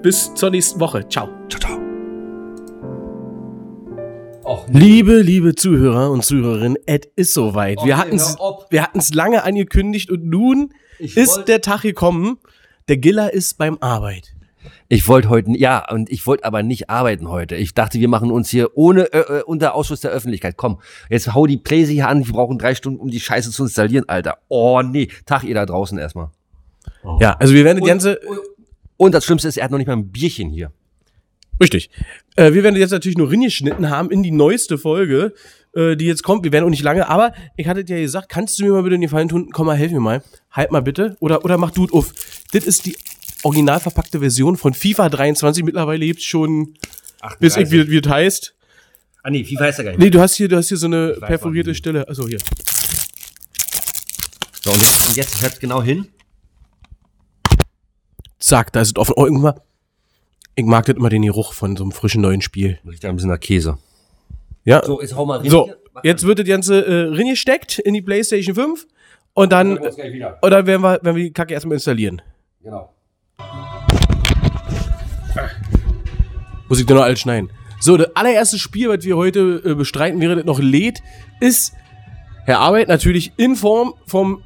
bis 0.02 0.32
zur 0.34 0.50
nächsten 0.50 0.80
Woche. 0.80 1.06
Ciao. 1.08 1.28
Ciao, 1.48 1.60
ciao. 1.60 1.76
Liebe, 4.68 5.20
liebe 5.20 5.54
Zuhörer 5.54 6.10
und 6.10 6.24
Zuhörerinnen, 6.24 6.76
es 6.86 7.00
ist 7.16 7.34
soweit. 7.34 7.78
Wir 7.78 7.94
Okay, 7.94 8.02
hatten's, 8.02 8.30
hör 8.34 8.40
auf. 8.40 8.66
wir 8.70 8.82
hatten's 8.82 9.14
lange 9.14 9.44
angekündigt 9.44 10.10
und 10.10 10.24
nun 10.24 10.72
Ich 10.98 11.16
ist 11.16 11.44
der 11.46 11.60
Tag 11.60 11.82
gekommen. 11.82 12.38
Der 12.88 12.96
Giller 12.96 13.32
ist 13.32 13.58
beim 13.58 13.78
Arbeit. 13.80 14.34
Ich 14.88 15.08
wollte 15.08 15.28
heute, 15.28 15.50
ja, 15.58 15.84
und 15.90 16.10
ich 16.10 16.26
wollte 16.26 16.44
aber 16.44 16.62
nicht 16.62 16.90
arbeiten 16.90 17.28
heute. 17.28 17.56
Ich 17.56 17.74
dachte, 17.74 17.98
wir 18.00 18.08
machen 18.08 18.30
uns 18.30 18.48
hier 18.50 18.76
ohne, 18.76 19.12
äh, 19.12 19.38
äh, 19.38 19.42
unter 19.42 19.74
Ausschuss 19.74 20.00
der 20.00 20.10
Öffentlichkeit. 20.10 20.56
Komm, 20.56 20.80
jetzt 21.10 21.34
hau 21.34 21.46
die 21.46 21.56
Pläse 21.56 21.92
hier 21.92 22.08
an. 22.08 22.26
Wir 22.26 22.32
brauchen 22.32 22.58
drei 22.58 22.74
Stunden, 22.74 23.00
um 23.00 23.10
die 23.10 23.20
Scheiße 23.20 23.50
zu 23.50 23.64
installieren, 23.64 24.08
Alter. 24.08 24.38
Oh, 24.48 24.82
nee. 24.82 25.08
Tag 25.26 25.44
ihr 25.44 25.54
da 25.54 25.66
draußen 25.66 25.98
erstmal. 25.98 26.28
Ja, 27.20 27.32
also 27.38 27.54
wir 27.54 27.64
werden 27.64 27.82
die 27.82 27.88
ganze, 27.88 28.18
Und 28.96 29.12
das 29.12 29.24
Schlimmste 29.24 29.48
ist, 29.48 29.56
er 29.58 29.64
hat 29.64 29.70
noch 29.70 29.78
nicht 29.78 29.86
mal 29.86 29.94
ein 29.96 30.10
Bierchen 30.10 30.50
hier. 30.50 30.72
richtig. 31.60 31.90
Äh, 32.36 32.52
wir 32.52 32.62
werden 32.62 32.76
jetzt 32.76 32.90
natürlich 32.90 33.16
nur 33.18 33.30
reingeschnitten 33.30 33.90
haben 33.90 34.10
in 34.10 34.22
die 34.22 34.30
neueste 34.30 34.78
Folge, 34.78 35.32
äh, 35.74 35.96
die 35.96 36.06
jetzt 36.06 36.22
kommt. 36.22 36.44
Wir 36.44 36.52
werden 36.52 36.64
auch 36.64 36.70
nicht 36.70 36.82
lange, 36.82 37.08
aber 37.08 37.32
ich 37.56 37.66
hatte 37.66 37.84
dir 37.84 37.96
ja 37.96 38.02
gesagt, 38.02 38.28
kannst 38.28 38.58
du 38.58 38.64
mir 38.64 38.72
mal 38.72 38.82
bitte 38.82 38.96
den 38.96 39.02
Gefallen 39.02 39.28
tun? 39.28 39.50
Komm 39.52 39.66
mal, 39.66 39.76
helf 39.76 39.92
mir 39.92 40.00
mal. 40.00 40.22
Halt 40.50 40.70
mal 40.72 40.82
bitte. 40.82 41.16
Oder, 41.20 41.44
oder 41.44 41.58
mach 41.58 41.70
du 41.70 41.86
auf. 41.92 42.12
Das 42.52 42.64
ist 42.64 42.86
die 42.86 42.96
original 43.46 43.80
verpackte 43.80 44.18
Version 44.20 44.56
von 44.56 44.74
FIFA 44.74 45.08
23. 45.08 45.64
Mittlerweile 45.64 46.04
gibt's 46.04 46.24
schon, 46.24 46.74
bis 47.38 47.56
ich, 47.56 47.70
wie, 47.70 48.00
das 48.00 48.12
heißt. 48.12 48.54
Ah, 49.22 49.30
nee, 49.30 49.44
FIFA 49.44 49.64
heißt 49.64 49.78
er 49.78 49.84
gar 49.84 49.90
nicht. 49.92 50.00
Nee, 50.00 50.10
du 50.10 50.20
hast 50.20 50.34
hier, 50.34 50.48
du 50.48 50.56
hast 50.56 50.68
hier 50.68 50.76
so 50.76 50.86
eine 50.86 51.14
perforierte. 51.20 51.74
Stelle. 51.74 52.06
Also 52.06 52.26
hier. 52.28 52.38
So, 54.62 54.72
und 54.72 54.82
jetzt, 54.82 55.08
und 55.08 55.16
jetzt 55.16 55.42
hört 55.42 55.60
genau 55.60 55.82
hin. 55.82 56.08
Zack, 58.38 58.72
da 58.72 58.80
ist 58.80 58.88
es 58.88 58.96
offen. 58.96 59.14
Oh, 59.16 59.24
irgendwann. 59.24 59.60
Ich 60.54 60.64
mag 60.64 60.86
das 60.86 60.96
immer 60.96 61.08
den 61.08 61.22
Geruch 61.22 61.52
von 61.52 61.76
so 61.76 61.84
einem 61.84 61.92
frischen 61.92 62.22
neuen 62.22 62.40
Spiel. 62.40 62.78
Riecht 62.86 63.04
ein 63.04 63.16
bisschen 63.16 63.30
nach 63.30 63.40
Käse. 63.40 63.78
Ja. 64.64 64.84
So, 64.84 65.00
jetzt 65.00 65.14
hau 65.14 65.26
mal 65.26 65.38
rein. 65.38 65.50
So, 65.50 65.72
jetzt 66.02 66.26
wird 66.26 66.38
das 66.38 66.46
Ganze 66.46 66.84
äh, 66.84 67.14
reingesteckt 67.14 67.78
in 67.78 67.94
die 67.94 68.02
PlayStation 68.02 68.54
5 68.54 68.86
und 69.34 69.52
dann, 69.52 69.78
und 69.78 69.84
dann 70.50 70.66
werden 70.66 70.82
wir, 70.82 71.02
werden 71.02 71.16
wir 71.16 71.24
die 71.24 71.32
Kacke 71.32 71.54
erstmal 71.54 71.74
installieren. 71.74 72.22
Genau. 72.62 72.95
Muss 76.68 76.80
ich 76.80 76.86
dir 76.86 76.94
noch 76.94 77.02
alles 77.02 77.20
schneiden. 77.20 77.50
So, 77.80 77.96
das 77.96 78.14
allererste 78.16 78.58
Spiel, 78.58 78.88
was 78.88 79.04
wir 79.04 79.16
heute 79.16 79.62
äh, 79.64 79.74
bestreiten, 79.74 80.20
während 80.20 80.40
das 80.40 80.46
noch 80.46 80.58
lädt, 80.58 81.02
ist 81.40 81.74
Herr 82.44 82.60
Arbeit 82.60 82.88
natürlich 82.88 83.32
in 83.36 83.56
Form 83.56 83.94
vom 84.06 84.42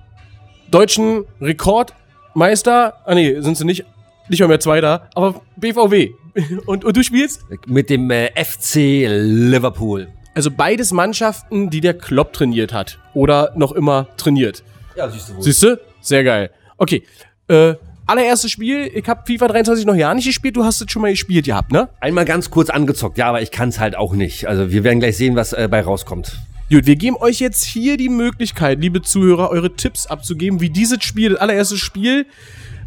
deutschen 0.70 1.24
Rekordmeister. 1.40 2.94
Ah 3.06 3.14
nee, 3.14 3.40
sind 3.40 3.56
sie 3.56 3.64
nicht, 3.64 3.84
nicht 4.28 4.40
mal 4.40 4.48
mehr 4.48 4.60
Zweiter, 4.60 5.08
aber 5.14 5.40
BVW. 5.56 6.10
Und, 6.66 6.84
und 6.84 6.96
du 6.96 7.02
spielst? 7.02 7.44
Mit 7.66 7.90
dem 7.90 8.08
äh, 8.08 8.30
FC 8.36 9.04
Liverpool. 9.08 10.06
Also 10.32 10.52
beides 10.52 10.92
Mannschaften, 10.92 11.70
die 11.70 11.80
der 11.80 11.94
Klopp 11.94 12.32
trainiert 12.32 12.72
hat. 12.72 13.00
Oder 13.14 13.52
noch 13.56 13.72
immer 13.72 14.06
trainiert. 14.16 14.62
Ja, 14.94 15.10
siehst 15.10 15.28
du 15.28 15.34
wohl. 15.34 15.42
Siehst 15.42 15.62
du? 15.64 15.80
Sehr 16.00 16.22
geil. 16.22 16.50
Okay. 16.78 17.02
Äh, 17.48 17.74
allererstes 18.10 18.50
Spiel, 18.50 18.90
ich 18.92 19.08
habe 19.08 19.22
FIFA 19.24 19.48
23 19.48 19.86
noch 19.86 19.94
ja 19.94 20.12
nicht 20.14 20.26
gespielt, 20.26 20.56
du 20.56 20.64
hast 20.64 20.80
es 20.80 20.90
schon 20.90 21.02
mal 21.02 21.10
gespielt 21.10 21.46
gehabt, 21.46 21.72
ne? 21.72 21.88
Einmal 22.00 22.24
ganz 22.24 22.50
kurz 22.50 22.68
angezockt, 22.68 23.18
ja, 23.18 23.28
aber 23.28 23.40
ich 23.40 23.50
kann 23.50 23.68
es 23.68 23.78
halt 23.78 23.96
auch 23.96 24.14
nicht. 24.14 24.46
Also 24.46 24.70
wir 24.70 24.84
werden 24.84 25.00
gleich 25.00 25.16
sehen, 25.16 25.36
was 25.36 25.52
äh, 25.52 25.68
bei 25.70 25.80
rauskommt. 25.80 26.38
Gut, 26.70 26.86
wir 26.86 26.96
geben 26.96 27.16
euch 27.16 27.40
jetzt 27.40 27.64
hier 27.64 27.96
die 27.96 28.08
Möglichkeit, 28.08 28.80
liebe 28.80 29.02
Zuhörer, 29.02 29.50
eure 29.50 29.74
Tipps 29.74 30.06
abzugeben, 30.06 30.60
wie 30.60 30.70
dieses 30.70 31.02
Spiel, 31.02 31.30
das 31.30 31.40
allererste 31.40 31.76
Spiel, 31.76 32.26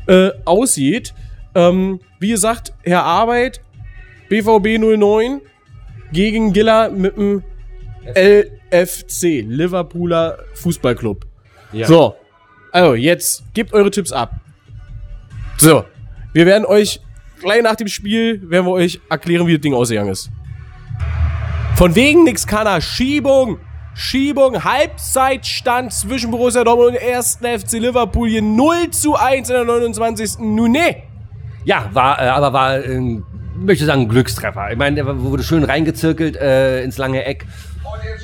äh, 0.08 0.30
aussieht. 0.46 1.14
Ähm, 1.56 2.00
wie 2.20 2.30
gesagt, 2.30 2.74
Herr 2.84 3.04
Arbeit, 3.04 3.62
BVB 4.30 4.80
09 4.80 5.42
gegen 6.12 6.54
Giller 6.54 6.90
mit 6.90 7.18
dem 7.18 7.44
LFC, 8.16 9.42
Liverpooler 9.42 10.40
Fußballclub. 10.56 11.26
Ja. 11.72 11.88
So, 11.88 12.16
also 12.72 12.96
jetzt 12.96 13.44
gebt 13.54 13.74
eure 13.74 13.92
Tipps 13.92 14.12
ab. 14.12 14.43
So, 15.58 15.86
wir 16.34 16.45
werden 16.45 16.66
euch 16.66 16.99
gleich 17.43 17.62
nach 17.62 17.76
dem 17.76 17.88
Spiel 17.88 18.41
werden 18.49 18.66
wir 18.66 18.72
euch 18.72 18.99
erklären, 19.10 19.45
wie 19.45 19.54
das 19.54 19.62
Ding 19.62 19.74
ausgegangen 19.74 20.10
ist. 20.10 20.32
Von 21.76 21.95
wegen 21.95 22.24
nix 22.24 22.47
kann 22.47 22.66
er. 22.66 22.82
Schiebung. 22.82 23.60
Schiebung. 23.93 24.64
Halbzeitstand 24.64 25.93
zwischen 25.93 26.32
Borussia 26.32 26.64
Dortmund 26.64 26.97
und 26.97 27.04
1. 27.04 27.39
FC 27.41 27.74
Liverpool 27.74 28.30
hier 28.30 28.41
0 28.41 28.89
zu 28.91 29.16
1 29.16 29.49
in 29.49 29.56
der 29.56 29.66
29. 29.66 30.39
Nun 30.39 30.72
nee. 30.72 31.04
Ja, 31.66 31.89
war, 31.93 32.20
äh, 32.20 32.28
aber 32.28 32.54
war, 32.54 32.78
äh, 32.78 33.22
möchte 33.56 33.86
sagen, 33.86 34.08
Glückstreffer. 34.08 34.72
Ich 34.72 34.78
meine, 34.78 34.95
der 34.95 35.20
wurde 35.20 35.43
schön 35.43 35.64
reingezirkelt 35.64 36.36
äh, 36.36 36.84
ins 36.84 36.97
lange 36.97 37.26
Eck. 37.26 37.45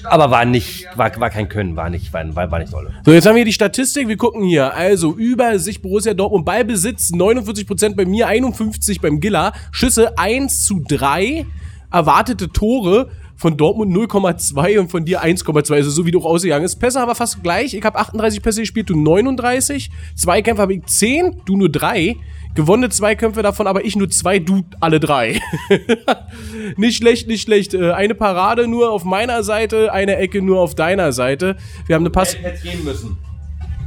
Aber 0.04 0.32
war 0.32 0.46
nicht, 0.46 0.88
war, 0.96 1.12
war 1.20 1.30
kein 1.30 1.50
Können, 1.50 1.76
war 1.76 1.90
nicht, 1.90 2.12
war, 2.14 2.36
war, 2.36 2.60
nicht 2.60 2.74
dolle. 2.74 2.94
So, 3.06 3.12
jetzt 3.12 3.26
haben 3.26 3.36
wir 3.36 3.46
die 3.46 3.54
Statistik. 3.54 4.08
Wir 4.08 4.18
gucken 4.18 4.44
hier. 4.44 4.74
Also, 4.74 5.14
Übersicht 5.14 5.82
Borussia 5.82 6.14
Dortmund. 6.14 6.46
Ballbesitz 6.46 7.12
49% 7.12 7.96
bei 7.96 8.06
mir, 8.06 8.28
51% 8.30 9.02
beim 9.02 9.20
Giller. 9.20 9.54
Schüsse 9.72 10.18
1 10.18 10.66
zu 10.66 10.82
3. 10.88 11.46
Erwartete 11.92 12.50
Tore 12.50 13.10
von 13.36 13.56
Dortmund 13.56 13.96
0,2 13.96 14.80
und 14.80 14.92
von 14.92 15.06
dir 15.06 15.24
1,2. 15.24 15.74
Also, 15.74 15.90
so 15.90 16.06
wie 16.06 16.12
du 16.12 16.20
auch 16.20 16.26
ausgegangen 16.26 16.66
ist. 16.66 16.76
Pässe 16.78 17.00
haben 17.00 17.10
wir 17.10 17.16
fast 17.16 17.42
gleich. 17.44 17.74
Ich 17.74 17.84
habe 17.84 17.98
38 17.98 18.42
Pässe 18.42 18.62
gespielt, 18.62 18.90
du 18.90 18.98
39. 18.98 19.90
Zweikämpfe 20.16 20.62
habe 20.62 20.74
ich 20.74 20.86
10, 20.86 21.42
du 21.46 21.58
nur 21.58 21.70
3. 21.70 22.18
Gewonnene 22.56 22.90
Zweikämpfe 22.90 23.42
davon, 23.42 23.68
aber 23.68 23.86
ich 23.86 23.96
nur 23.96 24.10
zwei, 24.10 24.40
du 24.40 24.64
alle 24.80 25.00
drei. 25.00 25.40
nicht 26.78 26.98
schlecht, 26.98 27.28
nicht 27.28 27.42
schlecht. 27.42 27.74
Äh, 27.74 27.92
Eine 27.92 28.16
Parade 28.16 28.68
nur 28.68 28.92
auf 28.92 29.06
meiner 29.06 29.44
Seite, 29.44 29.94
eine 29.94 30.18
Ecke 30.18 30.42
nur 30.42 30.60
auf 30.60 30.76
deiner 30.76 31.12
Seite. 31.12 31.56
Wir 31.86 31.96
haben 31.96 32.04
eine 32.04 32.10
Pass. 32.10 32.34
Gelb 32.34 32.46
hätte 32.46 32.64
gehen 32.64 32.84
müssen. 32.84 33.18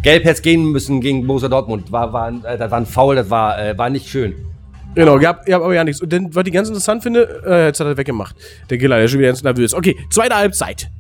Gelb 0.03 0.25
hätte 0.25 0.43
gehen 0.43 0.73
müssen 0.73 1.01
gegen 1.01 1.27
Borussia 1.27 1.49
Dortmund. 1.49 1.91
War, 1.91 2.13
war, 2.13 2.29
äh, 2.45 2.57
das 2.57 2.71
war 2.71 2.79
ein 2.79 2.87
Foul, 2.87 3.17
das 3.17 3.29
war, 3.31 3.61
äh, 3.61 3.77
war 3.77 3.91
nicht 3.91 4.09
schön. 4.09 4.35
Genau, 4.95 5.19
ihr 5.19 5.29
habt, 5.29 5.49
ihr 5.49 5.55
habt 5.55 5.65
aber 5.65 5.75
ja 5.75 5.85
nichts. 5.85 6.01
Und 6.01 6.13
dann, 6.13 6.35
was 6.35 6.45
ich 6.47 6.53
ganz 6.53 6.69
interessant 6.69 7.03
finde, 7.03 7.43
äh, 7.47 7.67
jetzt 7.67 7.81
hat 7.81 7.87
er 7.87 7.97
weggemacht. 7.97 8.37
Der 8.71 8.79
Giller, 8.79 8.97
der 8.97 9.07
ist 9.07 9.11
schon 9.11 9.21
wieder 9.21 9.31
ganz 9.31 9.43
nervös. 9.43 9.75
Okay, 9.75 9.97
zweite 10.11 10.37
Halbzeit. 10.37 10.91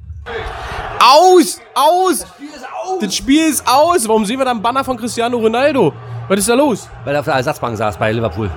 Aus! 0.98 1.60
Aus! 1.74 2.24
Das 3.00 3.14
Spiel 3.14 3.48
ist 3.48 3.66
aus! 3.66 4.06
Warum 4.08 4.24
sehen 4.24 4.38
wir 4.38 4.44
da 4.44 4.50
einen 4.52 4.62
Banner 4.62 4.84
von 4.84 4.96
Cristiano 4.96 5.36
Ronaldo? 5.36 5.92
Was 6.28 6.38
ist 6.38 6.48
da 6.48 6.54
los? 6.54 6.88
Weil 7.04 7.14
er 7.14 7.20
auf 7.20 7.26
der 7.26 7.34
Ersatzbank 7.34 7.76
saß 7.76 7.98
bei 7.98 8.12
Liverpool. 8.12 8.50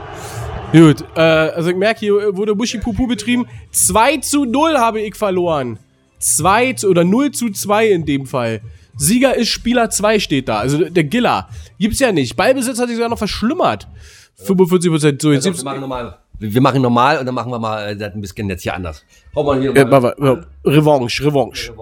Gut, 0.71 1.03
äh, 1.15 1.21
also 1.21 1.69
ich 1.69 1.75
merke, 1.75 1.99
hier 2.01 2.35
wurde 2.35 2.53
Buschi-Pupu 2.53 3.07
betrieben. 3.07 3.47
2 3.71 4.17
zu 4.17 4.45
0 4.45 4.77
habe 4.77 5.01
ich 5.01 5.15
verloren. 5.15 5.79
2 6.19 6.73
zu, 6.73 6.89
oder 6.89 7.03
0 7.03 7.31
zu 7.31 7.49
2 7.49 7.87
in 7.87 8.05
dem 8.05 8.25
Fall. 8.25 8.61
Sieger 8.97 9.35
ist 9.35 9.49
Spieler 9.49 9.89
2 9.89 10.19
steht 10.19 10.47
da. 10.47 10.59
Also 10.59 10.89
der 10.89 11.03
Giller. 11.03 11.49
Gibt's 11.79 11.99
ja 11.99 12.11
nicht. 12.11 12.35
Ballbesitz 12.35 12.79
hat 12.79 12.87
sich 12.87 12.95
sogar 12.95 13.09
noch 13.09 13.17
verschlimmert. 13.17 13.87
45 14.35 14.91
Prozent. 14.91 15.21
So, 15.21 15.31
jetzt 15.31 15.45
Also, 15.47 15.59
wir 15.59 15.65
machen 15.65 15.81
normal. 15.81 16.17
Wir 16.39 16.61
machen 16.61 16.81
normal 16.81 17.19
und 17.19 17.25
dann 17.25 17.35
machen 17.35 17.51
wir 17.51 17.59
mal 17.59 17.89
äh, 17.89 17.95
das 17.95 18.13
ein 18.13 18.21
bisschen 18.21 18.49
jetzt 18.49 18.63
hier 18.63 18.73
anders. 18.73 19.03
Hau 19.35 19.43
mal 19.43 19.59
hier 19.59 19.73
nochmal. 19.73 20.03
warte, 20.03 20.21
warte. 20.21 20.47
Revanche, 20.65 21.25
Revanche. 21.25 21.73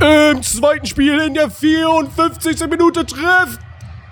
Im 0.00 0.42
zweiten 0.42 0.86
Spiel 0.86 1.18
in 1.18 1.34
der 1.34 1.50
54. 1.50 2.68
Minute 2.68 3.04
trifft 3.04 3.60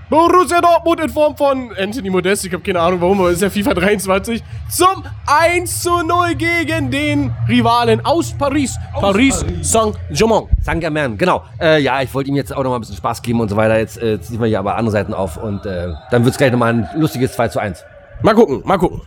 Borussia 0.08 0.60
Dortmund 0.60 1.00
in 1.00 1.08
Form 1.08 1.36
von 1.36 1.72
Anthony 1.76 2.10
Modest, 2.10 2.46
ich 2.46 2.52
habe 2.52 2.62
keine 2.62 2.78
Ahnung 2.78 3.00
warum, 3.00 3.18
aber 3.18 3.30
es 3.30 3.36
ist 3.36 3.42
ja 3.42 3.50
FIFA 3.50 3.74
23, 3.74 4.40
zum 4.70 5.04
1 5.26 5.82
zu 5.82 5.98
0 5.98 6.36
gegen 6.36 6.92
den 6.92 7.34
Rivalen 7.48 8.04
aus 8.06 8.32
Paris, 8.32 8.76
Paris, 8.94 9.44
Saint-Germain. 9.62 10.44
Saint-Germain, 10.62 11.18
genau. 11.18 11.42
Äh, 11.60 11.80
ja, 11.82 12.02
ich 12.02 12.14
wollte 12.14 12.30
ihm 12.30 12.36
jetzt 12.36 12.54
auch 12.54 12.62
noch 12.62 12.70
mal 12.70 12.76
ein 12.76 12.82
bisschen 12.82 12.96
Spaß 12.96 13.20
geben 13.20 13.40
und 13.40 13.48
so 13.48 13.56
weiter. 13.56 13.78
Jetzt 13.78 14.00
äh, 14.00 14.20
ziehen 14.20 14.38
wir 14.38 14.46
hier 14.46 14.60
aber 14.60 14.76
andere 14.76 14.92
Seiten 14.92 15.12
auf 15.12 15.38
und 15.38 15.66
äh, 15.66 15.92
dann 16.12 16.24
wird's 16.24 16.38
gleich 16.38 16.52
nochmal 16.52 16.72
ein 16.72 16.88
lustiges 16.94 17.32
2 17.32 17.48
zu 17.48 17.58
1. 17.58 17.84
Mal 18.22 18.34
gucken, 18.34 18.62
mal 18.64 18.78
gucken. 18.78 19.02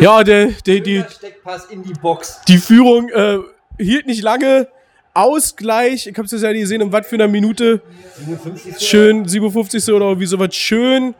Ja, 0.00 0.22
der, 0.22 0.50
der, 0.64 0.80
die, 0.80 1.02
Steckpass 1.10 1.64
in 1.64 1.82
die 1.82 1.94
Box. 1.94 2.42
die 2.46 2.58
Führung 2.58 3.08
äh, 3.08 3.38
hielt 3.76 4.06
nicht 4.06 4.22
lange. 4.22 4.68
Ausgleich, 5.14 6.06
ich 6.06 6.16
hab's 6.16 6.32
jetzt 6.32 6.42
ja 6.42 6.52
nicht 6.52 6.62
gesehen, 6.62 6.82
um 6.82 6.92
was 6.92 7.06
für 7.06 7.16
eine 7.16 7.28
Minute. 7.28 7.82
Schön, 8.78 9.28
57. 9.28 9.92
oder 9.92 10.18
wie 10.18 10.26
sowas. 10.26 10.54
Schön, 10.54 11.14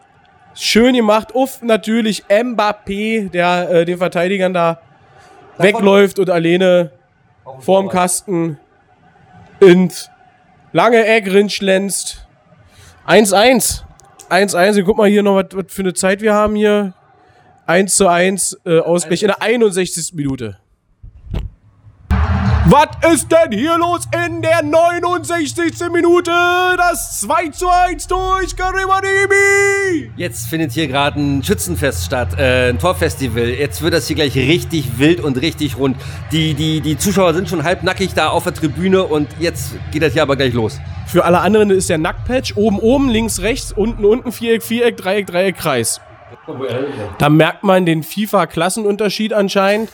schön 0.54 0.94
gemacht. 0.94 1.34
Uff, 1.34 1.60
natürlich 1.62 2.24
Mbappé, 2.24 3.30
der 3.30 3.70
äh, 3.70 3.84
den 3.84 3.98
Verteidigern 3.98 4.54
da 4.54 4.80
wegläuft 5.58 6.18
und 6.18 6.30
alleine 6.30 6.90
vorm 7.60 7.88
Kasten 7.88 8.58
und 9.60 10.10
lange 10.72 11.04
Eck 11.04 11.30
rinschlänzt. 11.30 12.26
1-1. 13.06 13.82
1-1. 14.30 14.82
Guck 14.84 14.96
mal 14.96 15.08
hier 15.08 15.22
noch, 15.22 15.36
was 15.36 15.64
für 15.68 15.82
eine 15.82 15.92
Zeit 15.92 16.20
wir 16.22 16.32
haben 16.32 16.56
hier. 16.56 16.94
1 17.66 17.94
zu 17.96 18.08
1 18.08 18.60
äh, 18.64 18.78
Ausgleich 18.80 19.22
in 19.22 19.28
der 19.28 19.42
61. 19.42 20.14
Minute. 20.14 20.58
Was 22.66 22.86
ist 23.12 23.26
denn 23.32 23.58
hier 23.58 23.76
los 23.76 24.02
in 24.24 24.40
der 24.40 24.62
69. 24.62 25.90
Minute? 25.90 26.30
Das 26.76 27.18
2 27.20 27.48
zu 27.48 27.68
1 27.68 28.06
durch 28.06 28.54
Karim 28.54 28.88
Ademi. 28.88 30.12
Jetzt 30.16 30.46
findet 30.46 30.70
hier 30.70 30.86
gerade 30.86 31.20
ein 31.20 31.42
Schützenfest 31.42 32.04
statt, 32.04 32.38
äh, 32.38 32.68
ein 32.68 32.78
Torfestival. 32.78 33.48
Jetzt 33.48 33.82
wird 33.82 33.94
das 33.94 34.06
hier 34.06 34.14
gleich 34.14 34.36
richtig 34.36 34.96
wild 34.98 35.18
und 35.18 35.40
richtig 35.40 35.76
rund. 35.76 35.96
Die, 36.30 36.54
die, 36.54 36.80
die 36.80 36.96
Zuschauer 36.96 37.34
sind 37.34 37.48
schon 37.48 37.64
halbnackig 37.64 38.14
da 38.14 38.28
auf 38.28 38.44
der 38.44 38.54
Tribüne 38.54 39.02
und 39.02 39.28
jetzt 39.40 39.72
geht 39.90 40.02
das 40.02 40.12
hier 40.12 40.22
aber 40.22 40.36
gleich 40.36 40.52
los. 40.54 40.80
Für 41.08 41.24
alle 41.24 41.40
anderen 41.40 41.70
ist 41.70 41.90
der 41.90 41.98
Nacktpatch 41.98 42.56
oben, 42.56 42.78
oben, 42.78 43.08
links, 43.08 43.40
rechts, 43.40 43.72
unten, 43.72 44.04
unten, 44.04 44.30
Viereck, 44.30 44.62
Viereck, 44.62 44.96
Dreieck, 44.96 45.26
Dreieck, 45.26 45.56
Kreis. 45.56 46.00
Da 47.18 47.28
merkt 47.28 47.62
man 47.62 47.86
den 47.86 48.02
FIFA-Klassenunterschied 48.02 49.32
anscheinend. 49.32 49.90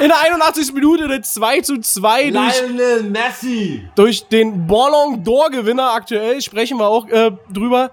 In 0.00 0.08
der 0.08 0.20
81. 0.20 0.72
Minute 0.72 1.04
eine 1.04 1.22
2 1.22 1.60
zu 1.60 1.80
2 1.80 2.30
durch, 2.30 2.62
Lionel 2.62 3.02
Messi! 3.04 3.88
durch 3.94 4.26
den 4.28 4.66
Ballon 4.66 5.22
d'Or-Gewinner 5.24 5.94
aktuell. 5.94 6.40
Sprechen 6.40 6.78
wir 6.78 6.88
auch 6.88 7.08
äh, 7.08 7.30
drüber 7.50 7.90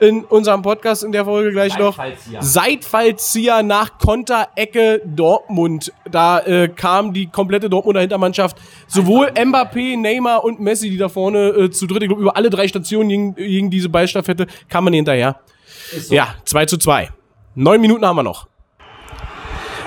in 0.00 0.24
unserem 0.24 0.62
Podcast 0.62 1.04
in 1.04 1.12
der 1.12 1.24
Folge 1.24 1.52
gleich 1.52 1.76
noch. 1.78 1.96
Seitfallzieher. 1.96 2.42
Seitfallzieher 2.42 3.62
nach 3.62 3.98
Konterecke 3.98 5.02
Dortmund. 5.04 5.92
Da 6.10 6.40
äh, 6.40 6.68
kam 6.68 7.12
die 7.12 7.26
komplette 7.26 7.68
Dortmunder 7.68 8.00
Hintermannschaft, 8.00 8.58
sowohl 8.86 9.28
Mbappé, 9.28 9.96
Neymar 9.96 10.44
und 10.44 10.60
Messi, 10.60 10.90
die 10.90 10.98
da 10.98 11.08
vorne 11.08 11.48
äh, 11.48 11.70
zu 11.70 11.86
dritt, 11.86 12.02
ich 12.02 12.08
glaube, 12.08 12.22
über 12.22 12.36
alle 12.36 12.50
drei 12.50 12.68
Stationen 12.68 13.08
gegen, 13.08 13.34
gegen 13.34 13.70
diese 13.70 13.88
Ballstaffette, 13.88 14.46
kam 14.68 14.84
man 14.84 14.92
hinterher. 14.92 15.40
Ja, 16.10 16.34
2 16.44 16.66
zu 16.66 16.76
2. 16.76 17.08
Neun 17.58 17.80
Minuten 17.80 18.06
haben 18.06 18.14
wir 18.14 18.22
noch. 18.22 18.46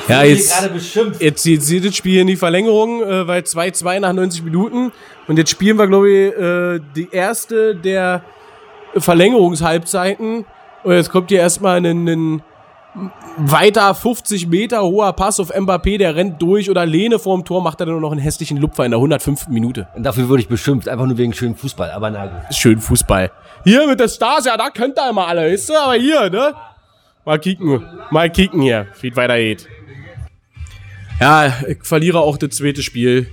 Ja, 0.09 0.23
jetzt, 0.23 0.53
jetzt, 1.19 1.45
jetzt 1.45 1.69
geht 1.69 1.85
das 1.85 1.95
Spiel 1.95 2.19
in 2.19 2.27
die 2.27 2.35
Verlängerung, 2.35 3.01
äh, 3.01 3.25
weil 3.25 3.43
2-2 3.43 4.01
nach 4.01 4.11
90 4.11 4.43
Minuten. 4.43 4.91
Und 5.27 5.37
jetzt 5.37 5.51
spielen 5.51 5.77
wir, 5.77 5.87
glaube 5.87 6.09
ich, 6.09 6.37
äh, 6.37 6.79
die 6.97 7.07
erste 7.13 7.73
der 7.75 8.23
Verlängerungshalbzeiten. 8.97 10.43
Und 10.83 10.91
jetzt 10.91 11.11
kommt 11.11 11.29
hier 11.29 11.39
erstmal 11.39 11.77
ein, 11.77 12.07
ein 12.09 12.41
weiter 13.37 13.95
50 13.95 14.47
Meter 14.47 14.81
hoher 14.83 15.13
Pass 15.13 15.39
auf 15.39 15.55
Mbappé, 15.55 15.97
der 15.97 16.13
rennt 16.13 16.41
durch 16.41 16.69
oder 16.69 16.85
Lehne 16.85 17.19
vorm 17.19 17.45
Tor, 17.45 17.63
macht 17.63 17.79
er 17.79 17.85
dann 17.85 17.93
nur 17.93 18.01
noch 18.01 18.11
einen 18.11 18.19
hässlichen 18.19 18.57
Lupfer 18.57 18.83
in 18.83 18.91
der 18.91 18.97
105. 18.97 19.47
Minute. 19.47 19.87
Und 19.95 20.03
dafür 20.03 20.27
wurde 20.27 20.41
ich 20.41 20.49
beschimpft, 20.49 20.89
einfach 20.89 21.05
nur 21.05 21.17
wegen 21.17 21.31
schönem 21.31 21.55
Fußball. 21.55 21.91
Aber 21.91 22.09
na 22.09 22.25
gut. 22.25 22.53
Schön 22.53 22.81
Fußball. 22.81 23.31
Hier 23.63 23.87
mit 23.87 24.01
der 24.01 24.09
Stars, 24.09 24.43
ja, 24.43 24.57
da 24.57 24.71
könnt 24.71 24.99
ihr 24.99 25.09
immer 25.09 25.25
alle, 25.25 25.49
weißt 25.49 25.69
du? 25.69 25.73
Aber 25.75 25.93
hier, 25.93 26.29
ne? 26.29 26.53
Mal 27.25 27.39
kicken, 27.39 27.85
mal 28.09 28.29
kicken 28.31 28.61
hier, 28.61 28.87
wie 29.01 29.09
es 29.09 29.15
weitergeht. 29.15 29.67
Ja, 31.19 31.53
ich 31.67 31.83
verliere 31.83 32.19
auch 32.19 32.37
das 32.37 32.49
zweite 32.51 32.81
Spiel 32.81 33.27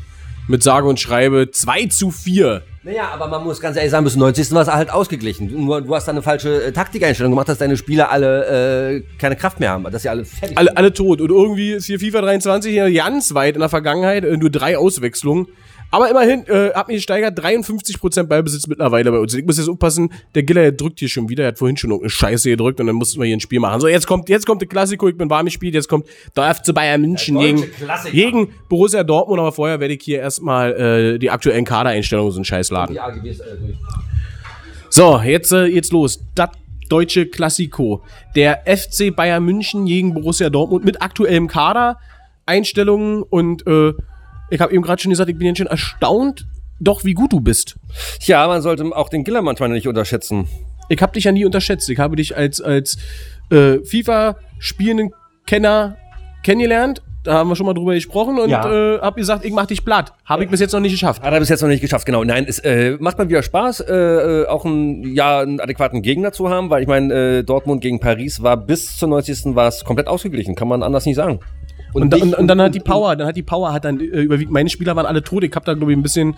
mit 0.47 0.63
sage 0.63 0.87
und 0.87 1.01
schreibe 1.01 1.51
2 1.51 1.87
zu 1.87 2.11
4. 2.11 2.63
Naja, 2.83 3.09
aber 3.13 3.29
man 3.29 3.45
muss 3.45 3.61
ganz 3.61 3.77
ehrlich 3.77 3.91
sagen, 3.91 4.05
bis 4.05 4.13
zum 4.15 4.21
90. 4.21 4.53
war 4.53 4.63
es 4.63 4.69
halt 4.69 4.91
ausgeglichen. 4.91 5.49
Du, 5.49 5.81
du 5.81 5.95
hast 5.95 6.07
da 6.07 6.13
eine 6.13 6.23
falsche 6.23 6.65
äh, 6.65 6.73
Taktikeinstellung 6.73 7.33
gemacht, 7.33 7.49
dass 7.49 7.59
deine 7.59 7.77
Spieler 7.77 8.11
alle 8.11 8.97
äh, 8.97 9.03
keine 9.19 9.37
Kraft 9.37 9.61
mehr 9.61 9.71
haben, 9.71 9.85
dass 9.85 10.03
sie 10.03 10.09
alle 10.09 10.25
fertig 10.25 10.57
Alle, 10.57 10.77
alle 10.77 10.93
tot. 10.93 11.21
Und 11.21 11.31
irgendwie 11.31 11.73
ist 11.73 11.87
hier 11.87 11.99
FIFA 11.99 12.23
23 12.23 12.73
hier 12.73 12.93
ganz 12.93 13.35
weit 13.35 13.55
in 13.55 13.61
der 13.61 13.69
Vergangenheit, 13.69 14.25
äh, 14.25 14.37
nur 14.37 14.51
drei 14.51 14.79
Auswechslungen. 14.79 15.49
Aber 15.91 16.11
immerhin, 16.11 16.47
äh, 16.47 16.73
hat 16.75 16.89
mich 16.89 16.99
gesteigert, 16.99 17.39
53% 17.39 18.25
Beibesitz 18.25 18.67
mittlerweile 18.67 19.11
bei 19.11 19.19
uns. 19.19 19.33
Ich 19.35 19.45
muss 19.45 19.57
jetzt 19.57 19.69
aufpassen, 19.69 20.13
der 20.35 20.43
Giller 20.43 20.63
der 20.63 20.73
drückt 20.73 20.99
hier 20.99 21.09
schon 21.09 21.29
wieder, 21.29 21.45
er 21.45 21.49
hat 21.49 21.59
vorhin 21.59 21.77
schon 21.77 21.93
eine 21.93 22.11
Scheiße 22.11 22.51
gedrückt 22.51 22.79
und 22.81 22.87
dann 22.87 22.97
mussten 22.97 23.19
wir 23.19 23.27
hier 23.27 23.37
ein 23.37 23.41
Spiel 23.41 23.61
machen. 23.61 23.81
So, 23.81 23.89
jetzt 23.89 24.07
kommt, 24.07 24.29
jetzt 24.29 24.47
kommt 24.47 24.61
der 24.61 24.69
Klassiko, 24.69 25.09
ich 25.09 25.17
bin 25.17 25.31
warm 25.31 25.47
gespielt, 25.47 25.75
jetzt 25.75 25.89
kommt 25.89 26.07
der 26.37 26.55
FC 26.55 26.75
Bayern 26.75 27.01
München 27.01 27.39
gegen, 27.39 27.63
Klassiker. 27.73 28.15
gegen 28.15 28.51
Borussia 28.69 29.03
Dortmund, 29.03 29.41
aber 29.41 29.53
vorher 29.53 29.81
werde 29.81 29.95
ich 29.95 30.03
hier 30.03 30.21
erstmal 30.21 30.73
äh, 30.73 31.19
die 31.19 31.31
aktuellen 31.31 31.65
Kadereinstellungen 31.65 32.33
so 32.33 32.39
einen 32.39 32.45
Scheiß 32.45 32.71
laden. 32.71 32.93
Die 32.93 33.01
AGBs 33.01 33.41
äh, 33.41 33.45
durch. 33.59 33.77
So, 34.91 35.19
jetzt, 35.21 35.53
äh, 35.53 35.67
jetzt 35.67 35.93
los. 35.93 36.21
Das 36.35 36.51
deutsche 36.89 37.27
Klassiko. 37.27 38.03
Der 38.35 38.63
FC 38.67 39.15
Bayern 39.15 39.45
München 39.45 39.87
gegen 39.87 40.15
Borussia 40.15 40.51
Dortmund 40.51 40.85
mit 40.85 41.03
aktuellem 41.03 41.49
Kader, 41.49 41.99
Einstellungen 42.47 43.23
und 43.23 43.67
äh, 43.67 43.93
ich 44.51 44.61
habe 44.61 44.73
eben 44.73 44.83
gerade 44.83 45.01
schon 45.03 45.11
gesagt, 45.11 45.29
ich 45.31 45.37
bin 45.39 45.47
jetzt 45.49 45.59
schon 45.59 45.67
erstaunt, 45.67 46.47
doch 46.81 47.05
wie 47.05 47.15
gut 47.15 47.33
du 47.33 47.41
bist. 47.41 47.77
Ja, 48.21 48.47
man 48.47 48.63
sollte 48.63 48.85
auch 48.95 49.09
den 49.09 49.25
Giller 49.25 49.43
manchmal 49.43 49.69
nicht 49.71 49.89
unterschätzen. 49.89 50.49
Ich 50.89 51.03
habe 51.03 51.13
dich 51.13 51.25
ja 51.25 51.33
nie 51.33 51.45
unterschätzt. 51.45 51.89
Ich 51.91 51.99
habe 51.99 52.17
dich 52.17 52.37
als, 52.37 52.61
als 52.61 52.97
äh, 53.51 53.79
FIFA-spielenden 53.85 55.13
Kenner 55.47 55.97
kennengelernt. 56.43 57.03
Da 57.25 57.35
haben 57.35 57.49
wir 57.49 57.57
schon 57.57 57.67
mal 57.67 57.75
drüber 57.75 57.93
gesprochen 57.95 58.39
und 58.39 58.49
Ja. 58.49 58.95
äh, 58.97 59.01
habe 59.01 59.21
gesagt, 59.21 59.45
ich 59.45 59.53
mach 59.53 59.67
dich 59.67 59.85
platt. 59.85 60.15
Habe 60.25 60.45
ich 60.45 60.51
bis 60.51 60.61
jetzt 60.61 60.73
noch 60.73 60.81
nicht 60.81 60.93
geschafft. 60.93 61.21
Hat 61.23 61.33
er 61.33 61.41
bis 61.41 61.49
jetzt 61.51 61.61
noch 61.61 61.69
nicht 61.69 61.81
geschafft, 61.81 62.07
genau. 62.07 62.25
Nein, 62.25 62.47
es 62.49 62.59
äh, 62.61 62.97
macht 63.01 63.19
mal 63.19 63.29
wieder 63.29 63.43
Spaß, 63.43 63.81
äh, 63.81 63.93
äh, 63.95 64.47
auch 64.47 64.65
ein, 64.65 65.15
ja, 65.15 65.41
einen 65.41 65.61
adäquaten 65.61 66.01
Gegner 66.01 66.33
zu 66.33 66.49
haben, 66.49 66.71
weil 66.71 66.81
ich 66.83 66.89
meine, 66.89 67.13
äh, 67.13 67.43
Dortmund 67.43 67.83
gegen 67.83 68.01
Paris 68.01 68.43
war 68.43 68.57
bis 68.57 68.97
zur 68.97 69.09
90. 69.09 69.55
war 69.57 69.69
es 69.69 69.85
komplett 69.85 70.07
ausgeglichen, 70.07 70.55
kann 70.55 70.69
man 70.69 70.83
anders 70.83 71.05
nicht 71.05 71.17
sagen. 71.17 71.41
Und, 71.93 72.13
dich- 72.13 72.23
und, 72.23 72.35
und 72.35 72.49
dann 72.49 72.61
hat 72.61 72.75
die 72.75 72.81
Power, 72.81 73.17
dann 73.17 73.27
hat 73.27 73.37
die 73.37 73.43
Power 73.43 73.73
hat 73.73 73.85
dann 73.85 74.01
äh, 74.01 74.03
überwiegt. 74.05 74.51
Meine 74.51 74.69
Spieler 74.69 74.95
waren 74.97 75.07
alle 75.07 75.23
tot. 75.23 75.45
Ich 75.45 75.55
habe 75.55 75.65
da 75.65 75.75
glaube 75.75 75.93
ich 75.93 75.99
ein 75.99 76.03
bisschen 76.03 76.37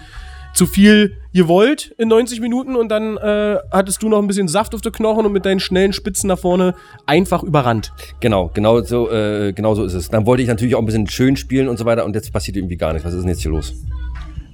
zu 0.52 0.66
viel 0.66 1.16
gewollt 1.32 1.94
in 1.96 2.08
90 2.08 2.40
Minuten 2.40 2.74
und 2.74 2.88
dann 2.88 3.16
äh, 3.18 3.56
hattest 3.70 4.02
du 4.02 4.08
noch 4.08 4.18
ein 4.18 4.26
bisschen 4.26 4.48
Saft 4.48 4.74
auf 4.74 4.80
den 4.80 4.90
Knochen 4.90 5.24
und 5.24 5.32
mit 5.32 5.46
deinen 5.46 5.60
schnellen 5.60 5.92
Spitzen 5.92 6.26
nach 6.26 6.40
vorne 6.40 6.74
einfach 7.06 7.44
überrannt. 7.44 7.92
Genau, 8.18 8.50
genau 8.52 8.80
so, 8.82 9.08
äh, 9.12 9.52
genau 9.52 9.76
so 9.76 9.84
ist 9.84 9.94
es. 9.94 10.08
Dann 10.08 10.26
wollte 10.26 10.42
ich 10.42 10.48
natürlich 10.48 10.74
auch 10.74 10.80
ein 10.80 10.86
bisschen 10.86 11.08
schön 11.08 11.36
spielen 11.36 11.68
und 11.68 11.78
so 11.78 11.84
weiter 11.84 12.04
und 12.04 12.16
jetzt 12.16 12.32
passiert 12.32 12.56
irgendwie 12.56 12.76
gar 12.76 12.92
nichts. 12.92 13.06
Was 13.06 13.14
ist 13.14 13.20
denn 13.22 13.28
jetzt 13.28 13.42
hier 13.42 13.52
los? 13.52 13.74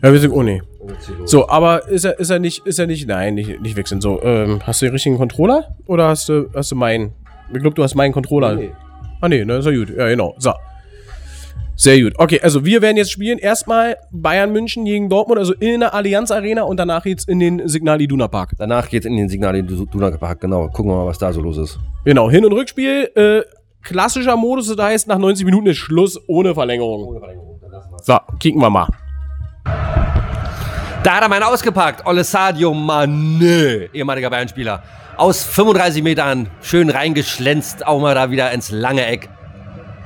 Ja, 0.03 0.13
wir 0.13 0.21
sind, 0.21 0.33
oh 0.33 0.43
nee. 0.43 0.61
So, 1.25 1.49
aber 1.49 1.89
ist 1.89 2.05
er, 2.05 2.19
ist 2.21 2.29
er 2.29 2.39
nicht, 2.41 2.67
ist 2.67 2.79
er 2.79 2.87
nicht, 2.87 3.09
nein, 3.09 3.35
nicht, 3.35 3.61
nicht 3.63 3.77
wechseln. 3.77 4.03
So, 4.03 4.23
ähm, 4.23 4.61
hast 4.65 4.83
du 4.83 4.87
den 4.87 4.93
richtigen 4.93 5.17
Controller 5.17 5.75
oder 5.87 6.09
hast 6.09 6.29
du, 6.29 6.51
hast 6.55 6.71
du 6.71 6.77
meinen? 6.77 7.13
Ich 7.55 7.61
glaube, 7.61 7.75
du 7.75 7.83
hast 7.83 7.95
meinen 7.95 8.13
Controller. 8.13 8.55
Nee. 8.55 8.71
Ah 9.23 9.29
nee, 9.31 9.45
ne, 9.47 9.57
ist 9.57 9.65
ja 9.65 9.73
gut. 9.75 9.89
Ja, 9.97 10.09
genau. 10.09 10.35
So. 10.39 10.53
Sehr 11.79 12.01
gut. 12.01 12.15
Okay, 12.17 12.41
also 12.43 12.65
wir 12.65 12.81
werden 12.81 12.97
jetzt 12.97 13.13
spielen 13.13 13.39
erstmal 13.39 13.99
Bayern 14.11 14.51
München 14.51 14.87
gegen 14.87 15.11
Dortmund, 15.11 15.39
also 15.39 15.53
in 15.53 15.81
der 15.81 15.93
Allianz 15.93 16.31
Arena 16.31 16.63
und 16.63 16.79
danach 16.79 17.05
jetzt 17.05 17.29
in 17.29 17.39
den 17.39 17.69
Signal 17.69 18.01
Iduna 18.01 18.29
Park. 18.29 18.53
Danach 18.59 18.89
geht's 18.89 19.05
in 19.05 19.15
den 19.15 19.29
Signal 19.29 19.55
in 19.57 19.67
Duna 19.67 20.09
gepackt, 20.09 20.41
genau. 20.41 20.69
Gucken 20.69 20.91
wir 20.91 20.97
mal, 20.97 21.07
was 21.07 21.19
da 21.19 21.33
so 21.35 21.43
los 21.43 21.59
ist. 21.59 21.79
Genau, 22.05 22.31
Hin- 22.31 22.47
und 22.47 22.53
Rückspiel. 22.53 23.11
Äh, 23.15 23.43
klassischer 23.83 24.37
Modus, 24.37 24.75
das 24.75 24.85
heißt, 24.85 25.07
nach 25.07 25.19
90 25.19 25.45
Minuten 25.45 25.67
ist 25.67 25.77
Schluss 25.77 26.19
ohne 26.27 26.55
Verlängerung. 26.55 27.21
So, 28.03 28.17
kicken 28.41 28.61
wir 28.63 28.71
mal. 28.71 28.89
Da 29.65 31.17
hat 31.17 31.23
er 31.23 31.29
meinen 31.29 31.43
ausgepackt. 31.43 32.07
Ole 32.07 32.25
Sadio 32.25 32.73
Mane, 32.73 33.91
ehemaliger 33.93 34.31
Bayern-Spieler. 34.31 34.83
Aus 35.19 35.45
35 35.45 36.03
Metern 36.03 36.49
schön 36.63 36.89
reingeschlänzt, 36.89 37.87
auch 37.87 38.01
mal 38.01 38.15
da 38.15 38.31
wieder 38.31 38.51
ins 38.53 38.71
lange 38.71 39.05
Eck. 39.07 39.29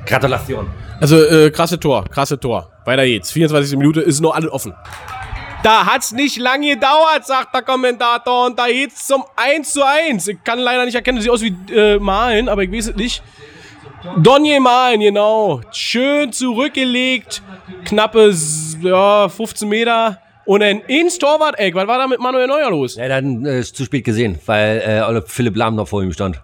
Gratulation. 0.04 0.66
Also, 1.00 1.22
äh, 1.22 1.50
krasse 1.50 1.80
Tor, 1.80 2.04
krasse 2.04 2.38
Tor. 2.38 2.70
Weiter 2.84 3.04
geht's. 3.04 3.30
24. 3.32 3.76
Minute 3.78 4.00
ist 4.00 4.20
noch 4.20 4.34
alles 4.34 4.50
offen. 4.50 4.74
Da 5.62 5.84
hat's 5.84 6.12
nicht 6.12 6.38
lange 6.38 6.74
gedauert, 6.74 7.26
sagt 7.26 7.54
der 7.54 7.62
Kommentator. 7.62 8.46
Und 8.46 8.58
da 8.58 8.66
geht's 8.66 9.06
zum 9.06 9.24
1 9.36 9.72
zu 9.72 9.82
1. 9.84 10.28
Ich 10.28 10.42
kann 10.42 10.58
leider 10.58 10.84
nicht 10.84 10.94
erkennen, 10.94 11.20
sieht 11.20 11.30
aus 11.30 11.42
wie 11.42 11.54
äh, 11.74 11.98
Malen, 11.98 12.48
aber 12.48 12.62
ich 12.62 12.72
weiß 12.72 12.88
es 12.88 12.96
nicht. 12.96 13.22
Donje 14.16 14.60
Malen, 14.60 15.00
genau. 15.00 15.60
Schön 15.72 16.32
zurückgelegt. 16.32 17.42
Knappe 17.84 18.34
ja, 18.80 19.28
15 19.28 19.68
Meter. 19.68 20.18
Und 20.46 20.62
ein 20.62 20.80
ins 20.88 21.18
Torwart-Eck. 21.18 21.74
Was 21.74 21.86
war 21.86 21.98
da 21.98 22.06
mit 22.06 22.20
Manuel 22.20 22.46
Neuer 22.46 22.70
los? 22.70 22.96
Ja, 22.96 23.08
dann 23.08 23.44
äh, 23.44 23.60
ist 23.60 23.76
zu 23.76 23.84
spät 23.84 24.04
gesehen, 24.04 24.38
weil 24.46 24.78
äh, 24.78 25.22
Philipp 25.26 25.56
Lahm 25.56 25.76
noch 25.76 25.88
vor 25.88 26.02
ihm 26.02 26.12
stand. 26.12 26.40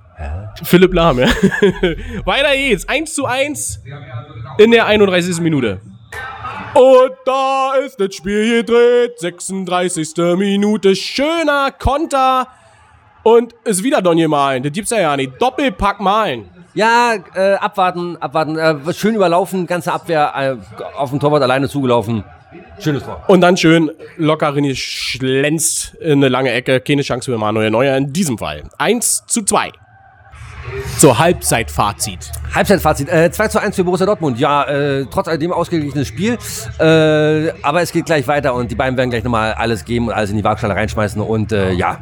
Philipp 0.62 0.94
Lahm, 0.94 1.18
ja. 1.18 1.26
Weiter 2.24 2.56
geht's. 2.56 2.88
1 2.88 3.14
zu 3.14 3.26
1 3.26 3.82
in 4.58 4.70
der 4.70 4.86
31. 4.86 5.40
Minute. 5.40 5.80
Und 6.74 7.12
da 7.24 7.74
ist 7.84 8.00
das 8.00 8.14
Spiel 8.14 8.62
gedreht. 8.62 9.18
36. 9.18 10.14
Minute. 10.36 10.96
Schöner 10.96 11.70
Konter. 11.70 12.48
Und 13.22 13.54
ist 13.64 13.82
wieder 13.82 14.02
Donje 14.02 14.28
Malen. 14.28 14.62
Das 14.62 14.72
gibt's 14.72 14.90
ja 14.90 15.00
ja 15.00 15.16
nicht. 15.16 15.40
Doppelpack 15.40 16.00
Malen. 16.00 16.48
Ja, 16.74 17.14
äh, 17.34 17.54
abwarten, 17.54 18.16
abwarten. 18.18 18.58
Äh, 18.58 18.92
schön 18.92 19.14
überlaufen, 19.14 19.66
ganze 19.66 19.92
Abwehr 19.92 20.32
äh, 20.36 20.56
auf 20.96 21.10
dem 21.10 21.18
Torwart 21.20 21.42
alleine 21.42 21.68
zugelaufen. 21.68 22.22
Schönes 22.78 23.02
Tor. 23.02 23.24
Und 23.26 23.40
dann 23.40 23.56
schön 23.56 23.90
locker 24.18 24.52
geschlänzt 24.52 25.94
in 26.00 26.12
eine 26.12 26.28
lange 26.28 26.52
Ecke. 26.52 26.80
Keine 26.80 27.02
Chance 27.02 27.30
für 27.32 27.38
Manuel 27.38 27.70
Neuer 27.70 27.96
in 27.96 28.12
diesem 28.12 28.36
Fall. 28.36 28.64
1 28.78 29.24
zu 29.26 29.42
2. 29.42 29.72
So, 30.98 31.18
Halbzeitfazit. 31.18 32.32
Halbzeitfazit, 32.54 33.10
äh, 33.10 33.30
2 33.30 33.48
zu 33.48 33.60
1 33.60 33.76
für 33.76 33.84
Borussia 33.84 34.06
Dortmund. 34.06 34.38
Ja, 34.38 34.64
äh, 34.64 35.04
trotz 35.10 35.28
alledem 35.28 35.52
ausgeglichenes 35.52 36.08
Spiel. 36.08 36.38
Äh, 36.78 37.52
aber 37.62 37.82
es 37.82 37.92
geht 37.92 38.06
gleich 38.06 38.26
weiter 38.26 38.54
und 38.54 38.70
die 38.70 38.74
beiden 38.74 38.96
werden 38.96 39.10
gleich 39.10 39.22
nochmal 39.22 39.52
alles 39.52 39.84
geben 39.84 40.08
und 40.08 40.14
alles 40.14 40.30
in 40.30 40.38
die 40.38 40.44
Waagschale 40.44 40.74
reinschmeißen. 40.74 41.20
Und 41.20 41.52
äh, 41.52 41.72
ja, 41.72 41.98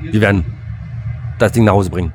wir 0.00 0.20
werden 0.22 0.44
das 1.38 1.52
Ding 1.52 1.64
nach 1.64 1.74
Hause 1.74 1.90
bringen. 1.90 2.14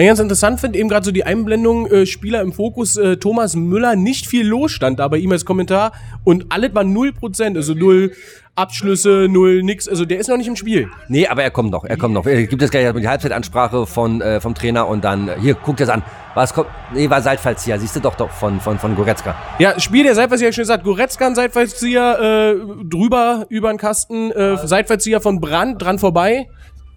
Was 0.00 0.04
ich 0.04 0.08
ganz 0.08 0.20
interessant 0.20 0.60
finde, 0.60 0.78
eben 0.78 0.88
gerade 0.88 1.04
so 1.04 1.12
die 1.12 1.24
Einblendung, 1.24 1.86
äh, 1.86 2.06
Spieler 2.06 2.40
im 2.40 2.54
Fokus, 2.54 2.96
äh, 2.96 3.18
Thomas 3.18 3.54
Müller, 3.54 3.96
nicht 3.96 4.26
viel 4.26 4.46
los 4.46 4.72
stand 4.72 4.98
da 4.98 5.06
bei 5.08 5.18
ihm 5.18 5.30
als 5.30 5.44
Kommentar 5.44 5.92
und 6.24 6.46
alles 6.48 6.74
war 6.74 6.84
0%, 6.84 7.54
also 7.54 7.74
null 7.74 8.12
Abschlüsse, 8.54 9.26
null 9.28 9.62
nix, 9.62 9.86
also 9.88 10.06
der 10.06 10.18
ist 10.18 10.30
noch 10.30 10.38
nicht 10.38 10.46
im 10.46 10.56
Spiel. 10.56 10.88
Nee, 11.08 11.26
aber 11.26 11.42
er 11.42 11.50
kommt 11.50 11.70
noch, 11.70 11.84
er 11.84 11.98
kommt 11.98 12.14
noch. 12.14 12.24
Er 12.24 12.46
gibt 12.46 12.62
jetzt 12.62 12.70
gleich 12.70 12.90
die 12.94 13.08
Halbzeitansprache 13.08 13.86
von, 13.86 14.22
äh, 14.22 14.40
vom 14.40 14.54
Trainer 14.54 14.88
und 14.88 15.04
dann, 15.04 15.28
äh, 15.28 15.36
hier, 15.38 15.54
guckt 15.54 15.80
das 15.80 15.90
an. 15.90 16.02
Was 16.34 16.54
kommt? 16.54 16.68
Nee, 16.94 17.10
war 17.10 17.20
Seitfallzieher, 17.20 17.78
siehst 17.78 17.96
du 17.96 18.00
doch, 18.00 18.14
doch, 18.14 18.30
von, 18.30 18.58
von, 18.58 18.78
von 18.78 18.96
Goretzka. 18.96 19.34
Ja, 19.58 19.78
Spiel 19.78 20.04
der 20.04 20.14
Seitfallzieher, 20.14 20.50
schon 20.54 20.62
gesagt, 20.62 20.82
Goretzka 20.82 21.26
ein 21.26 21.34
Seitfallzieher, 21.34 22.54
äh, 22.56 22.84
drüber, 22.88 23.44
über 23.50 23.68
den 23.68 23.76
Kasten, 23.76 24.30
äh, 24.30 24.66
Seitfallzieher 24.66 25.20
von 25.20 25.42
Brand, 25.42 25.82
dran 25.82 25.98
vorbei. 25.98 26.46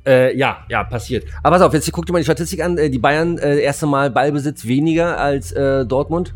Äh, 0.05 0.35
ja, 0.37 0.57
ja, 0.69 0.83
passiert. 0.83 1.25
Aber 1.43 1.55
pass 1.55 1.65
auf, 1.65 1.73
jetzt 1.73 1.89
guck 1.91 2.05
dir 2.05 2.11
mal 2.13 2.19
die 2.19 2.25
Statistik 2.25 2.63
an. 2.63 2.77
Äh, 2.77 2.89
Die 2.89 2.99
Bayern, 2.99 3.37
äh, 3.37 3.59
erste 3.59 3.85
Mal 3.85 4.11
Ballbesitz 4.11 4.65
weniger 4.65 5.17
als 5.17 5.51
äh, 5.53 5.85
Dortmund. 5.85 6.33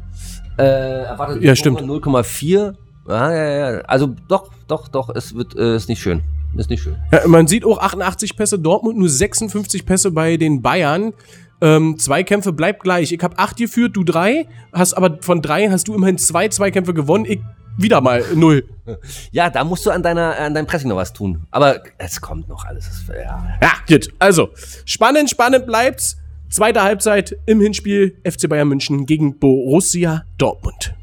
Äh, 0.57 0.63
erwartet 0.63 1.43
Ja, 1.43 1.55
stimmt. 1.55 1.81
0,4. 1.81 2.73
Ja, 3.09 3.33
ja, 3.33 3.71
ja. 3.73 3.81
Also 3.81 4.15
doch, 4.27 4.49
doch, 4.67 4.87
doch, 4.87 5.09
es 5.15 5.35
wird, 5.35 5.55
äh, 5.57 5.75
ist 5.75 5.89
nicht 5.89 6.01
schön. 6.01 6.23
Ist 6.55 6.69
nicht 6.69 6.81
schön. 6.81 6.95
Ja, 7.11 7.27
man 7.27 7.47
sieht 7.47 7.65
auch 7.65 7.79
88 7.79 8.35
Pässe 8.35 8.57
Dortmund, 8.57 8.97
nur 8.97 9.09
56 9.09 9.85
Pässe 9.85 10.11
bei 10.11 10.37
den 10.37 10.61
Bayern. 10.61 11.13
Ähm, 11.59 11.97
Zweikämpfe 11.97 12.53
bleibt 12.53 12.83
gleich. 12.83 13.11
Ich 13.11 13.21
habe 13.23 13.37
acht 13.37 13.57
geführt, 13.57 13.95
du 13.95 14.03
drei. 14.03 14.45
Hast 14.71 14.93
aber 14.93 15.17
von 15.21 15.41
drei 15.41 15.69
hast 15.69 15.87
du 15.87 15.95
immerhin 15.95 16.17
zwei 16.17 16.47
Zweikämpfe 16.47 16.93
gewonnen. 16.93 17.25
Ich 17.25 17.39
wieder 17.77 18.01
mal 18.01 18.23
null. 18.35 18.63
Ja, 19.31 19.49
da 19.49 19.63
musst 19.63 19.85
du 19.85 19.91
an 19.91 20.01
deiner, 20.03 20.37
an 20.37 20.53
deinem 20.53 20.65
Pressing 20.67 20.89
noch 20.89 20.95
was 20.95 21.13
tun. 21.13 21.45
Aber 21.51 21.81
es 21.97 22.19
kommt 22.21 22.47
noch 22.49 22.65
alles. 22.65 22.87
Es- 22.87 23.07
Ja. 23.07 23.57
Ja, 23.61 23.71
gut. 23.87 24.09
Also, 24.19 24.49
spannend, 24.85 25.29
spannend 25.29 25.65
bleibt's. 25.65 26.17
Zweite 26.49 26.81
Halbzeit 26.81 27.35
im 27.45 27.59
Hinspiel 27.59 28.17
FC 28.23 28.47
Bayern 28.47 28.69
München 28.69 29.05
gegen 29.05 29.37
Borussia 29.37 30.23
Dortmund. 30.37 30.93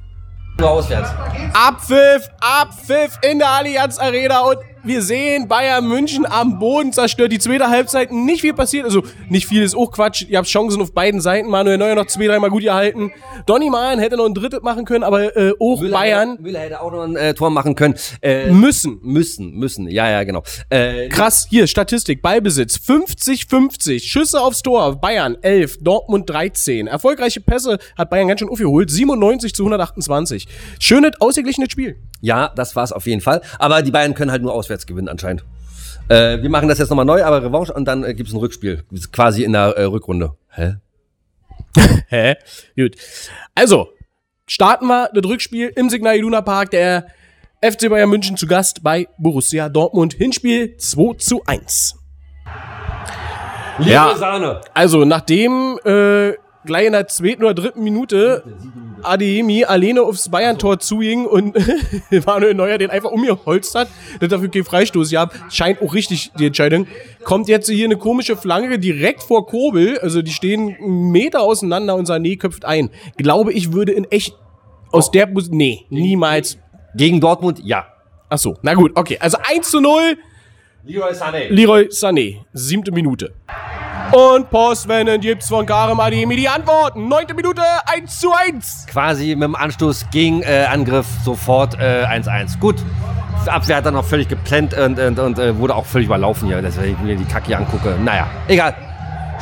Nur 0.58 0.70
auswärts. 0.70 1.10
Abpfiff, 1.52 2.28
Abpfiff 2.40 3.18
in 3.28 3.38
der 3.40 3.48
Allianz 3.50 3.98
Arena 3.98 4.40
und 4.40 4.56
wir 4.84 5.02
sehen 5.02 5.48
Bayern 5.48 5.86
München 5.88 6.26
am 6.26 6.58
Boden 6.58 6.92
zerstört. 6.92 7.32
Die 7.32 7.38
zweite 7.38 7.68
Halbzeit 7.68 8.12
nicht 8.12 8.42
viel 8.42 8.54
passiert, 8.54 8.84
also 8.84 9.02
nicht 9.28 9.46
viel 9.46 9.62
ist 9.62 9.74
auch 9.74 9.90
Quatsch. 9.90 10.26
Ihr 10.28 10.38
habt 10.38 10.48
Chancen 10.48 10.82
auf 10.82 10.92
beiden 10.92 11.20
Seiten. 11.20 11.48
Manuel 11.48 11.78
Neuer 11.78 11.94
noch 11.94 12.06
zwei, 12.06 12.26
dreimal 12.26 12.50
gut 12.50 12.62
gehalten. 12.62 13.12
Donny 13.46 13.70
Malen 13.70 13.98
hätte 13.98 14.16
noch 14.16 14.26
ein 14.26 14.34
drittes 14.34 14.60
machen 14.62 14.84
können, 14.84 15.04
aber 15.04 15.36
äh, 15.36 15.52
auch 15.58 15.80
Bayern 15.80 16.32
Hätte, 16.32 16.42
Müller 16.42 16.60
hätte 16.60 16.80
auch 16.80 16.92
noch 16.92 17.02
ein 17.02 17.16
äh, 17.16 17.34
Tor 17.34 17.50
machen 17.50 17.74
können. 17.74 17.94
Äh, 18.22 18.50
müssen. 18.50 18.98
müssen, 19.02 19.54
müssen. 19.54 19.88
Ja, 19.88 20.10
ja, 20.10 20.24
genau. 20.24 20.42
Äh, 20.68 21.08
Krass, 21.08 21.46
hier, 21.48 21.66
Statistik, 21.66 22.22
Ballbesitz, 22.22 22.76
50-50, 22.76 24.00
Schüsse 24.00 24.40
aufs 24.40 24.62
Tor, 24.62 24.96
Bayern 25.00 25.36
11, 25.40 25.78
Dortmund 25.80 26.28
13. 26.28 26.86
Erfolgreiche 26.86 27.40
Pässe 27.40 27.78
hat 27.96 28.10
Bayern 28.10 28.28
ganz 28.28 28.40
schön 28.40 28.48
aufgeholt, 28.48 28.90
97 28.90 29.54
zu 29.54 29.62
128. 29.62 30.46
Schönes, 30.78 31.12
ausgeglichenes 31.20 31.70
Spiel. 31.70 31.96
Ja, 32.24 32.50
das 32.56 32.74
war's 32.74 32.90
auf 32.90 33.04
jeden 33.04 33.20
Fall. 33.20 33.42
Aber 33.58 33.82
die 33.82 33.90
Bayern 33.90 34.14
können 34.14 34.30
halt 34.30 34.40
nur 34.40 34.54
auswärts 34.54 34.86
gewinnen 34.86 35.08
anscheinend. 35.08 35.44
Äh, 36.08 36.40
wir 36.40 36.48
machen 36.48 36.70
das 36.70 36.78
jetzt 36.78 36.88
nochmal 36.88 37.04
neu, 37.04 37.22
aber 37.22 37.44
Revanche 37.44 37.70
und 37.74 37.84
dann 37.84 38.02
äh, 38.02 38.14
gibt's 38.14 38.32
ein 38.32 38.38
Rückspiel. 38.38 38.82
Quasi 39.12 39.44
in 39.44 39.52
der 39.52 39.76
äh, 39.76 39.84
Rückrunde. 39.84 40.34
Hä? 40.48 40.76
Hä? 42.08 42.36
Gut. 42.76 42.96
Also, 43.54 43.90
starten 44.46 44.86
wir 44.86 45.10
das 45.12 45.22
Rückspiel 45.22 45.70
im 45.76 45.90
Signal 45.90 46.16
Iduna 46.16 46.40
Park. 46.40 46.70
Der 46.70 47.08
FC 47.60 47.90
Bayern 47.90 48.08
München 48.08 48.38
zu 48.38 48.46
Gast 48.46 48.82
bei 48.82 49.06
Borussia 49.18 49.68
Dortmund. 49.68 50.14
Hinspiel 50.14 50.78
2 50.78 51.18
zu 51.18 51.42
1. 51.44 51.94
Ja. 53.80 54.16
Sahne. 54.16 54.62
Also, 54.72 55.04
nachdem 55.04 55.78
äh, 55.84 56.32
gleich 56.64 56.86
in 56.86 56.92
der 56.92 57.06
zweiten 57.08 57.44
oder 57.44 57.54
dritten 57.54 57.82
Minute 57.82 58.42
Adeyemi 59.02 59.64
alleine 59.64 60.02
aufs 60.02 60.28
Bayern-Tor 60.28 60.78
zuging 60.78 61.26
und 61.26 61.56
Manuel 62.26 62.54
Neuer 62.54 62.78
den 62.78 62.90
einfach 62.90 63.10
umgeholzt 63.10 63.74
hat, 63.74 63.88
dass 64.20 64.28
dafür 64.28 64.50
keinen 64.50 64.64
Freistoß 64.64 65.10
gab, 65.10 65.34
scheint 65.50 65.82
auch 65.82 65.94
richtig 65.94 66.32
die 66.38 66.46
Entscheidung. 66.46 66.86
Kommt 67.22 67.48
jetzt 67.48 67.68
hier 67.68 67.84
eine 67.84 67.96
komische 67.96 68.36
Flanke 68.36 68.78
direkt 68.78 69.22
vor 69.22 69.46
Kobel, 69.46 69.98
also 69.98 70.22
die 70.22 70.32
stehen 70.32 70.76
einen 70.80 71.10
Meter 71.10 71.42
auseinander 71.42 71.94
und 71.96 72.08
Sané 72.08 72.38
köpft 72.38 72.64
ein. 72.64 72.90
Glaube 73.16 73.52
ich, 73.52 73.72
würde 73.72 73.92
in 73.92 74.04
echt 74.10 74.36
aus 74.90 75.10
der 75.10 75.26
Position, 75.26 75.58
nee, 75.58 75.86
niemals. 75.90 76.58
Gegen 76.96 77.20
Dortmund, 77.20 77.60
ja. 77.64 77.86
Ach 78.28 78.38
so, 78.38 78.56
na 78.62 78.74
gut, 78.74 78.92
okay. 78.94 79.18
Also 79.20 79.38
1 79.42 79.70
zu 79.70 79.80
0, 79.80 80.16
Leroy 80.86 81.12
Sané. 81.12 81.48
Leroy 81.48 81.88
Sané, 81.90 82.44
siebte 82.52 82.92
Minute. 82.92 83.32
Und 84.14 84.48
postwendend 84.48 85.22
gibt's 85.22 85.48
von 85.48 85.66
Karim 85.66 85.98
Adeyemi 85.98 86.36
die 86.36 86.48
Antworten. 86.48 87.08
Neunte 87.08 87.34
Minute, 87.34 87.62
1 87.86 88.20
zu 88.20 88.32
1. 88.32 88.86
Quasi 88.86 89.34
mit 89.34 89.42
dem 89.42 89.56
Anstoß 89.56 90.06
gegen 90.12 90.40
äh, 90.42 90.66
Angriff 90.70 91.04
sofort 91.24 91.74
äh, 91.80 92.04
1-1. 92.04 92.60
Gut. 92.60 92.76
Die 93.44 93.50
Abwehr 93.50 93.78
hat 93.78 93.86
dann 93.86 93.94
noch 93.94 94.04
völlig 94.04 94.28
geplant 94.28 94.72
und, 94.72 95.00
und, 95.00 95.18
und 95.18 95.38
äh, 95.40 95.58
wurde 95.58 95.74
auch 95.74 95.84
völlig 95.84 96.06
überlaufen 96.06 96.46
hier, 96.46 96.62
dass 96.62 96.78
ich 96.78 96.96
mir 97.00 97.16
die 97.16 97.24
Kacke 97.24 97.46
hier 97.46 97.58
angucke. 97.58 97.98
Naja, 98.04 98.28
egal. 98.46 98.76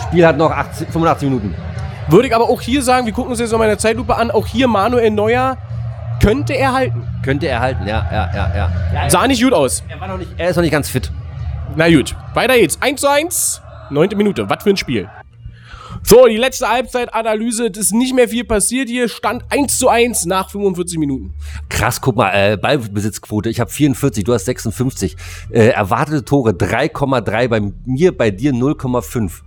Spiel 0.04 0.26
hat 0.26 0.38
noch 0.38 0.50
80, 0.50 0.88
85 0.88 1.28
Minuten. 1.28 1.54
Würde 2.08 2.28
ich 2.28 2.34
aber 2.34 2.48
auch 2.48 2.62
hier 2.62 2.80
sagen, 2.80 3.04
wir 3.04 3.12
gucken 3.12 3.30
uns 3.32 3.40
jetzt 3.40 3.50
nochmal 3.50 3.66
in 3.66 3.72
der 3.72 3.78
Zeitlupe 3.78 4.16
an, 4.16 4.30
auch 4.30 4.46
hier 4.46 4.68
Manuel 4.68 5.10
Neuer 5.10 5.58
könnte 6.22 6.54
er 6.54 6.72
halten. 6.72 7.06
Könnte 7.22 7.46
er 7.46 7.60
halten, 7.60 7.86
ja, 7.86 8.06
ja, 8.10 8.30
ja, 8.34 8.56
ja. 8.56 8.72
ja 8.94 9.10
Sah 9.10 9.26
nicht 9.26 9.42
gut 9.42 9.52
aus. 9.52 9.84
er, 9.86 10.00
war 10.00 10.08
noch 10.08 10.16
nicht, 10.16 10.30
er 10.38 10.48
ist 10.48 10.56
noch 10.56 10.62
nicht 10.62 10.72
ganz 10.72 10.88
fit. 10.88 11.12
Na 11.76 11.90
gut, 11.90 12.16
weiter 12.32 12.54
geht's. 12.54 12.80
1 12.80 13.02
zu 13.02 13.10
1, 13.10 13.62
neunte 13.90 14.16
Minute. 14.16 14.48
Was 14.48 14.62
für 14.62 14.70
ein 14.70 14.76
Spiel. 14.76 15.08
So, 16.02 16.26
die 16.26 16.36
letzte 16.36 16.68
Halbzeitanalyse. 16.68 17.68
Es 17.68 17.78
ist 17.78 17.92
nicht 17.92 18.14
mehr 18.14 18.28
viel 18.28 18.44
passiert 18.44 18.88
hier. 18.88 19.08
Stand 19.08 19.44
1 19.50 19.78
zu 19.78 19.88
1 19.88 20.26
nach 20.26 20.50
45 20.50 20.98
Minuten. 20.98 21.34
Krass, 21.68 22.00
guck 22.00 22.16
mal, 22.16 22.32
äh, 22.32 22.56
Ballbesitzquote. 22.56 23.50
Ich 23.50 23.60
habe 23.60 23.70
44, 23.70 24.24
du 24.24 24.34
hast 24.34 24.46
56. 24.46 25.16
Äh, 25.50 25.68
erwartete 25.68 26.24
Tore 26.24 26.50
3,3, 26.50 27.48
bei 27.48 27.60
mir, 27.84 28.16
bei 28.16 28.30
dir 28.30 28.52
0,5. 28.52 29.42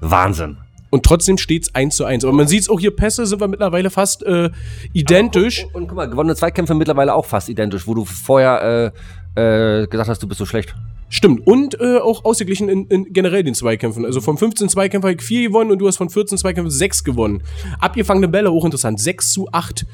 Wahnsinn. 0.00 0.58
Und 0.90 1.04
trotzdem 1.04 1.38
steht's 1.38 1.74
1 1.74 1.96
zu 1.96 2.04
1. 2.04 2.24
Aber 2.24 2.32
man 2.32 2.46
sieht's 2.46 2.68
auch 2.68 2.78
hier, 2.78 2.94
Pässe 2.94 3.26
sind 3.26 3.40
wir 3.40 3.48
mittlerweile 3.48 3.90
fast 3.90 4.22
äh, 4.22 4.50
identisch. 4.92 5.64
Und, 5.64 5.74
und 5.74 5.88
guck 5.88 5.96
mal, 5.96 6.08
gewonnene 6.08 6.36
Zweikämpfe 6.36 6.74
mittlerweile 6.74 7.14
auch 7.14 7.26
fast 7.26 7.48
identisch, 7.48 7.86
wo 7.86 7.94
du 7.94 8.04
vorher 8.04 8.92
äh, 9.36 9.82
äh, 9.82 9.86
gesagt 9.86 10.08
hast, 10.08 10.22
du 10.22 10.28
bist 10.28 10.38
so 10.38 10.46
schlecht. 10.46 10.74
Stimmt. 11.08 11.46
Und 11.46 11.80
äh, 11.80 11.98
auch 11.98 12.24
ausgeglichen 12.24 12.68
in, 12.68 12.86
in 12.88 13.12
generell 13.12 13.44
den 13.44 13.54
Zweikämpfen. 13.54 14.04
Also 14.04 14.20
von 14.20 14.36
15 14.36 14.68
Zweikämpfen 14.68 15.08
habe 15.08 15.20
ich 15.20 15.26
4 15.26 15.48
gewonnen 15.48 15.70
und 15.70 15.78
du 15.78 15.86
hast 15.86 15.96
von 15.96 16.10
14 16.10 16.36
Zweikämpfen 16.36 16.70
6 16.70 17.04
gewonnen. 17.04 17.42
Abgefangene 17.78 18.28
Bälle, 18.28 18.50
hochinteressant. 18.50 18.98
6 18.98 19.32
zu 19.32 19.48
8 19.52 19.86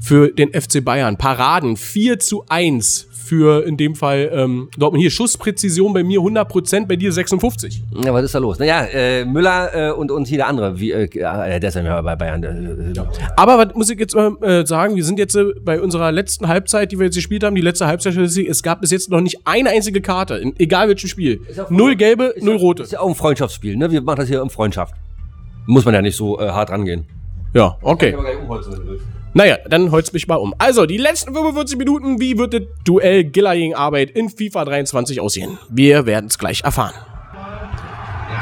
für 0.00 0.30
den 0.30 0.52
FC 0.52 0.84
Bayern. 0.84 1.18
Paraden 1.18 1.76
4 1.76 2.20
zu 2.20 2.44
1 2.48 3.08
für 3.32 3.64
in 3.66 3.78
dem 3.78 3.94
Fall 3.94 4.30
ähm, 4.30 4.68
Dortmund. 4.76 5.00
Hier 5.00 5.10
Schusspräzision 5.10 5.94
bei 5.94 6.04
mir 6.04 6.20
100%, 6.20 6.86
bei 6.86 6.96
dir 6.96 7.10
56. 7.10 7.82
Ja, 8.04 8.12
was 8.12 8.24
ist 8.26 8.34
da 8.34 8.38
los? 8.38 8.58
Naja, 8.58 8.84
äh, 8.84 9.24
Müller 9.24 9.70
äh, 9.74 9.90
und, 9.92 10.10
und 10.10 10.28
hier 10.28 10.36
der 10.36 10.48
andere, 10.48 10.78
wie, 10.78 10.90
äh, 10.92 11.08
ja, 11.18 11.58
der 11.58 11.66
ist 11.70 11.74
ja 11.74 12.02
bei 12.02 12.14
Bayern. 12.14 12.42
Äh, 12.42 12.90
äh, 12.90 13.04
Aber 13.36 13.56
was 13.56 13.74
muss 13.74 13.88
ich 13.88 13.98
jetzt 13.98 14.14
mal 14.14 14.36
äh, 14.42 14.66
sagen? 14.66 14.96
Wir 14.96 15.04
sind 15.04 15.18
jetzt 15.18 15.34
äh, 15.34 15.44
bei 15.64 15.80
unserer 15.80 16.12
letzten 16.12 16.46
Halbzeit, 16.46 16.92
die 16.92 16.98
wir 16.98 17.06
jetzt 17.06 17.14
gespielt 17.14 17.42
haben, 17.42 17.54
die 17.54 17.62
letzte 17.62 17.86
Halbzeit, 17.86 18.14
es 18.14 18.62
gab 18.62 18.82
bis 18.82 18.90
jetzt 18.90 19.08
noch 19.08 19.22
nicht 19.22 19.38
eine 19.46 19.70
einzige 19.70 20.02
Karte, 20.02 20.34
in, 20.36 20.52
egal 20.58 20.88
welchem 20.88 21.08
Spiel. 21.08 21.40
ja 21.56 21.66
Null 21.70 21.96
gelbe, 21.96 22.34
null 22.42 22.56
ja- 22.56 22.60
rote. 22.60 22.82
Ist 22.82 22.92
ja 22.92 23.00
auch 23.00 23.08
ein 23.08 23.14
Freundschaftsspiel, 23.14 23.76
ne? 23.76 23.90
Wir 23.90 24.02
machen 24.02 24.18
das 24.18 24.28
hier 24.28 24.42
in 24.42 24.50
Freundschaft. 24.50 24.94
Muss 25.66 25.86
man 25.86 25.94
ja 25.94 26.02
nicht 26.02 26.16
so 26.16 26.38
äh, 26.38 26.50
hart 26.50 26.68
rangehen. 26.68 27.06
Ja, 27.54 27.76
okay. 27.82 28.14
wenn 28.16 28.48
du 28.48 28.88
willst. 28.88 29.04
Naja, 29.34 29.56
dann 29.66 29.90
holz 29.90 30.12
mich 30.12 30.28
mal 30.28 30.36
um. 30.36 30.54
Also, 30.58 30.84
die 30.84 30.98
letzten 30.98 31.32
45 31.32 31.78
Minuten, 31.78 32.20
wie 32.20 32.36
wird 32.36 32.52
das 32.52 32.62
Duell 32.84 33.24
Giller 33.24 33.54
gegen 33.54 33.74
Arbeit 33.74 34.10
in 34.10 34.28
FIFA 34.28 34.66
23 34.66 35.20
aussehen? 35.20 35.58
Wir 35.70 36.04
werden 36.04 36.26
es 36.26 36.38
gleich 36.38 36.62
erfahren. 36.64 36.94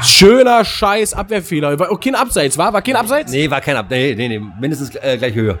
Schöner 0.01 0.65
Scheiß 0.65 1.13
Abwehrfehler. 1.13 1.77
War 1.79 1.99
kein 1.99 2.15
Abseits, 2.15 2.57
war? 2.57 2.73
War 2.73 2.81
kein 2.81 2.95
Abseits? 2.95 3.31
Nee, 3.31 3.49
war 3.49 3.61
kein 3.61 3.77
Ab. 3.77 3.85
Nee, 3.89 4.15
nee, 4.15 4.27
nee. 4.27 4.41
Mindestens 4.59 4.95
äh, 4.95 5.17
gleich 5.17 5.35
Höhe. 5.35 5.59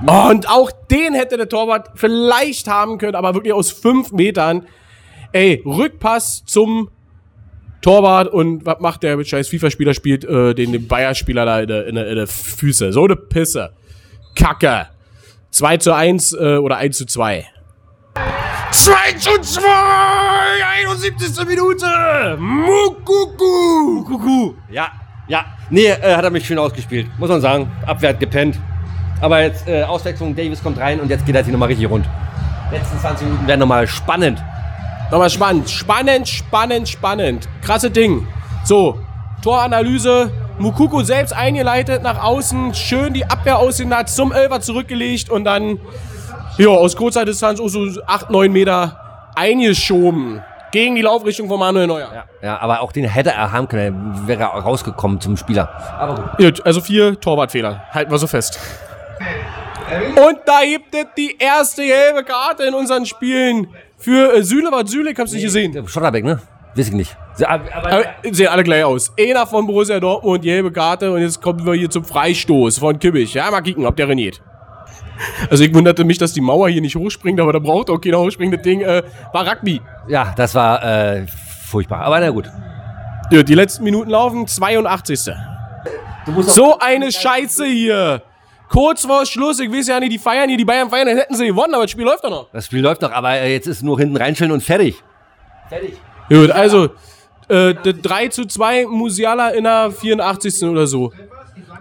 Und 0.00 0.48
auch 0.48 0.70
den 0.90 1.12
hätte 1.12 1.36
der 1.36 1.48
Torwart 1.48 1.90
vielleicht 1.94 2.68
haben 2.68 2.96
können, 2.96 3.16
aber 3.16 3.34
wirklich 3.34 3.52
aus 3.52 3.70
fünf 3.70 4.12
Metern. 4.12 4.66
Ey, 5.32 5.62
Rückpass 5.66 6.44
zum 6.46 6.90
Torwart 7.82 8.28
und 8.28 8.66
was 8.66 8.80
macht 8.80 9.02
der 9.02 9.16
mit 9.16 9.28
scheiß 9.28 9.48
FIFA-Spieler? 9.48 9.94
Spielt 9.94 10.24
äh, 10.24 10.54
den, 10.54 10.72
den 10.72 10.86
Bayer-Spieler 10.86 11.44
da 11.44 11.60
in 11.60 11.68
der, 11.68 11.86
in, 11.86 11.94
der, 11.94 12.08
in 12.08 12.16
der 12.16 12.26
Füße. 12.26 12.92
So 12.92 13.04
eine 13.04 13.16
Pisse. 13.16 13.70
Kacke. 14.34 14.86
2 15.50 15.76
zu 15.78 15.94
1 15.94 16.32
äh, 16.32 16.56
oder 16.56 16.76
1 16.76 16.96
zu 16.96 17.06
2. 17.06 17.46
2 18.72 19.12
zu 19.18 19.40
2! 19.40 19.62
71. 20.84 21.46
Minute! 21.46 22.36
Mukuku! 22.38 24.04
Kuckuck. 24.04 24.56
Ja, 24.70 24.88
ja. 25.28 25.44
Nee, 25.70 25.86
äh, 25.86 26.14
hat 26.14 26.24
er 26.24 26.30
mich 26.30 26.46
schön 26.46 26.58
ausgespielt. 26.58 27.06
Muss 27.18 27.28
man 27.28 27.40
sagen. 27.40 27.70
Abwehr 27.86 28.10
hat 28.10 28.20
gepennt. 28.20 28.58
Aber 29.20 29.42
jetzt 29.42 29.68
äh, 29.68 29.82
Auswechslung, 29.82 30.34
Davis 30.36 30.62
kommt 30.62 30.78
rein 30.78 31.00
und 31.00 31.10
jetzt 31.10 31.26
geht 31.26 31.34
er 31.34 31.42
hier 31.42 31.52
nochmal 31.52 31.68
richtig 31.68 31.88
rund. 31.88 32.06
Letzten 32.70 32.98
20 32.98 33.26
Minuten 33.26 33.46
werden 33.46 33.60
nochmal 33.60 33.86
spannend. 33.86 34.42
Nochmal 35.10 35.30
spannend. 35.30 35.68
Spannend, 35.68 36.28
spannend, 36.28 36.88
spannend. 36.88 37.48
Krasse 37.62 37.90
Ding. 37.90 38.26
So. 38.64 38.98
Toranalyse. 39.42 40.30
Mukuku 40.60 41.02
selbst 41.02 41.32
eingeleitet 41.32 42.02
nach 42.02 42.22
außen, 42.22 42.74
schön 42.74 43.14
die 43.14 43.24
Abwehr 43.24 43.58
ausgenutzt, 43.58 44.14
zum 44.14 44.30
Elfer 44.30 44.60
zurückgelegt 44.60 45.30
und 45.30 45.44
dann 45.44 45.80
ja, 46.58 46.68
aus 46.68 46.96
kurzer 46.96 47.24
Distanz 47.24 47.58
auch 47.60 47.68
so 47.68 47.88
8, 48.06 48.28
9 48.30 48.52
Meter 48.52 49.30
eingeschoben. 49.34 50.42
Gegen 50.70 50.94
die 50.94 51.02
Laufrichtung 51.02 51.48
von 51.48 51.58
Manuel 51.58 51.86
Neuer. 51.86 52.10
Ja, 52.14 52.24
ja, 52.42 52.60
aber 52.60 52.82
auch 52.82 52.92
den 52.92 53.04
hätte 53.04 53.30
er 53.30 53.50
haben 53.50 53.66
können, 53.66 54.14
er 54.22 54.28
wäre 54.28 54.44
rausgekommen 54.44 55.18
zum 55.20 55.36
Spieler. 55.38 55.68
Aber 55.98 56.14
gut. 56.14 56.36
Gut, 56.36 56.66
also 56.66 56.82
vier 56.82 57.18
Torwartfehler. 57.18 57.82
Halten 57.92 58.10
wir 58.10 58.18
so 58.18 58.26
fest. 58.26 58.60
Und 60.14 60.38
da 60.44 60.60
gibt 60.62 60.94
es 60.94 61.06
die 61.16 61.36
erste 61.38 61.84
gelbe 61.84 62.22
Karte 62.22 62.64
in 62.64 62.74
unseren 62.74 63.06
Spielen 63.06 63.68
für 64.00 64.34
äh, 64.34 64.42
Süle. 64.42 64.70
Was 64.72 64.90
Süle, 64.90 65.12
hab's 65.16 65.32
nicht 65.32 65.44
gesehen. 65.44 65.86
Schotterbeck, 65.86 66.24
ne? 66.24 66.40
Weiß 66.74 66.88
ich 66.88 66.94
nicht. 66.94 67.16
Aber, 67.46 67.64
aber, 67.74 67.92
Aber 67.92 68.04
sehen 68.30 68.48
alle 68.48 68.62
gleich 68.62 68.84
aus. 68.84 69.12
Einer 69.18 69.46
von 69.46 69.66
Borussia 69.66 69.98
Dortmund, 69.98 70.42
gelbe 70.42 70.70
Karte. 70.70 71.12
Und 71.12 71.20
jetzt 71.20 71.40
kommen 71.42 71.64
wir 71.64 71.74
hier 71.74 71.90
zum 71.90 72.04
Freistoß 72.04 72.78
von 72.78 72.98
Kimmich. 72.98 73.34
Ja, 73.34 73.50
mal 73.50 73.60
kicken, 73.60 73.86
ob 73.86 73.96
der 73.96 74.08
reniert. 74.08 74.40
Also 75.50 75.64
ich 75.64 75.74
wunderte 75.74 76.04
mich, 76.04 76.18
dass 76.18 76.32
die 76.32 76.40
Mauer 76.40 76.68
hier 76.68 76.80
nicht 76.80 76.96
hochspringt, 76.96 77.40
aber 77.40 77.52
da 77.52 77.58
braucht 77.58 77.90
auch 77.90 78.00
keiner 78.00 78.18
hochspringen. 78.20 78.52
Das 78.52 78.62
Ding 78.62 78.80
äh, 78.80 79.02
war 79.32 79.46
Rugby. 79.50 79.80
ja, 80.08 80.32
das 80.36 80.54
war 80.54 80.82
äh, 80.82 81.26
furchtbar. 81.66 82.02
Aber 82.02 82.20
na 82.20 82.30
gut. 82.30 82.50
Ja, 83.30 83.42
die 83.42 83.54
letzten 83.54 83.84
Minuten 83.84 84.10
laufen, 84.10 84.46
82. 84.46 85.30
So 86.40 86.78
eine 86.78 87.12
Scheiße 87.12 87.66
hier. 87.66 88.22
Kurz 88.70 89.04
vor 89.04 89.26
Schluss, 89.26 89.58
ich 89.58 89.70
weiß 89.70 89.88
ja 89.88 89.98
nicht, 89.98 90.12
die 90.12 90.18
feiern 90.18 90.48
hier, 90.48 90.56
die 90.56 90.64
Bayern 90.64 90.88
feiern, 90.88 91.08
dann 91.08 91.16
hätten 91.16 91.34
sie 91.34 91.48
gewonnen, 91.48 91.74
aber 91.74 91.82
das 91.82 91.90
Spiel 91.90 92.04
läuft 92.04 92.22
doch 92.22 92.30
noch. 92.30 92.46
Das 92.52 92.66
Spiel 92.66 92.80
läuft 92.80 93.02
noch, 93.02 93.10
aber 93.10 93.44
jetzt 93.44 93.66
ist 93.66 93.82
nur 93.82 93.98
hinten 93.98 94.16
reinstellen 94.16 94.52
und 94.52 94.62
fertig. 94.62 95.02
Gut, 96.28 96.52
also 96.52 96.90
äh, 97.48 97.74
das 97.74 97.94
3 98.00 98.28
zu 98.28 98.44
2 98.46 98.86
Musiala 98.86 99.48
in 99.48 99.64
der 99.64 99.90
84. 99.90 100.62
oder 100.68 100.86
so. 100.86 101.12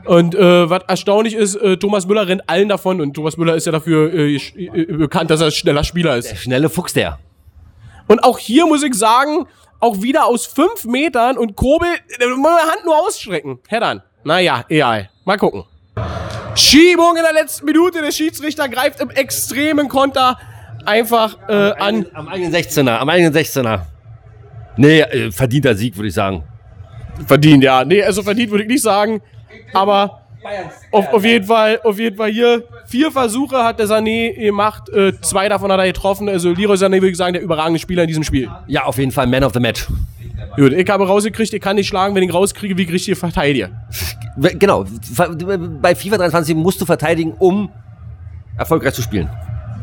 Und 0.05 0.33
äh, 0.33 0.67
was 0.67 0.81
erstaunlich 0.87 1.35
ist, 1.35 1.55
äh, 1.57 1.77
Thomas 1.77 2.07
Müller 2.07 2.27
rennt 2.27 2.49
allen 2.49 2.69
davon 2.69 3.01
und 3.01 3.13
Thomas 3.13 3.37
Müller 3.37 3.55
ist 3.55 3.67
ja 3.67 3.71
dafür 3.71 4.11
äh, 4.11 4.35
äh, 4.35 4.85
bekannt, 4.85 5.29
dass 5.29 5.41
er 5.41 5.47
ein 5.47 5.51
schneller 5.51 5.83
Spieler 5.83 6.17
ist. 6.17 6.31
Der 6.31 6.37
schnelle 6.37 6.69
Fuchs, 6.69 6.93
der. 6.93 7.19
Und 8.07 8.23
auch 8.23 8.39
hier 8.39 8.65
muss 8.65 8.81
ich 8.81 8.95
sagen, 8.95 9.45
auch 9.79 10.01
wieder 10.01 10.25
aus 10.25 10.47
5 10.47 10.85
Metern 10.85 11.37
und 11.37 11.55
Kobel, 11.55 11.87
äh, 11.87 12.25
meine 12.25 12.61
Hand 12.61 12.83
nur 12.83 12.97
ausstrecken. 12.97 13.59
Heddern. 13.67 14.01
Naja, 14.23 14.65
egal. 14.69 15.11
Mal 15.23 15.37
gucken. 15.37 15.65
Schiebung 16.59 17.15
in 17.15 17.23
der 17.23 17.33
letzten 17.33 17.65
Minute. 17.65 18.01
Der 18.01 18.11
Schiedsrichter 18.11 18.67
greift 18.67 18.99
im 18.99 19.09
extremen 19.09 19.87
Konter 19.87 20.37
einfach 20.85 21.37
äh, 21.47 21.53
an. 21.53 22.05
Am 22.13 22.27
eigenen 22.27 22.53
16er, 22.53 22.97
am 22.97 23.09
eigenen 23.09 23.33
16er. 23.33 23.81
Nee, 24.77 25.01
äh, 25.01 25.31
verdienter 25.31 25.75
Sieg, 25.75 25.95
würde 25.95 26.09
ich 26.09 26.13
sagen. 26.13 26.43
Verdient, 27.25 27.63
ja. 27.63 27.83
Nee, 27.85 28.03
also 28.03 28.23
verdient 28.23 28.51
würde 28.51 28.63
ich 28.63 28.69
nicht 28.69 28.83
sagen. 28.83 29.21
Aber 29.73 30.21
auf, 30.91 31.13
auf, 31.13 31.25
jeden 31.25 31.45
Fall, 31.45 31.79
auf 31.83 31.99
jeden 31.99 32.15
Fall 32.15 32.31
hier 32.31 32.63
vier 32.85 33.11
Versuche 33.11 33.63
hat 33.63 33.79
der 33.79 33.87
Sané 33.87 34.33
gemacht. 34.33 34.89
Äh, 34.89 35.13
zwei 35.21 35.49
davon 35.49 35.71
hat 35.71 35.79
er 35.79 35.87
getroffen. 35.87 36.29
Also 36.29 36.51
Leroy 36.51 36.75
Sané 36.75 36.93
würde 36.93 37.09
ich 37.09 37.17
sagen, 37.17 37.33
der 37.33 37.41
überragende 37.41 37.79
Spieler 37.79 38.03
in 38.03 38.07
diesem 38.07 38.23
Spiel. 38.23 38.49
Ja, 38.67 38.83
auf 38.85 38.97
jeden 38.97 39.11
Fall 39.11 39.27
Man 39.27 39.43
of 39.43 39.53
the 39.53 39.59
Match. 39.59 39.87
Gut, 40.55 40.73
ich 40.73 40.89
habe 40.89 41.05
rausgekriegt, 41.05 41.53
ich 41.53 41.61
kann 41.61 41.75
nicht 41.75 41.87
schlagen, 41.87 42.15
wenn 42.15 42.23
ich 42.23 42.33
rauskriege, 42.33 42.77
wie 42.77 42.83
ich 42.83 42.91
richtig 42.91 43.17
verteidige. 43.17 43.69
Genau, 44.37 44.85
bei 45.81 45.95
FIFA 45.95 46.17
23 46.17 46.55
musst 46.55 46.79
du 46.81 46.85
verteidigen, 46.85 47.33
um 47.37 47.69
erfolgreich 48.57 48.93
zu 48.93 49.01
spielen. 49.01 49.29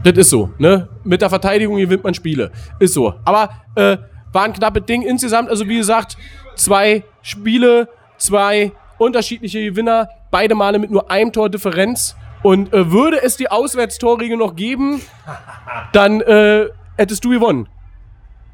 Das 0.03 0.17
ist 0.17 0.31
so, 0.31 0.51
ne? 0.59 0.89
Mit 1.05 1.21
der 1.21 1.31
Verteidigung 1.31 1.77
gewinnt 1.77 2.05
man 2.05 2.15
Spiele. 2.15 2.51
Ist 2.79 2.95
so. 2.95 3.15
Aber 3.25 3.51
äh, 3.75 3.97
war 4.33 4.45
ein 4.45 4.53
knappes 4.53 4.85
Ding 4.87 5.03
insgesamt. 5.03 5.51
Also 5.51 5.69
wie 5.69 5.79
gesagt, 5.79 6.17
zwei 6.55 7.03
Spiele, 7.23 7.89
zwei 8.17 8.73
unterschiedliche 8.99 9.63
Gewinner, 9.65 10.09
beide 10.37 10.55
Male 10.55 10.79
mit 10.79 10.91
nur 10.91 11.11
einem 11.11 11.33
Tor 11.33 11.49
Differenz. 11.49 12.15
Und 12.43 12.71
äh, 12.75 12.93
würde 12.93 13.23
es 13.23 13.39
die 13.39 13.51
Auswärtstorregel 13.51 14.37
noch 14.37 14.55
geben, 14.55 15.01
dann 15.95 16.21
äh, 16.21 16.67
hättest 16.99 17.25
du 17.25 17.31
gewonnen. 17.31 17.69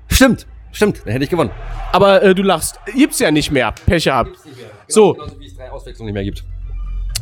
Stimmt, 0.06 0.46
stimmt, 0.70 1.02
dann 1.04 1.12
hätte 1.12 1.24
ich 1.24 1.30
gewonnen. 1.30 1.50
Aber 1.90 2.22
äh, 2.22 2.36
du 2.36 2.44
lachst. 2.44 2.78
Gibt's 2.94 3.18
ja 3.18 3.32
nicht 3.32 3.50
mehr. 3.50 3.74
Pech 3.84 4.04
gehabt. 4.04 4.30
So. 4.86 5.14
Genauso 5.14 5.40
wie 5.40 5.46
es 5.46 5.56
drei 5.56 5.72
Auswechslungen 5.72 6.06
nicht 6.06 6.14
mehr 6.14 6.24
gibt. 6.24 6.44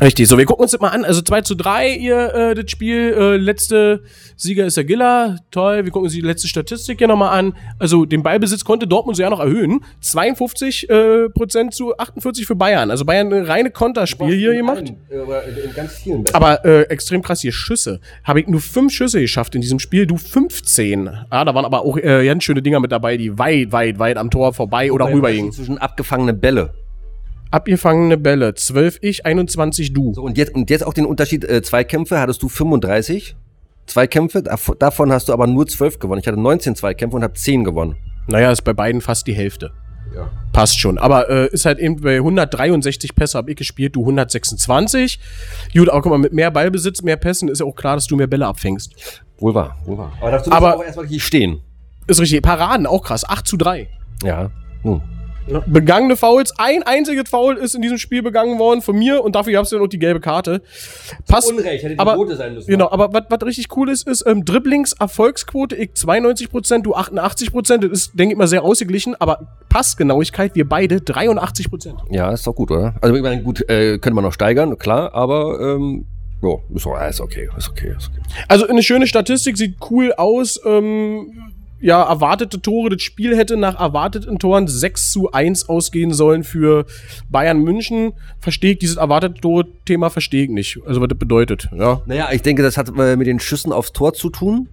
Richtig, 0.02 0.28
so, 0.28 0.38
wir 0.38 0.46
gucken 0.46 0.62
uns 0.62 0.72
das 0.72 0.80
mal 0.80 0.88
an. 0.88 1.04
Also 1.04 1.20
2 1.20 1.42
zu 1.42 1.54
3, 1.54 1.90
ihr, 1.90 2.34
äh, 2.34 2.54
das 2.54 2.70
Spiel. 2.70 3.14
Äh, 3.18 3.36
letzte 3.36 4.02
Sieger 4.34 4.64
ist 4.64 4.78
der 4.78 4.84
Giller. 4.84 5.36
Toll, 5.50 5.84
wir 5.84 5.92
gucken 5.92 6.04
uns 6.06 6.14
die 6.14 6.22
letzte 6.22 6.48
Statistik 6.48 6.98
hier 6.98 7.08
nochmal 7.08 7.38
an. 7.38 7.54
Also 7.78 8.06
den 8.06 8.22
Ballbesitz 8.22 8.64
konnte 8.64 8.86
Dortmund 8.86 9.16
sogar 9.18 9.30
noch 9.30 9.40
erhöhen. 9.40 9.80
52 10.00 10.88
äh, 10.88 11.28
Prozent 11.28 11.74
zu 11.74 11.96
48 11.98 12.46
für 12.46 12.54
Bayern. 12.54 12.90
Also 12.90 13.04
Bayern 13.04 13.30
eine 13.32 13.46
reine 13.46 13.70
Konterspiel 13.70 14.34
hier 14.34 14.54
gemacht. 14.54 14.92
Vielen. 16.02 16.24
Aber 16.32 16.64
äh, 16.64 16.82
extrem 16.84 17.20
krass 17.20 17.42
hier 17.42 17.52
Schüsse. 17.52 18.00
Habe 18.24 18.40
ich 18.40 18.46
nur 18.46 18.60
fünf 18.60 18.94
Schüsse 18.94 19.20
geschafft 19.20 19.54
in 19.54 19.60
diesem 19.60 19.80
Spiel, 19.80 20.06
du 20.06 20.16
15. 20.16 21.08
Ah, 21.28 21.44
da 21.44 21.54
waren 21.54 21.66
aber 21.66 21.84
auch 21.84 21.98
äh, 21.98 22.24
ganz 22.24 22.44
schöne 22.44 22.62
Dinger 22.62 22.80
mit 22.80 22.90
dabei, 22.90 23.18
die 23.18 23.38
weit, 23.38 23.72
weit, 23.72 23.98
weit 23.98 24.16
am 24.16 24.30
Tor 24.30 24.54
vorbei 24.54 24.90
oder 24.90 25.12
rüber 25.12 25.30
gingen. 25.30 25.52
Zwischen 25.52 25.76
abgefangene 25.76 26.32
Bälle. 26.32 26.72
Abgefangene 27.50 28.16
Bälle. 28.16 28.54
12 28.54 28.98
ich, 29.02 29.26
21 29.26 29.92
du. 29.92 30.14
So, 30.14 30.22
und 30.22 30.38
jetzt, 30.38 30.54
und 30.54 30.70
jetzt 30.70 30.86
auch 30.86 30.94
den 30.94 31.06
Unterschied, 31.06 31.44
äh, 31.44 31.62
Zweikämpfe 31.62 32.18
hattest 32.20 32.42
du 32.42 32.48
35 32.48 33.36
Zweikämpfe, 33.86 34.42
dav- 34.42 34.76
davon 34.78 35.10
hast 35.12 35.28
du 35.28 35.32
aber 35.32 35.48
nur 35.48 35.66
12 35.66 35.98
gewonnen. 35.98 36.20
Ich 36.20 36.28
hatte 36.28 36.38
19 36.40 36.76
Zweikämpfe 36.76 37.16
und 37.16 37.24
habe 37.24 37.34
10 37.34 37.64
gewonnen. 37.64 37.96
Naja, 38.28 38.52
ist 38.52 38.62
bei 38.62 38.72
beiden 38.72 39.00
fast 39.00 39.26
die 39.26 39.32
Hälfte. 39.32 39.72
Ja. 40.14 40.30
Passt 40.52 40.78
schon. 40.78 40.96
Aber 40.98 41.28
äh, 41.28 41.48
ist 41.52 41.66
halt 41.66 41.80
eben 41.80 42.00
bei 42.00 42.16
163 42.16 43.14
Pässe 43.16 43.36
habe 43.38 43.50
ich 43.50 43.56
gespielt, 43.56 43.96
du 43.96 44.00
126. 44.02 45.18
Gut, 45.72 45.88
auch 45.88 46.02
guck 46.02 46.10
mal, 46.10 46.18
mit 46.18 46.32
mehr 46.32 46.50
Ballbesitz, 46.52 47.02
mehr 47.02 47.16
Pässen 47.16 47.48
ist 47.48 47.60
ja 47.60 47.66
auch 47.66 47.74
klar, 47.74 47.96
dass 47.96 48.06
du 48.06 48.16
mehr 48.16 48.26
Bälle 48.28 48.46
abfängst. 48.46 49.22
Wohl 49.38 49.54
wahr, 49.54 49.76
wohl 49.86 49.98
wahr. 49.98 50.12
Aber 50.20 50.30
dazu 50.30 50.52
Aber- 50.52 50.66
musst 50.68 50.74
du 50.76 50.80
auch 50.82 50.84
erstmal 50.86 51.06
hier 51.06 51.20
stehen. 51.20 51.60
Ist 52.06 52.20
richtig. 52.20 52.42
Paraden, 52.42 52.86
auch 52.86 53.02
krass. 53.02 53.24
8 53.28 53.46
zu 53.46 53.56
3. 53.56 53.88
Ja. 54.22 54.50
Nun. 55.50 55.62
Begangene 55.66 56.16
Fouls. 56.16 56.52
Ein 56.58 56.82
einziges 56.82 57.28
Foul 57.28 57.56
ist 57.56 57.74
in 57.74 57.82
diesem 57.82 57.98
Spiel 57.98 58.22
begangen 58.22 58.58
worden 58.58 58.82
von 58.82 58.96
mir 58.98 59.22
und 59.24 59.34
dafür 59.36 59.52
gab's 59.52 59.70
ja 59.70 59.78
noch 59.78 59.88
die 59.88 59.98
gelbe 59.98 60.20
Karte. 60.20 60.62
Passt. 61.28 61.50
Unrecht, 61.50 61.82
hätte 61.82 61.94
die 61.94 61.98
aber, 61.98 62.14
rote 62.14 62.36
sein 62.36 62.54
müssen. 62.54 62.70
Genau, 62.70 62.90
aber 62.90 63.10
was 63.12 63.46
richtig 63.46 63.76
cool 63.76 63.88
ist, 63.90 64.06
ist 64.06 64.24
ähm, 64.26 64.44
Dribblings-Erfolgsquote, 64.44 65.76
ich 65.76 65.90
92%, 65.90 66.82
du 66.82 66.94
88%. 66.94 67.78
Das 67.78 67.90
ist, 67.90 68.18
denke 68.18 68.34
ich 68.34 68.38
mal, 68.38 68.46
sehr 68.48 68.62
ausgeglichen, 68.62 69.14
aber 69.18 69.48
Passgenauigkeit, 69.68 70.54
wir 70.54 70.68
beide 70.68 70.96
83%. 70.96 71.94
Ja, 72.10 72.30
ist 72.32 72.46
doch 72.46 72.54
gut, 72.54 72.70
oder? 72.70 72.94
Also, 73.00 73.14
ich 73.16 73.22
meine, 73.22 73.42
gut, 73.42 73.68
äh, 73.68 73.98
könnte 73.98 74.14
man 74.14 74.24
noch 74.24 74.32
steigern, 74.32 74.78
klar, 74.78 75.14
aber, 75.14 75.58
ähm, 75.60 76.06
ja, 76.42 76.54
ist, 76.74 76.86
auch- 76.86 77.00
ist 77.08 77.20
okay, 77.20 77.48
ist 77.56 77.68
okay, 77.68 77.94
ist 77.98 78.08
okay. 78.08 78.22
Also 78.48 78.66
eine 78.66 78.82
schöne 78.82 79.06
Statistik, 79.06 79.58
sieht 79.58 79.76
cool 79.90 80.12
aus. 80.16 80.58
Ähm, 80.64 81.49
ja, 81.80 82.02
erwartete 82.02 82.60
Tore, 82.60 82.90
das 82.90 83.02
Spiel 83.02 83.36
hätte 83.36 83.56
nach 83.56 83.80
erwarteten 83.80 84.38
Toren 84.38 84.68
6 84.68 85.12
zu 85.12 85.32
1 85.32 85.68
ausgehen 85.68 86.12
sollen 86.12 86.44
für 86.44 86.84
Bayern 87.30 87.58
München. 87.58 88.12
Verstehe 88.38 88.72
ich 88.72 88.78
dieses 88.78 88.96
erwartete 88.96 89.40
Tore-Thema, 89.40 90.10
verstehe 90.10 90.44
ich 90.44 90.50
nicht. 90.50 90.78
Also 90.86 91.00
was 91.00 91.08
das 91.08 91.18
bedeutet, 91.18 91.68
ja. 91.76 92.02
Naja, 92.06 92.28
ich 92.32 92.42
denke, 92.42 92.62
das 92.62 92.76
hat 92.76 92.90
äh, 92.98 93.16
mit 93.16 93.26
den 93.26 93.40
Schüssen 93.40 93.72
aufs 93.72 93.92
Tor 93.92 94.12
zu 94.12 94.30
tun. 94.30 94.68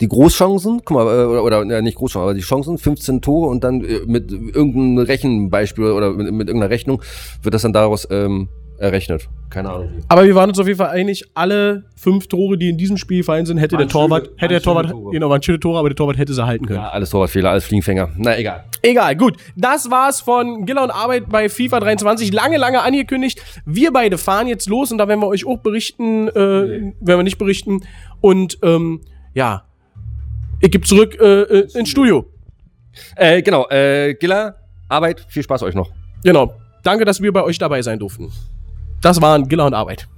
Die 0.00 0.08
Großchancen, 0.08 0.82
guck 0.84 0.96
mal, 0.96 1.06
äh, 1.06 1.26
oder, 1.26 1.42
oder 1.42 1.64
ja, 1.64 1.82
nicht 1.82 1.96
Großchancen, 1.96 2.22
aber 2.22 2.34
die 2.34 2.40
Chancen, 2.40 2.78
15 2.78 3.20
Tore 3.20 3.48
und 3.48 3.64
dann 3.64 3.84
äh, 3.84 4.00
mit 4.06 4.30
irgendeinem 4.30 4.98
Rechenbeispiel 4.98 5.86
oder 5.86 6.12
mit, 6.12 6.30
mit 6.32 6.48
irgendeiner 6.48 6.70
Rechnung 6.70 7.02
wird 7.42 7.54
das 7.54 7.62
dann 7.62 7.72
daraus 7.72 8.06
ähm, 8.10 8.48
errechnet. 8.78 9.28
Keine 9.50 9.70
Ahnung. 9.70 10.04
Aber 10.08 10.24
wir 10.24 10.34
waren 10.34 10.50
uns 10.50 10.58
auf 10.58 10.66
jeden 10.66 10.78
Fall 10.78 10.90
einig, 10.90 11.24
alle 11.34 11.84
fünf 11.96 12.26
Tore, 12.28 12.58
die 12.58 12.68
in 12.68 12.76
diesem 12.76 12.96
Spiel 12.96 13.18
gefallen 13.18 13.46
sind, 13.46 13.58
hätte 13.58 13.76
der 13.76 13.88
Torwart, 13.88 14.26
schöne- 14.26 14.36
hätte 14.38 14.54
der 14.54 14.62
Torwart, 14.62 14.90
Tore. 14.90 15.10
genau, 15.12 15.30
waren 15.30 15.42
schöne 15.42 15.58
Tore, 15.58 15.78
aber 15.78 15.88
der 15.88 15.96
Torwart 15.96 16.18
hätte 16.18 16.32
sie 16.34 16.44
halten 16.46 16.66
können. 16.66 16.78
Ja, 16.80 16.88
alles 16.90 17.10
Torwartfehler, 17.10 17.50
alles 17.50 17.64
Fliegenfänger. 17.64 18.10
Na, 18.16 18.36
egal. 18.38 18.64
Egal, 18.82 19.16
gut. 19.16 19.36
Das 19.56 19.90
war's 19.90 20.20
von 20.20 20.64
Giller 20.66 20.84
und 20.84 20.90
Arbeit 20.90 21.28
bei 21.28 21.48
FIFA 21.48 21.80
23. 21.80 22.32
Lange, 22.32 22.58
lange 22.58 22.80
angekündigt. 22.82 23.42
Wir 23.64 23.92
beide 23.92 24.18
fahren 24.18 24.46
jetzt 24.46 24.68
los 24.68 24.92
und 24.92 24.98
da 24.98 25.08
werden 25.08 25.20
wir 25.20 25.28
euch 25.28 25.46
auch 25.46 25.58
berichten, 25.58 26.28
äh, 26.28 26.32
werden 26.34 26.92
wir 27.00 27.22
nicht 27.22 27.38
berichten. 27.38 27.80
Und 28.20 28.58
ähm, 28.62 29.00
ja, 29.34 29.64
ich 30.60 30.70
gebe 30.70 30.84
zurück 30.86 31.16
äh, 31.20 31.42
äh, 31.42 31.68
ins 31.78 31.88
Studio. 31.88 32.26
Äh, 33.16 33.42
genau, 33.42 33.66
äh, 33.70 34.14
Giller, 34.14 34.56
Arbeit, 34.88 35.24
viel 35.28 35.42
Spaß 35.42 35.62
euch 35.62 35.74
noch. 35.74 35.90
Genau. 36.24 36.52
Danke, 36.84 37.04
dass 37.04 37.20
wir 37.22 37.32
bei 37.32 37.42
euch 37.42 37.58
dabei 37.58 37.82
sein 37.82 37.98
durften. 37.98 38.30
Das 39.00 39.20
waren 39.22 39.48
Giller 39.48 39.66
und 39.66 39.74
Arbeit. 39.74 40.08